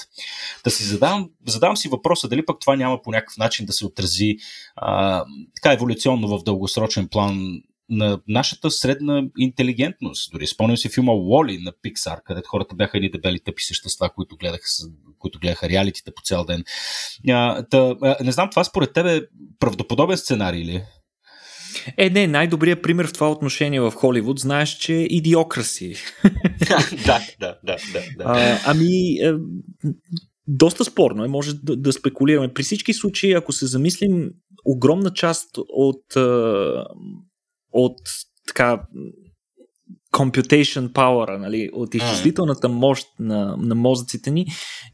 Да 0.63 0.71
си 0.71 0.83
задавам, 0.83 1.29
задавам 1.47 1.77
си 1.77 1.89
въпроса 1.89 2.27
дали 2.27 2.45
пък 2.45 2.59
това 2.59 2.75
няма 2.75 3.01
по 3.01 3.11
някакъв 3.11 3.37
начин 3.37 3.65
да 3.65 3.73
се 3.73 3.85
отрази 3.85 4.37
а, 4.75 5.23
така 5.55 5.73
еволюционно 5.73 6.27
в 6.27 6.43
дългосрочен 6.43 7.07
план 7.07 7.61
на 7.89 8.19
нашата 8.27 8.71
средна 8.71 9.23
интелигентност. 9.37 10.31
Дори 10.31 10.47
спомням 10.47 10.77
си 10.77 10.89
филма 10.89 11.11
Уоли 11.11 11.57
на 11.57 11.71
Pixar, 11.71 12.23
където 12.23 12.49
хората 12.49 12.75
бяха 12.75 12.97
едни 12.97 13.11
дебели 13.11 13.39
тъпи 13.39 13.63
същества, 13.63 14.09
които 14.09 14.37
гледаха, 14.37 14.63
които 15.19 15.39
гледаха 15.39 15.69
реалитите 15.69 16.11
по 16.15 16.21
цял 16.21 16.45
ден. 16.45 16.63
А, 17.29 17.63
та, 17.63 17.95
а, 18.01 18.17
не 18.23 18.31
знам, 18.31 18.49
това 18.49 18.63
според 18.63 18.93
тебе 18.93 19.21
правдоподобен 19.59 20.17
сценарий 20.17 20.65
ли? 20.65 20.83
Е, 21.97 22.09
не, 22.09 22.27
най-добрият 22.27 22.81
пример 22.81 23.07
в 23.07 23.13
това 23.13 23.31
отношение 23.31 23.81
в 23.81 23.91
Холивуд, 23.91 24.39
знаеш, 24.39 24.69
че 24.69 24.95
е 24.95 25.03
идиокраси. 25.03 25.95
да, 27.05 27.19
да, 27.39 27.57
да, 27.63 27.77
да. 27.93 28.01
да. 28.17 28.23
А, 28.25 28.59
ами, 28.65 29.17
е, 29.21 29.33
доста 30.47 30.85
спорно 30.85 31.23
е, 31.25 31.27
може 31.27 31.53
да, 31.53 31.75
да 31.75 31.93
спекулираме. 31.93 32.53
При 32.53 32.63
всички 32.63 32.93
случаи, 32.93 33.33
ако 33.33 33.51
се 33.51 33.65
замислим, 33.65 34.29
огромна 34.65 35.13
част 35.13 35.49
от, 35.69 36.15
е, 36.15 36.19
от 37.71 37.97
така 38.47 38.81
computation 40.13 40.89
power, 40.89 41.37
нали, 41.37 41.69
от 41.73 41.95
изчислителната 41.95 42.69
мощ 42.69 43.07
на, 43.19 43.55
на 43.57 43.75
мозъците 43.75 44.31
ни, 44.31 44.45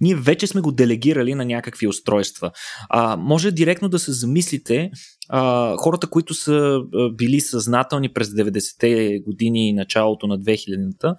ние 0.01 0.15
вече 0.15 0.47
сме 0.47 0.61
го 0.61 0.71
делегирали 0.71 1.35
на 1.35 1.45
някакви 1.45 1.87
устройства. 1.87 2.51
А, 2.89 3.17
може 3.17 3.51
директно 3.51 3.89
да 3.89 3.99
се 3.99 4.11
замислите 4.11 4.91
а, 5.29 5.75
хората, 5.77 6.07
които 6.07 6.33
са 6.33 6.81
били 7.13 7.39
съзнателни 7.39 8.13
през 8.13 8.27
90-те 8.27 9.19
години 9.19 9.69
и 9.69 9.73
началото 9.73 10.27
на 10.27 10.39
2000-та, 10.39 11.15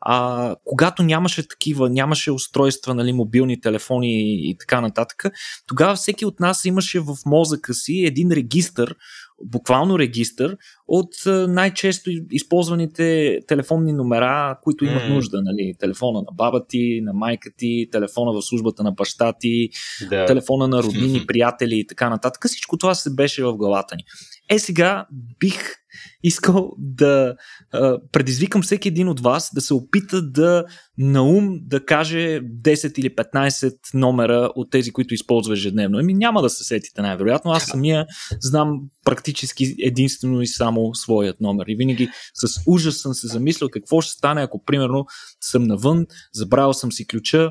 а, 0.00 0.56
когато 0.64 1.02
нямаше 1.02 1.48
такива, 1.48 1.90
нямаше 1.90 2.30
устройства, 2.30 2.94
нали, 2.94 3.12
мобилни 3.12 3.60
телефони 3.60 4.50
и 4.50 4.56
така 4.58 4.80
нататък, 4.80 5.24
тогава 5.66 5.94
всеки 5.94 6.26
от 6.26 6.40
нас 6.40 6.64
имаше 6.64 7.00
в 7.00 7.16
мозъка 7.26 7.74
си 7.74 8.04
един 8.06 8.32
регистър 8.32 8.96
буквално 9.44 9.98
регистър 9.98 10.56
от 10.88 11.14
най-често 11.48 12.10
използваните 12.30 13.38
телефонни 13.46 13.92
номера, 13.92 14.58
които 14.62 14.84
имат 14.84 15.02
mm. 15.02 15.14
нужда. 15.14 15.42
Нали? 15.42 15.74
Телефона 15.78 16.18
на 16.18 16.32
баба 16.34 16.66
ти, 16.68 17.00
на 17.02 17.12
майка 17.12 17.50
ти, 17.56 17.88
телефона 17.92 18.32
в 18.32 18.42
службата 18.42 18.82
на 18.82 18.92
баща 18.92 19.32
ти, 19.40 19.68
да. 20.10 20.26
телефона 20.26 20.68
на 20.68 20.82
роднини, 20.82 21.24
приятели 21.26 21.78
и 21.78 21.86
така 21.86 22.10
нататък. 22.10 22.46
Всичко 22.46 22.78
това 22.78 22.94
се 22.94 23.14
беше 23.14 23.44
в 23.44 23.56
главата 23.56 23.96
ни. 23.96 24.02
Е, 24.50 24.58
сега 24.58 25.06
бих 25.38 25.80
искал 26.22 26.72
да 26.78 27.34
а, 27.72 27.98
предизвикам 28.12 28.62
всеки 28.62 28.88
един 28.88 29.08
от 29.08 29.20
вас 29.20 29.50
да 29.54 29.60
се 29.60 29.74
опита 29.74 30.22
да 30.22 30.64
наум 30.98 31.58
да 31.62 31.84
каже 31.84 32.40
10 32.62 32.98
или 32.98 33.10
15 33.10 33.74
номера 33.94 34.50
от 34.54 34.70
тези, 34.70 34.92
които 34.92 35.14
използва 35.14 35.52
ежедневно. 35.52 35.98
Еми 35.98 36.14
няма 36.14 36.42
да 36.42 36.50
се 36.50 36.64
сетите 36.64 37.02
най-вероятно. 37.02 37.50
Аз 37.50 37.64
самия 37.64 38.06
знам 38.40 38.80
практически 39.04 39.74
единствено 39.78 40.42
и 40.42 40.46
само 40.46 40.94
своят 40.94 41.40
номер. 41.40 41.64
И 41.68 41.76
винаги 41.76 42.08
с 42.34 42.60
ужас 42.66 42.98
съм 42.98 43.14
се 43.14 43.26
замислял 43.26 43.68
какво 43.68 44.00
ще 44.00 44.12
стане, 44.12 44.42
ако 44.42 44.64
примерно 44.64 45.04
съм 45.40 45.62
навън, 45.62 46.06
забравил 46.34 46.72
съм 46.72 46.92
си 46.92 47.06
ключа, 47.06 47.50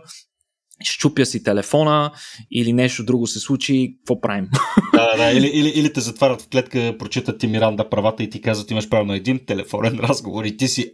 щупя 0.83 1.25
си 1.25 1.43
телефона 1.43 2.11
или 2.51 2.73
нещо 2.73 3.03
друго 3.03 3.27
се 3.27 3.39
случи, 3.39 3.95
какво 3.97 4.21
правим? 4.21 4.47
Да, 4.93 5.17
да, 5.17 5.31
или, 5.31 5.47
или, 5.47 5.69
или 5.69 5.93
те 5.93 5.99
затварят 5.99 6.41
в 6.41 6.47
клетка, 6.49 6.95
прочитат 6.99 7.39
ти 7.39 7.47
Миранда 7.47 7.89
правата 7.89 8.23
и 8.23 8.29
ти 8.29 8.41
казват, 8.41 8.71
имаш 8.71 8.89
право 8.89 9.05
на 9.05 9.15
един 9.15 9.39
телефонен 9.45 9.99
разговор 10.03 10.45
и 10.45 10.57
ти 10.57 10.67
си 10.67 10.91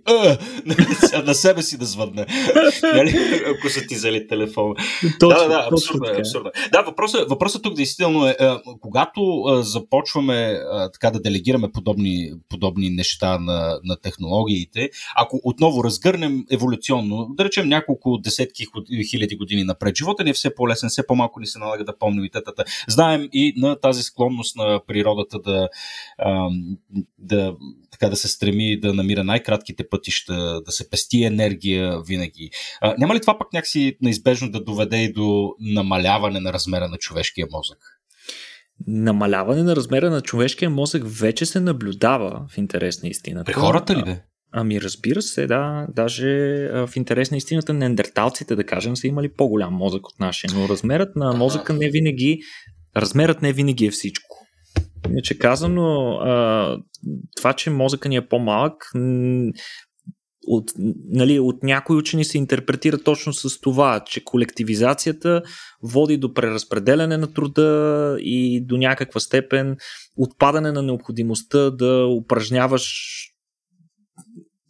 на 1.25 1.33
себе 1.33 1.61
си 1.61 1.77
да 1.77 1.85
звъдне, 1.85 2.25
нали? 2.83 3.15
ако 3.57 3.69
са 3.69 3.87
ти 3.87 3.95
взели 3.95 4.27
телефона. 4.27 4.75
Точно, 5.19 5.39
да, 5.39 5.47
да, 5.47 5.67
абсурдно 5.71 6.07
е, 6.07 6.19
абсурдно. 6.19 6.51
Да, 6.71 6.81
въпросът, 6.81 7.29
въпросът 7.29 7.63
тук 7.63 7.73
действително 7.73 8.27
е, 8.27 8.35
когато 8.81 9.43
започваме 9.61 10.59
така 10.93 11.11
да 11.11 11.19
делегираме 11.19 11.71
подобни, 11.71 12.31
подобни 12.49 12.89
неща 12.89 13.39
на, 13.39 13.79
на 13.83 13.97
технологиите, 14.01 14.89
ако 15.15 15.39
отново 15.43 15.83
разгърнем 15.83 16.43
еволюционно, 16.51 17.27
да 17.29 17.45
речем 17.45 17.67
няколко 17.67 18.17
десетки 18.17 18.65
хиляди 19.09 19.35
години 19.35 19.63
на 19.63 19.74
напред. 19.75 19.97
Живота 19.97 20.23
ни 20.23 20.29
е 20.29 20.33
все 20.33 20.55
по-лесен, 20.55 20.89
все 20.89 21.07
по-малко 21.07 21.39
ни 21.39 21.47
се 21.47 21.59
налага 21.59 21.83
да 21.83 21.97
помним 21.97 22.25
и 22.25 22.29
тетата. 22.29 22.63
Знаем 22.87 23.29
и 23.33 23.53
на 23.57 23.79
тази 23.79 24.03
склонност 24.03 24.55
на 24.55 24.81
природата 24.87 25.39
да, 25.39 25.69
да, 27.17 27.55
така 27.91 28.09
да 28.09 28.15
се 28.15 28.27
стреми 28.27 28.79
да 28.79 28.93
намира 28.93 29.23
най-кратките 29.23 29.89
пътища, 29.89 30.61
да 30.61 30.71
се 30.71 30.89
пести 30.89 31.23
енергия 31.23 32.01
винаги. 32.01 32.49
Няма 32.97 33.15
ли 33.15 33.21
това 33.21 33.37
пък 33.37 33.53
някакси 33.53 33.97
неизбежно 34.01 34.51
да 34.51 34.63
доведе 34.63 34.97
и 34.97 35.13
до 35.13 35.53
намаляване 35.59 36.39
на 36.39 36.53
размера 36.53 36.87
на 36.87 36.97
човешкия 36.97 37.47
мозък? 37.51 37.77
Намаляване 38.87 39.63
на 39.63 39.75
размера 39.75 40.09
на 40.09 40.21
човешкия 40.21 40.69
мозък 40.69 41.03
вече 41.05 41.45
се 41.45 41.59
наблюдава 41.59 42.45
в 42.49 42.57
интерес 42.57 43.03
на 43.03 43.09
истината. 43.09 43.45
При 43.45 43.53
хората 43.53 43.95
ли 43.95 44.03
бе? 44.03 44.21
Ами 44.57 44.81
разбира 44.81 45.21
се, 45.21 45.47
да. 45.47 45.87
Даже 45.89 46.27
в 46.87 46.89
интерес 46.95 47.31
на 47.31 47.37
истината 47.37 47.73
неандерталците, 47.73 48.55
да 48.55 48.63
кажем, 48.63 48.95
са 48.95 49.07
имали 49.07 49.29
по-голям 49.29 49.73
мозък 49.73 50.07
от 50.07 50.19
нашия, 50.19 50.49
но 50.55 50.69
размерът 50.69 51.15
на 51.15 51.33
мозъка 51.33 51.73
не 51.73 51.89
винаги, 51.89 52.39
размерът 52.97 53.41
не 53.41 53.53
винаги 53.53 53.85
е 53.85 53.91
всичко. 53.91 54.37
Иначе 55.09 55.39
казано, 55.39 56.19
това, 57.37 57.53
че 57.53 57.69
мозъка 57.69 58.09
ни 58.09 58.15
е 58.15 58.27
по-малък, 58.27 58.91
от, 60.47 60.71
нали, 61.09 61.39
от 61.39 61.63
някои 61.63 61.97
учени 61.97 62.25
се 62.25 62.37
интерпретира 62.37 62.97
точно 62.97 63.33
с 63.33 63.59
това, 63.61 64.03
че 64.05 64.23
колективизацията 64.23 65.41
води 65.83 66.17
до 66.17 66.33
преразпределяне 66.33 67.17
на 67.17 67.33
труда 67.33 68.17
и 68.19 68.65
до 68.65 68.77
някаква 68.77 69.19
степен 69.19 69.77
отпадане 70.17 70.71
на 70.71 70.81
необходимостта 70.81 71.69
да 71.69 72.07
упражняваш 72.07 72.91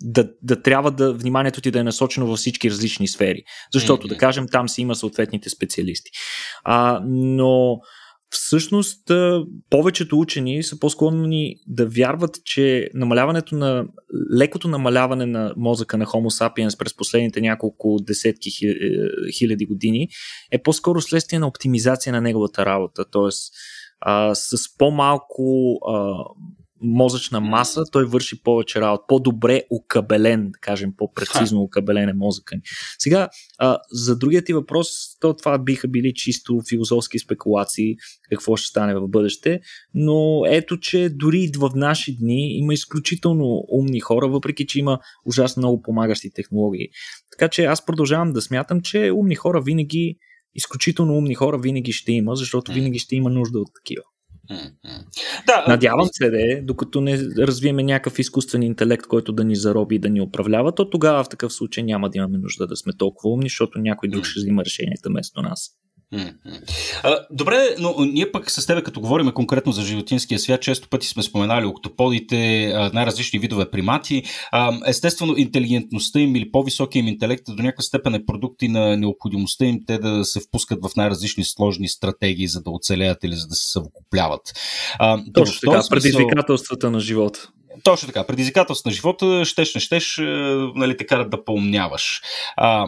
да, 0.05 0.29
да 0.41 0.61
трябва 0.61 0.91
да 0.91 1.13
вниманието 1.13 1.61
ти 1.61 1.71
да 1.71 1.79
е 1.79 1.83
насочено 1.83 2.27
във 2.27 2.37
всички 2.37 2.69
различни 2.69 3.07
сфери. 3.07 3.43
Защото, 3.73 4.07
mm-hmm. 4.07 4.09
да 4.09 4.17
кажем, 4.17 4.47
там 4.51 4.69
си 4.69 4.81
има 4.81 4.95
съответните 4.95 5.49
специалисти. 5.49 6.11
А, 6.63 7.01
но 7.07 7.77
всъщност 8.29 9.11
повечето 9.69 10.19
учени 10.19 10.63
са 10.63 10.79
по-склонни 10.79 11.55
да 11.67 11.85
вярват, 11.85 12.39
че 12.45 12.89
намаляването 12.93 13.55
на 13.55 13.85
лекото 14.37 14.67
намаляване 14.67 15.25
на 15.25 15.53
мозъка 15.57 15.97
на 15.97 16.05
Homo 16.05 16.41
sapiens 16.41 16.77
през 16.77 16.95
последните 16.95 17.41
няколко 17.41 17.97
десетки 18.01 18.49
хиляди 19.37 19.65
години 19.65 20.07
е 20.51 20.63
по-скоро 20.63 21.01
следствие 21.01 21.39
на 21.39 21.47
оптимизация 21.47 22.13
на 22.13 22.21
неговата 22.21 22.65
работа. 22.65 23.05
Тоест, 23.11 23.53
а, 23.99 24.35
с 24.35 24.77
по-малко 24.77 25.73
а, 25.87 26.13
мозъчна 26.81 27.39
маса, 27.39 27.83
той 27.91 28.05
върши 28.05 28.43
повече 28.43 28.81
работа. 28.81 29.03
По-добре 29.07 29.63
окабелен, 29.69 30.51
да 30.51 30.59
кажем, 30.59 30.93
по-прецизно 30.97 31.61
окабелен 31.61 32.09
е 32.09 32.13
мозъка 32.13 32.55
ни. 32.55 32.61
Сега, 32.99 33.29
а, 33.59 33.77
за 33.91 34.17
другия 34.17 34.43
ти 34.43 34.53
въпрос, 34.53 34.87
то 35.19 35.33
това 35.33 35.57
биха 35.57 35.87
били 35.87 36.13
чисто 36.15 36.61
философски 36.69 37.19
спекулации, 37.19 37.95
какво 38.29 38.55
ще 38.55 38.67
стане 38.67 38.95
в 38.95 39.07
бъдеще, 39.07 39.59
но 39.93 40.43
ето, 40.47 40.79
че 40.79 41.09
дори 41.09 41.51
в 41.57 41.71
наши 41.75 42.17
дни 42.17 42.57
има 42.57 42.73
изключително 42.73 43.63
умни 43.71 43.99
хора, 43.99 44.27
въпреки, 44.27 44.67
че 44.67 44.79
има 44.79 44.99
ужасно 45.25 45.59
много 45.59 45.81
помагащи 45.81 46.31
технологии. 46.35 46.87
Така 47.31 47.49
че 47.49 47.65
аз 47.65 47.85
продължавам 47.85 48.33
да 48.33 48.41
смятам, 48.41 48.81
че 48.81 49.11
умни 49.11 49.35
хора 49.35 49.61
винаги, 49.61 50.17
изключително 50.55 51.13
умни 51.13 51.35
хора 51.35 51.57
винаги 51.57 51.91
ще 51.91 52.11
има, 52.11 52.35
защото 52.35 52.73
винаги 52.73 52.99
ще 52.99 53.15
има 53.15 53.29
нужда 53.29 53.59
от 53.59 53.69
такива. 53.75 54.03
Да, 55.47 55.65
Надявам 55.67 56.07
се 56.11 56.29
да 56.29 56.41
е, 56.41 56.61
докато 56.61 57.01
не 57.01 57.17
развиеме 57.37 57.83
някакъв 57.83 58.19
изкуствен 58.19 58.63
интелект, 58.63 59.07
който 59.07 59.33
да 59.33 59.43
ни 59.43 59.55
зароби 59.55 59.95
и 59.95 59.99
да 59.99 60.09
ни 60.09 60.21
управлява, 60.21 60.75
то 60.75 60.89
тогава 60.89 61.23
в 61.23 61.29
такъв 61.29 61.53
случай 61.53 61.83
няма 61.83 62.09
да 62.09 62.17
имаме 62.17 62.37
нужда 62.37 62.67
да 62.67 62.75
сме 62.75 62.93
толкова 62.93 63.33
умни, 63.33 63.49
защото 63.49 63.79
някой 63.79 64.09
друг 64.09 64.25
ще 64.25 64.39
взима 64.39 64.65
решенията 64.65 65.09
вместо 65.09 65.41
нас. 65.41 65.71
Добре, 67.31 67.75
но 67.79 67.95
ние 67.99 68.31
пък 68.31 68.51
с 68.51 68.65
тебе, 68.65 68.83
като 68.83 69.01
говорим 69.01 69.31
конкретно 69.31 69.71
за 69.71 69.81
животинския 69.81 70.39
свят, 70.39 70.61
често 70.61 70.89
пъти 70.89 71.07
сме 71.07 71.23
споменали 71.23 71.65
октоподите, 71.65 72.71
най-различни 72.93 73.39
видове 73.39 73.71
примати. 73.71 74.23
Естествено, 74.87 75.37
интелигентността 75.37 76.19
им 76.19 76.35
или 76.35 76.51
по-високия 76.51 76.99
им 76.99 77.07
интелект 77.07 77.43
до 77.47 77.63
някаква 77.63 77.83
степен 77.83 78.15
е 78.15 78.25
продукти 78.25 78.67
на 78.67 78.97
необходимостта 78.97 79.65
им 79.65 79.79
те 79.87 79.97
да 79.97 80.25
се 80.25 80.39
впускат 80.39 80.79
в 80.83 80.95
най-различни 80.95 81.43
сложни 81.43 81.87
стратегии, 81.87 82.47
за 82.47 82.61
да 82.61 82.69
оцелеят 82.69 83.23
или 83.23 83.35
за 83.35 83.47
да 83.47 83.55
се 83.55 83.71
съвокупяват. 83.71 84.41
Точно 85.33 85.59
така, 85.61 85.81
смисъл... 85.81 85.89
предизвикателствата 85.89 86.91
на 86.91 86.99
живота. 86.99 87.49
Точно 87.83 88.07
така, 88.07 88.23
предизвикателството 88.23 88.89
на 88.89 88.93
живота, 88.93 89.45
щеш, 89.45 89.75
не 89.75 89.81
щеш, 89.81 90.17
нали, 90.75 90.97
те 90.97 91.05
карат 91.05 91.29
да 91.29 91.45
поумняваш. 91.45 92.21
А, 92.57 92.87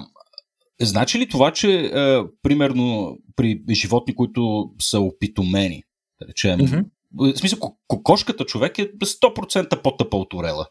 Значи 0.82 1.20
ли 1.20 1.28
това, 1.28 1.52
че 1.52 1.80
е, 1.80 2.20
примерно 2.42 3.18
при 3.36 3.62
животни, 3.72 4.16
които 4.16 4.72
са 4.82 5.00
опитомени, 5.00 5.84
да 6.22 6.28
речем, 6.28 6.60
mm-hmm. 6.60 6.86
В 7.18 7.38
смисъл, 7.38 7.60
кокошката 7.88 8.46
човек 8.46 8.80
е 8.80 8.92
100% 8.92 9.82
по-тъпа 9.82 10.18
от 10.18 10.34
орела. 10.34 10.68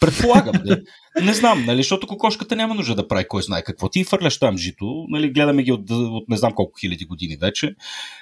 Предполагам, 0.00 0.54
не, 0.64 0.76
не 1.24 1.34
знам, 1.34 1.64
нали, 1.64 1.76
защото 1.76 2.06
кокошката 2.06 2.56
няма 2.56 2.74
нужда 2.74 2.94
да 2.94 3.08
прави 3.08 3.28
кой 3.28 3.42
знае 3.42 3.62
какво. 3.62 3.88
Ти 3.88 4.04
фърляш 4.04 4.38
там 4.38 4.58
жито, 4.58 5.04
нали, 5.08 5.32
гледаме 5.32 5.62
ги 5.62 5.72
от, 5.72 5.90
от 5.90 6.28
не 6.28 6.36
знам 6.36 6.52
колко 6.54 6.78
хиляди 6.80 7.04
години 7.04 7.36
вече. 7.40 7.74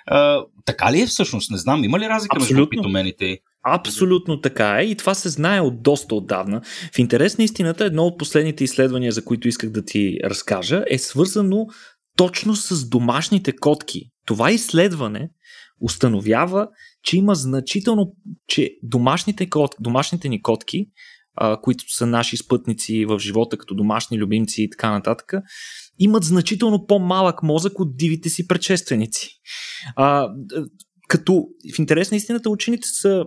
А, 0.07 0.45
така 0.65 0.93
ли 0.93 1.01
е 1.01 1.07
всъщност? 1.07 1.51
Не 1.51 1.59
знам, 1.59 1.85
има 1.85 1.99
ли 1.99 2.09
разлика 2.09 2.37
Абсолютно. 2.37 2.57
между 2.57 2.65
опитомените? 2.65 3.39
Абсолютно 3.63 4.41
така 4.41 4.79
е 4.81 4.85
и 4.85 4.97
това 4.97 5.15
се 5.15 5.29
знае 5.29 5.61
от 5.61 5.83
доста 5.83 6.15
отдавна. 6.15 6.61
В 6.95 6.99
интерес 6.99 7.39
на 7.39 7.45
истината, 7.45 7.85
едно 7.85 8.03
от 8.03 8.19
последните 8.19 8.65
изследвания, 8.65 9.13
за 9.13 9.25
които 9.25 9.49
исках 9.49 9.71
да 9.71 9.85
ти 9.85 10.19
разкажа, 10.25 10.85
е 10.91 10.99
свързано 10.99 11.67
точно 12.17 12.57
с 12.57 12.89
домашните 12.89 13.57
котки. 13.57 14.11
Това 14.27 14.51
изследване 14.51 15.31
установява, 15.81 16.69
че 17.09 17.17
има 17.17 17.35
значително, 17.35 18.13
че 18.49 18.71
домашните, 18.83 19.51
кот, 19.51 19.75
домашните 19.81 20.29
ни 20.29 20.43
котки, 20.43 20.87
а, 21.35 21.61
които 21.61 21.85
са 21.89 22.07
наши 22.07 22.37
спътници 22.37 23.05
в 23.05 23.19
живота, 23.19 23.59
като 23.59 23.75
домашни 23.75 24.19
любимци 24.19 24.63
и 24.63 24.71
така 24.71 24.91
нататък, 24.91 25.33
имат 25.99 26.25
значително 26.25 26.87
по-малък 26.87 27.43
мозък 27.43 27.81
от 27.81 27.97
дивите 27.97 28.29
си 28.29 28.47
предшественици. 28.49 29.29
А, 29.97 30.29
като 31.09 31.45
в 31.75 31.79
интерес 31.79 32.11
на 32.11 32.17
истината 32.17 32.51
учените 32.51 32.89
са 32.89 33.25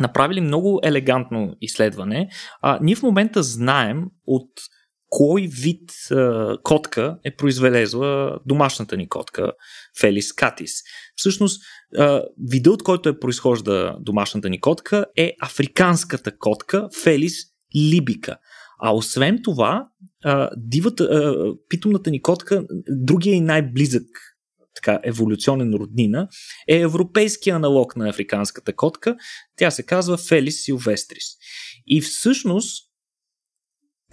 направили 0.00 0.40
много 0.40 0.80
елегантно 0.82 1.54
изследване. 1.60 2.28
А, 2.60 2.78
ние 2.82 2.94
в 2.94 3.02
момента 3.02 3.42
знаем 3.42 4.04
от 4.26 4.50
кой 5.12 5.48
вид 5.50 5.90
а, 6.10 6.56
котка 6.62 7.18
е 7.24 7.36
произвелезла 7.36 8.38
домашната 8.46 8.96
ни 8.96 9.08
котка 9.08 9.52
Фелис 10.00 10.32
катис. 10.32 10.72
Всъщност, 11.16 11.62
а, 11.98 12.22
вида 12.48 12.70
от 12.70 12.82
който 12.82 13.08
е 13.08 13.18
произхожда 13.18 13.96
домашната 14.00 14.50
ни 14.50 14.60
котка 14.60 15.06
е 15.16 15.34
африканската 15.40 16.38
котка 16.38 16.88
Фелис 17.02 17.34
либика. 17.76 18.36
А 18.80 18.94
освен 18.94 19.40
това, 19.44 19.88
а, 20.24 20.50
дивата, 20.56 21.04
а, 21.04 21.54
питомната 21.68 22.10
ни 22.10 22.22
котка, 22.22 22.64
другия 22.88 23.34
и 23.34 23.40
най-близък 23.40 24.06
така 24.74 25.00
еволюционен 25.04 25.74
роднина, 25.74 26.28
е 26.68 26.76
европейския 26.76 27.56
аналог 27.56 27.96
на 27.96 28.08
африканската 28.08 28.72
котка. 28.72 29.16
Тя 29.56 29.70
се 29.70 29.82
казва 29.82 30.16
Фелис 30.16 30.64
силвестрис. 30.64 31.24
И 31.86 32.00
всъщност 32.00 32.91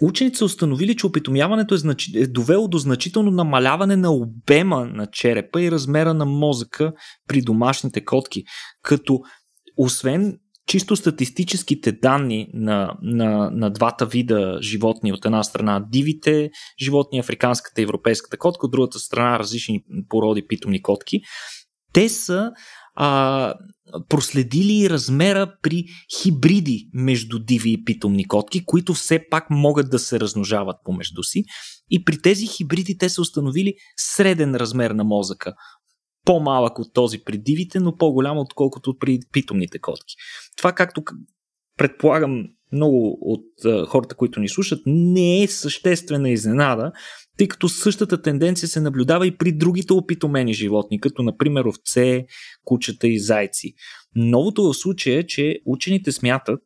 Учените 0.02 0.38
са 0.38 0.44
установили, 0.44 0.96
че 0.96 1.06
опитомяването 1.06 1.74
е, 1.74 1.78
значи... 1.78 2.18
е 2.18 2.26
довело 2.26 2.68
до 2.68 2.78
значително 2.78 3.30
намаляване 3.30 3.96
на 3.96 4.12
обема 4.12 4.86
на 4.86 5.06
черепа 5.06 5.62
и 5.62 5.70
размера 5.70 6.14
на 6.14 6.24
мозъка 6.24 6.92
при 7.28 7.42
домашните 7.42 8.04
котки, 8.04 8.44
като 8.82 9.20
освен 9.76 10.38
чисто 10.66 10.96
статистическите 10.96 11.92
данни 11.92 12.48
на, 12.54 12.94
на, 13.02 13.50
на 13.50 13.70
двата 13.70 14.06
вида 14.06 14.58
животни, 14.62 15.12
от 15.12 15.24
една 15.24 15.42
страна 15.42 15.84
дивите 15.88 16.50
животни, 16.82 17.18
африканската 17.18 17.80
и 17.80 17.84
европейската 17.84 18.38
котка, 18.38 18.66
от 18.66 18.72
другата 18.72 18.98
страна 18.98 19.38
различни 19.38 19.84
породи 20.08 20.46
питомни 20.46 20.82
котки, 20.82 21.20
те 21.92 22.08
са 22.08 22.50
а, 22.94 23.54
проследили 24.08 24.90
размера 24.90 25.54
при 25.62 25.84
хибриди 26.20 26.90
между 26.94 27.38
диви 27.38 27.72
и 27.72 27.84
питомни 27.84 28.28
котки, 28.28 28.64
които 28.64 28.94
все 28.94 29.26
пак 29.30 29.50
могат 29.50 29.90
да 29.90 29.98
се 29.98 30.20
размножават 30.20 30.76
помежду 30.84 31.22
си. 31.22 31.44
И 31.90 32.04
при 32.04 32.22
тези 32.22 32.46
хибриди 32.46 32.98
те 32.98 33.08
са 33.08 33.20
установили 33.20 33.74
среден 33.96 34.54
размер 34.54 34.90
на 34.90 35.04
мозъка. 35.04 35.54
По-малък 36.24 36.78
от 36.78 36.94
този 36.94 37.18
при 37.24 37.38
дивите, 37.38 37.80
но 37.80 37.96
по-голям 37.96 38.38
отколкото 38.38 38.98
при 38.98 39.18
питомните 39.32 39.78
котки. 39.78 40.14
Това, 40.56 40.72
както 40.72 41.02
предполагам, 41.80 42.44
много 42.72 43.18
от 43.20 43.44
хората, 43.88 44.14
които 44.14 44.40
ни 44.40 44.48
слушат, 44.48 44.82
не 44.86 45.42
е 45.42 45.48
съществена 45.48 46.30
изненада, 46.30 46.92
тъй 47.38 47.48
като 47.48 47.68
същата 47.68 48.22
тенденция 48.22 48.68
се 48.68 48.80
наблюдава 48.80 49.26
и 49.26 49.36
при 49.36 49.52
другите 49.52 49.92
опитомени 49.92 50.54
животни, 50.54 51.00
като 51.00 51.22
например 51.22 51.64
овце, 51.64 52.26
кучета 52.64 53.08
и 53.08 53.18
зайци. 53.18 53.72
Новото 54.16 54.62
в 54.62 54.74
случая 54.74 55.18
е, 55.18 55.26
че 55.26 55.60
учените 55.66 56.12
смятат, 56.12 56.60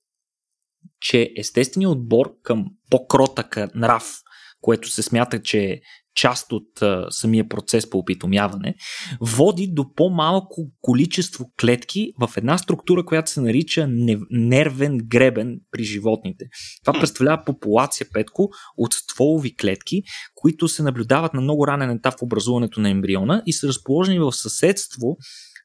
че 1.01 1.33
естественият 1.37 1.93
отбор 1.93 2.35
към 2.43 2.67
по-кротък 2.91 3.57
нрав, 3.75 4.12
което 4.61 4.89
се 4.89 5.03
смята, 5.03 5.43
че 5.43 5.61
е 5.61 5.81
част 6.15 6.53
от 6.53 6.83
а, 6.83 7.07
самия 7.11 7.49
процес 7.49 7.91
по 7.91 7.99
опитомяване, 7.99 8.75
води 9.21 9.69
до 9.73 9.93
по-малко 9.95 10.71
количество 10.81 11.51
клетки 11.61 12.12
в 12.21 12.31
една 12.37 12.59
структура, 12.59 13.05
която 13.05 13.31
се 13.31 13.41
нарича 13.41 13.89
нервен 14.31 14.99
гребен 15.05 15.61
при 15.71 15.85
животните. 15.85 16.45
Това 16.85 17.01
представлява 17.01 17.43
популация, 17.47 18.07
Петко, 18.12 18.49
от 18.77 18.95
стволови 18.95 19.57
клетки, 19.57 20.03
които 20.35 20.69
се 20.69 20.83
наблюдават 20.83 21.35
на 21.35 21.41
много 21.41 21.67
ранен 21.67 21.91
етап 21.91 22.15
в 22.19 22.23
образуването 22.23 22.81
на 22.81 22.91
ембриона 22.91 23.43
и 23.47 23.53
са 23.53 23.69
разположени 23.69 24.19
в 24.19 24.33
съседство 24.33 25.17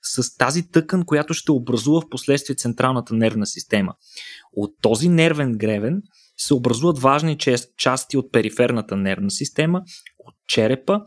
с 0.01 0.37
тази 0.37 0.69
тъкан, 0.71 1.05
която 1.05 1.33
ще 1.33 1.51
образува 1.51 2.01
в 2.01 2.09
последствие 2.09 2.55
централната 2.55 3.13
нервна 3.13 3.47
система. 3.47 3.93
От 4.53 4.71
този 4.81 5.09
нервен 5.09 5.57
гребен 5.57 6.01
се 6.39 6.53
образуват 6.53 6.99
важни 6.99 7.37
части 7.77 8.17
от 8.17 8.31
периферната 8.31 8.95
нервна 8.95 9.31
система, 9.31 9.81
от 10.19 10.35
черепа, 10.47 11.01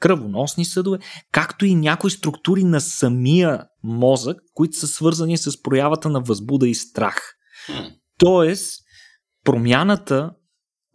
кръвоносни 0.00 0.64
съдове, 0.64 0.98
както 1.32 1.66
и 1.66 1.74
някои 1.74 2.10
структури 2.10 2.64
на 2.64 2.80
самия 2.80 3.64
мозък, 3.82 4.36
които 4.54 4.76
са 4.76 4.86
свързани 4.86 5.38
с 5.38 5.62
проявата 5.62 6.08
на 6.08 6.20
възбуда 6.20 6.68
и 6.68 6.74
страх. 6.74 7.34
Тоест, 8.18 8.82
промяната 9.44 10.30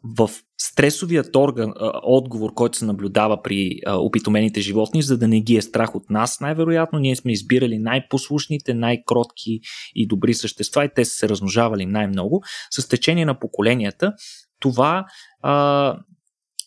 в 0.03 0.29
стресовият 0.57 1.35
орган, 1.35 1.73
отговор, 2.03 2.53
който 2.53 2.77
се 2.77 2.85
наблюдава 2.85 3.41
при 3.41 3.79
опитомените 3.87 4.61
животни, 4.61 5.01
за 5.01 5.17
да 5.17 5.27
не 5.27 5.41
ги 5.41 5.55
е 5.55 5.61
страх 5.61 5.95
от 5.95 6.09
нас, 6.09 6.39
най-вероятно 6.39 6.99
ние 6.99 7.15
сме 7.15 7.31
избирали 7.31 7.79
най-послушните, 7.79 8.73
най-кротки 8.73 9.59
и 9.95 10.07
добри 10.07 10.33
същества 10.33 10.85
и 10.85 10.89
те 10.95 11.05
са 11.05 11.11
се 11.11 11.29
размножавали 11.29 11.85
най-много. 11.85 12.43
С 12.71 12.87
течение 12.87 13.25
на 13.25 13.39
поколенията 13.39 14.13
това 14.59 15.05
а, 15.41 15.97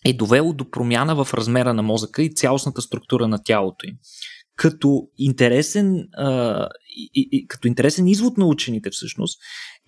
е 0.05 0.13
довело 0.13 0.53
до 0.53 0.71
промяна 0.71 1.25
в 1.25 1.35
размера 1.35 1.75
на 1.75 1.83
мозъка 1.83 2.23
и 2.23 2.35
цялостната 2.35 2.83
структура 2.83 3.29
на 3.29 3.43
тялото 3.45 3.87
им 3.87 3.95
като 4.57 5.09
интересен, 5.19 6.09
а, 6.13 6.69
и, 6.97 7.29
и, 7.33 7.49
като 7.49 7.69
интересен 7.69 8.09
извод 8.09 8.39
на 8.39 8.47
учените 8.47 8.91
всъщност 8.91 9.39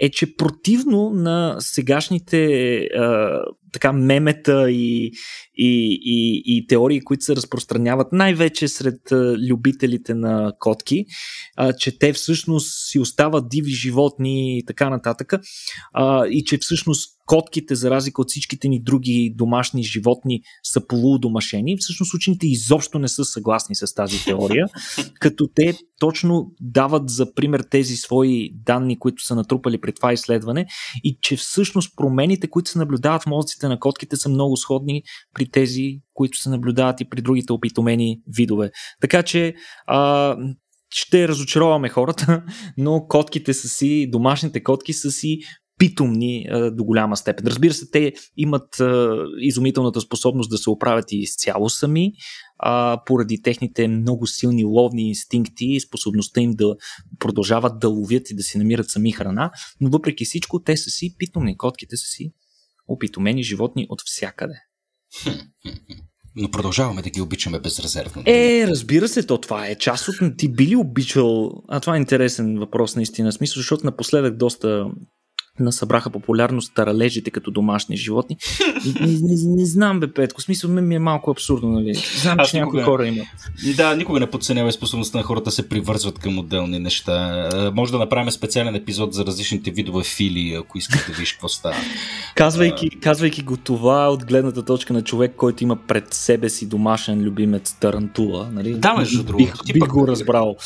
е, 0.01 0.11
че 0.11 0.37
противно 0.37 1.11
на 1.11 1.57
сегашните 1.59 2.77
а, 2.77 3.43
така 3.73 3.93
мемета 3.93 4.71
и, 4.71 5.13
и, 5.55 5.99
и, 6.03 6.43
и 6.47 6.67
теории, 6.67 7.01
които 7.01 7.25
се 7.25 7.37
разпространяват 7.37 8.13
най-вече 8.13 8.69
сред 8.69 9.13
а, 9.13 9.37
любителите 9.51 10.15
на 10.15 10.53
котки, 10.59 11.05
а, 11.57 11.73
че 11.73 11.99
те 11.99 12.13
всъщност 12.13 12.91
си 12.91 12.99
остават 12.99 13.49
диви 13.49 13.71
животни 13.71 14.59
и 14.59 14.65
така 14.65 14.91
нататък, 14.91 15.33
а, 15.93 16.27
и 16.27 16.45
че 16.45 16.59
всъщност 16.59 17.19
котките, 17.29 17.75
за 17.75 17.91
разлика 17.91 18.23
от 18.23 18.29
всичките 18.29 18.69
ни 18.69 18.83
други 18.83 19.35
домашни 19.37 19.83
животни, 19.83 20.41
са 20.63 20.87
полуудомашени. 20.87 21.77
Всъщност 21.79 22.15
учените 22.15 22.47
изобщо 22.47 22.99
не 22.99 23.09
са 23.09 23.25
съгласни 23.25 23.77
с 23.77 23.95
тази 23.95 24.25
теория, 24.25 24.67
като 25.21 25.49
те 25.55 25.79
точно 26.01 26.53
дават 26.61 27.11
за 27.11 27.35
пример 27.35 27.61
тези 27.71 27.97
свои 27.97 28.51
данни, 28.55 28.99
които 28.99 29.23
са 29.23 29.35
натрупали 29.35 29.81
при 29.81 29.93
това 29.93 30.13
изследване 30.13 30.67
и 31.05 31.19
че 31.21 31.37
всъщност 31.37 31.97
промените, 31.97 32.51
които 32.51 32.71
се 32.71 32.79
наблюдават 32.79 33.23
в 33.23 33.27
мозъците 33.27 33.58
на 33.67 33.81
котките 33.81 34.17
са 34.17 34.29
много 34.29 34.57
сходни 34.57 35.03
при 35.35 35.51
тези, 35.51 36.01
които 36.15 36.39
се 36.39 36.49
наблюдават 36.49 37.01
и 37.01 37.09
при 37.09 37.23
другите 37.23 37.53
опитомени 37.53 38.21
видове. 38.37 38.71
Така 39.01 39.23
че 39.23 39.55
а, 39.87 40.37
ще 40.91 41.29
разочароваме 41.29 41.89
хората, 41.89 42.43
но 42.77 43.07
котките 43.09 43.55
са 43.55 43.69
си, 43.69 44.11
домашните 44.11 44.63
котки 44.63 44.93
са 44.93 45.11
си 45.11 45.39
питомни 45.79 46.47
а, 46.51 46.71
до 46.71 46.85
голяма 46.85 47.17
степен. 47.17 47.47
Разбира 47.47 47.75
се, 47.75 47.91
те 47.91 48.13
имат 48.37 48.81
а, 48.81 49.17
изумителната 49.41 50.01
способност 50.01 50.51
да 50.51 50.59
се 50.59 50.71
оправят 50.71 51.13
и 51.13 51.19
изцяло 51.19 51.69
сами, 51.69 52.13
а, 52.59 53.03
поради 53.07 53.43
техните 53.43 53.89
много 53.89 54.27
силни 54.27 54.65
ловни 54.65 55.09
инстинкти 55.09 55.65
и 55.65 55.81
способността 55.81 56.41
им 56.41 56.51
да 56.51 56.77
продължават 57.19 57.79
да 57.79 57.89
ловят 57.89 58.31
и 58.31 58.35
да 58.35 58.43
си 58.43 58.59
намират 58.59 58.91
сами 58.91 59.13
храна, 59.13 59.51
но 59.81 59.91
въпреки 59.91 60.25
всичко 60.25 60.63
те 60.63 60.77
са 60.77 60.91
си 60.91 61.15
питомни. 61.19 61.57
Котките 61.57 61.97
са 61.97 62.07
си 62.07 62.33
опитомени 62.89 63.43
животни 63.43 63.87
от 63.89 64.03
всякъде. 64.05 64.55
Но 66.37 66.51
продължаваме 66.51 67.03
да 67.03 67.11
ги 67.11 67.21
обичаме 67.21 67.61
безрезервно. 67.61 68.23
Е, 68.27 68.67
разбира 68.67 69.09
се, 69.09 69.27
то 69.27 69.39
това 69.41 69.67
е 69.67 69.75
част 69.75 70.09
от... 70.09 70.17
Ти 70.39 70.49
би 70.49 70.67
ли 70.67 70.77
обичал... 70.77 71.63
А 71.69 71.81
това 71.81 71.95
е 71.95 71.99
интересен 71.99 72.59
въпрос 72.59 72.97
наистина. 72.97 73.33
Смисъл, 73.33 73.61
защото 73.61 73.87
напоследък 73.87 74.37
доста 74.37 74.87
насъбраха 75.61 76.11
популярност 76.11 76.75
таралежите 76.75 77.31
като 77.31 77.51
домашни 77.51 77.97
животни. 77.97 78.37
Не, 79.01 79.07
не, 79.07 79.57
не, 79.57 79.67
знам, 79.67 80.01
бе, 80.01 80.13
Петко. 80.13 80.41
Смисъл 80.41 80.71
ми 80.71 80.95
е 80.95 80.99
малко 80.99 81.31
абсурдно, 81.31 81.71
нали? 81.71 81.95
Знам, 81.95 82.41
Аз 82.41 82.51
че 82.51 82.59
някои 82.59 82.83
хора 82.83 83.07
имат. 83.07 83.27
Да, 83.77 83.97
никога 83.97 84.21
не 84.21 84.31
подценявай 84.31 84.73
способността 84.73 85.19
на 85.19 85.25
хората 85.25 85.45
да 85.45 85.51
се 85.51 85.69
привързват 85.69 86.19
към 86.19 86.39
отделни 86.39 86.79
неща. 86.79 87.49
Може 87.75 87.93
да 87.93 87.99
направим 87.99 88.31
специален 88.31 88.75
епизод 88.75 89.15
за 89.15 89.27
различните 89.27 89.71
видове 89.71 90.05
фили, 90.05 90.55
ако 90.55 90.79
искате 90.79 91.05
да 91.07 91.13
видиш 91.13 91.33
какво 91.33 91.49
става. 91.49 91.75
казвайки, 92.35 92.91
казвайки 92.91 93.43
го 93.43 93.57
това 93.57 94.09
от 94.09 94.25
гледната 94.25 94.65
точка 94.65 94.93
на 94.93 95.03
човек, 95.03 95.35
който 95.37 95.65
има 95.65 95.77
пред 95.77 96.15
себе 96.15 96.49
си 96.49 96.69
домашен 96.69 97.21
любимец 97.21 97.73
Тарантула, 97.81 98.49
нали? 98.53 98.75
Да, 98.75 98.95
между 98.95 99.23
другото. 99.23 99.65
Бих, 99.67 99.75
бих 99.75 99.89
го 99.89 100.09
разбрал. 100.09 100.57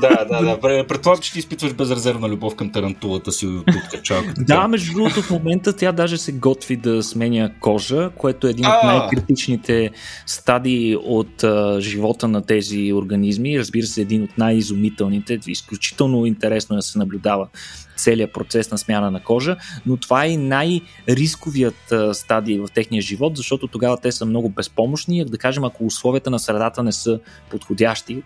Да, 0.00 0.24
да, 0.24 0.42
да. 0.42 0.86
Предполагам, 0.86 1.22
че 1.22 1.32
ти 1.32 1.38
изпитваш 1.38 1.74
безрезервна 1.74 2.28
любов 2.28 2.56
към 2.56 2.72
Тарантулата 2.72 3.32
си 3.32 3.46
от 3.46 3.66
тук, 3.66 4.02
да, 4.46 4.68
между 4.68 4.92
другото, 4.92 5.22
в 5.22 5.30
момента 5.30 5.76
тя 5.76 5.92
даже 5.92 6.18
се 6.18 6.32
готви 6.32 6.76
да 6.76 7.02
сменя 7.02 7.50
кожа, 7.60 8.10
което 8.16 8.46
е 8.46 8.50
един 8.50 8.66
от 8.66 8.84
най-критичните 8.84 9.90
стадии 10.26 10.96
от 10.96 11.44
а, 11.44 11.80
живота 11.80 12.28
на 12.28 12.42
тези 12.42 12.92
организми. 12.92 13.58
Разбира 13.58 13.86
се, 13.86 14.00
един 14.00 14.22
от 14.22 14.38
най-изумителните. 14.38 15.38
Изключително 15.46 16.26
интересно 16.26 16.76
е 16.76 16.78
да 16.78 16.82
се 16.82 16.98
наблюдава 16.98 17.48
целият 17.96 18.32
процес 18.32 18.70
на 18.70 18.78
смяна 18.78 19.10
на 19.10 19.22
кожа, 19.22 19.56
но 19.86 19.96
това 19.96 20.24
е 20.24 20.30
и 20.30 20.36
най-рисковият 20.36 21.92
стадий 22.12 22.58
в 22.58 22.68
техния 22.74 23.02
живот, 23.02 23.36
защото 23.36 23.66
тогава 23.66 23.96
те 23.96 24.12
са 24.12 24.26
много 24.26 24.48
безпомощни. 24.48 25.24
Да 25.24 25.38
кажем, 25.38 25.64
ако 25.64 25.86
условията 25.86 26.30
на 26.30 26.38
средата 26.38 26.82
не 26.82 26.92
са 26.92 27.20
подходящи, 27.50 28.22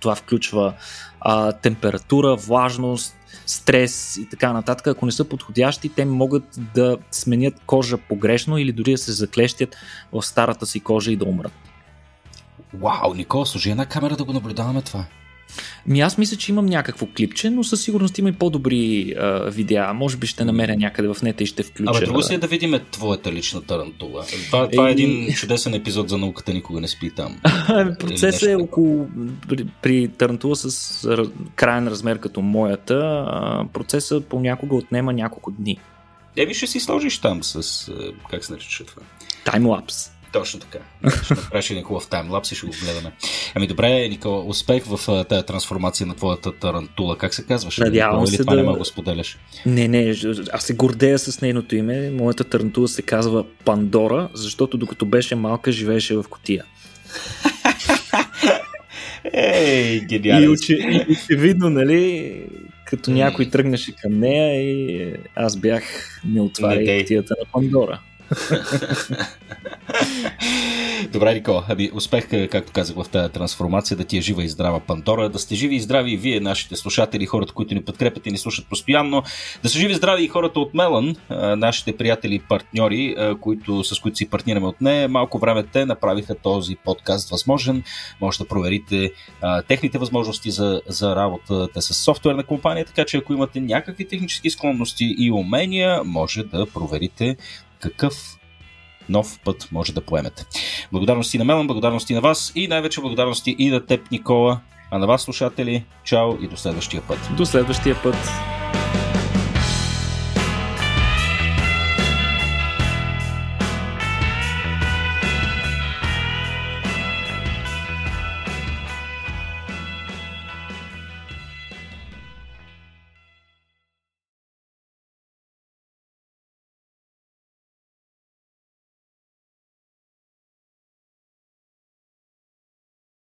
това 0.00 0.14
включва 0.14 0.74
а, 1.20 1.52
температура, 1.52 2.36
влажност, 2.36 3.16
стрес 3.46 4.16
и 4.16 4.28
така 4.28 4.52
нататък, 4.52 4.86
ако 4.86 5.06
не 5.06 5.12
са 5.12 5.24
подходящи, 5.24 5.88
те 5.88 6.04
могат 6.04 6.44
да 6.74 6.98
сменят 7.10 7.54
кожа 7.66 7.98
погрешно 7.98 8.58
или 8.58 8.72
дори 8.72 8.90
да 8.92 8.98
се 8.98 9.12
заклещят 9.12 9.76
в 10.12 10.22
старата 10.22 10.66
си 10.66 10.80
кожа 10.80 11.12
и 11.12 11.16
да 11.16 11.24
умрат. 11.24 11.52
Вау, 12.74 13.14
Никола, 13.14 13.46
служи 13.46 13.70
една 13.70 13.86
камера 13.86 14.16
да 14.16 14.24
го 14.24 14.32
наблюдаваме 14.32 14.82
това. 14.82 15.04
Ми 15.86 16.00
аз 16.00 16.18
мисля, 16.18 16.36
че 16.36 16.52
имам 16.52 16.66
някакво 16.66 17.06
клипче, 17.06 17.50
но 17.50 17.64
със 17.64 17.82
сигурност 17.82 18.18
има 18.18 18.28
и 18.28 18.32
по-добри 18.32 19.14
а, 19.18 19.50
видеа. 19.50 19.92
Може 19.92 20.16
би 20.16 20.26
ще 20.26 20.44
намеря 20.44 20.76
някъде 20.76 21.08
в 21.08 21.22
нета 21.22 21.42
и 21.42 21.46
ще 21.46 21.62
включа. 21.62 21.90
Абе, 21.96 22.06
друго 22.06 22.22
си 22.22 22.34
е 22.34 22.38
да 22.38 22.46
видим 22.46 22.80
твоята 22.90 23.32
лична 23.32 23.62
тарантула. 23.62 24.24
Това, 24.46 24.68
това 24.68 24.88
е 24.88 24.92
един 24.92 25.32
чудесен 25.32 25.74
епизод 25.74 26.08
за 26.08 26.18
науката, 26.18 26.52
никога 26.52 26.80
не 26.80 26.88
спи 26.88 27.10
там. 27.10 27.40
Процесът 27.98 28.48
е 28.48 28.56
около 28.56 29.08
при, 29.48 29.66
при 29.82 30.08
тарантула 30.08 30.56
с 30.56 31.08
крайен 31.54 31.88
размер 31.88 32.18
като 32.18 32.42
моята. 32.42 33.26
Процесът 33.72 34.26
понякога 34.26 34.76
отнема 34.76 35.12
няколко 35.12 35.50
дни. 35.50 35.78
Еви 36.36 36.54
ще 36.54 36.66
си 36.66 36.80
сложиш 36.80 37.18
там 37.18 37.42
с, 37.42 37.92
как 38.30 38.44
се 38.44 38.52
нарича 38.52 38.84
това? 38.84 39.02
Таймлапс. 39.44 40.19
Точно 40.32 40.60
така. 40.60 40.78
Ще 41.24 41.34
направиш 41.34 41.70
един 41.70 41.82
хубав 41.82 42.08
таймлапс 42.08 42.52
и 42.52 42.54
ще 42.54 42.66
го 42.66 42.72
гледаме. 42.84 43.12
Ами 43.54 43.66
добре, 43.66 44.08
Никола, 44.08 44.44
успех 44.44 44.84
в 44.84 45.24
тази 45.24 45.46
трансформация 45.46 46.06
на 46.06 46.14
твоята 46.14 46.52
тарантула. 46.52 47.18
Как 47.18 47.34
се 47.34 47.44
казваш? 47.46 47.78
Надявам 47.78 48.26
се 48.26 48.38
това 48.38 48.56
да... 48.56 48.62
не 48.62 48.78
го 48.78 48.84
споделяш? 48.84 49.38
Не, 49.66 49.88
не, 49.88 50.14
аз 50.52 50.64
се 50.64 50.74
гордея 50.74 51.18
с 51.18 51.40
нейното 51.40 51.76
име. 51.76 52.10
Моята 52.10 52.44
тарантула 52.44 52.88
се 52.88 53.02
казва 53.02 53.44
Пандора, 53.64 54.28
защото 54.34 54.78
докато 54.78 55.06
беше 55.06 55.34
малка, 55.34 55.72
живееше 55.72 56.16
в 56.16 56.24
котия. 56.30 56.64
Ей, 59.32 60.00
гениален. 60.00 60.44
И, 60.44 60.48
очи, 60.48 60.72
и 60.72 61.12
очевидно, 61.12 61.70
нали, 61.70 62.34
като 62.86 63.10
някой 63.10 63.50
тръгнеше 63.50 63.92
към 64.02 64.20
нея 64.20 64.62
и 64.62 65.12
аз 65.34 65.56
бях 65.56 65.82
не 66.24 66.40
отваряй 66.40 67.00
котията 67.00 67.34
на 67.40 67.52
Пандора. 67.52 68.00
Добре, 71.12 71.34
Нико, 71.34 71.62
ами 71.68 71.90
успех, 71.94 72.28
както 72.50 72.72
казах 72.72 72.96
в 72.96 73.08
тази 73.08 73.32
трансформация, 73.32 73.96
да 73.96 74.04
ти 74.04 74.18
е 74.18 74.20
жива 74.20 74.44
и 74.44 74.48
здрава 74.48 74.80
Пандора, 74.80 75.28
да 75.28 75.38
сте 75.38 75.54
живи 75.54 75.74
и 75.74 75.80
здрави 75.80 76.12
и 76.12 76.16
вие, 76.16 76.40
нашите 76.40 76.76
слушатели, 76.76 77.26
хората, 77.26 77.52
които 77.52 77.74
ни 77.74 77.84
подкрепят 77.84 78.26
и 78.26 78.30
ни 78.30 78.38
слушат 78.38 78.66
постоянно, 78.68 79.22
да 79.62 79.68
са 79.68 79.78
живи 79.78 79.92
и 79.92 79.94
здрави 79.94 80.24
и 80.24 80.28
хората 80.28 80.60
от 80.60 80.74
Мелан, 80.74 81.16
нашите 81.56 81.96
приятели 81.96 82.34
и 82.34 82.38
партньори, 82.38 83.16
които, 83.40 83.84
с 83.84 84.00
които 84.00 84.16
си 84.16 84.30
партнираме 84.30 84.66
от 84.66 84.80
нея. 84.80 85.08
Малко 85.08 85.38
време 85.38 85.62
те 85.62 85.86
направиха 85.86 86.34
този 86.34 86.76
подкаст 86.76 87.30
възможен. 87.30 87.82
Може 88.20 88.38
да 88.38 88.48
проверите 88.48 89.12
а, 89.42 89.62
техните 89.62 89.98
възможности 89.98 90.50
за, 90.50 90.82
за 90.88 91.16
работа. 91.16 91.68
Те 91.74 91.80
са 91.80 91.94
софтуерна 91.94 92.44
компания, 92.44 92.84
така 92.84 93.04
че 93.04 93.16
ако 93.16 93.32
имате 93.32 93.60
някакви 93.60 94.08
технически 94.08 94.50
склонности 94.50 95.14
и 95.18 95.30
умения, 95.32 96.04
може 96.04 96.42
да 96.42 96.66
проверите 96.66 97.36
какъв 97.80 98.14
нов 99.08 99.40
път 99.44 99.68
може 99.72 99.92
да 99.92 100.00
поемете. 100.00 100.44
Благодарности 100.92 101.38
на 101.38 101.44
Мелан, 101.44 101.66
благодарности 101.66 102.14
на 102.14 102.20
вас 102.20 102.52
и 102.54 102.68
най-вече 102.68 103.00
благодарности 103.00 103.56
и 103.58 103.70
на 103.70 103.86
теб, 103.86 104.10
Никола, 104.10 104.60
а 104.90 104.98
на 104.98 105.06
вас, 105.06 105.22
слушатели, 105.22 105.84
чао 106.04 106.32
и 106.40 106.48
до 106.48 106.56
следващия 106.56 107.02
път. 107.02 107.18
До 107.36 107.46
следващия 107.46 108.02
път. 108.02 108.16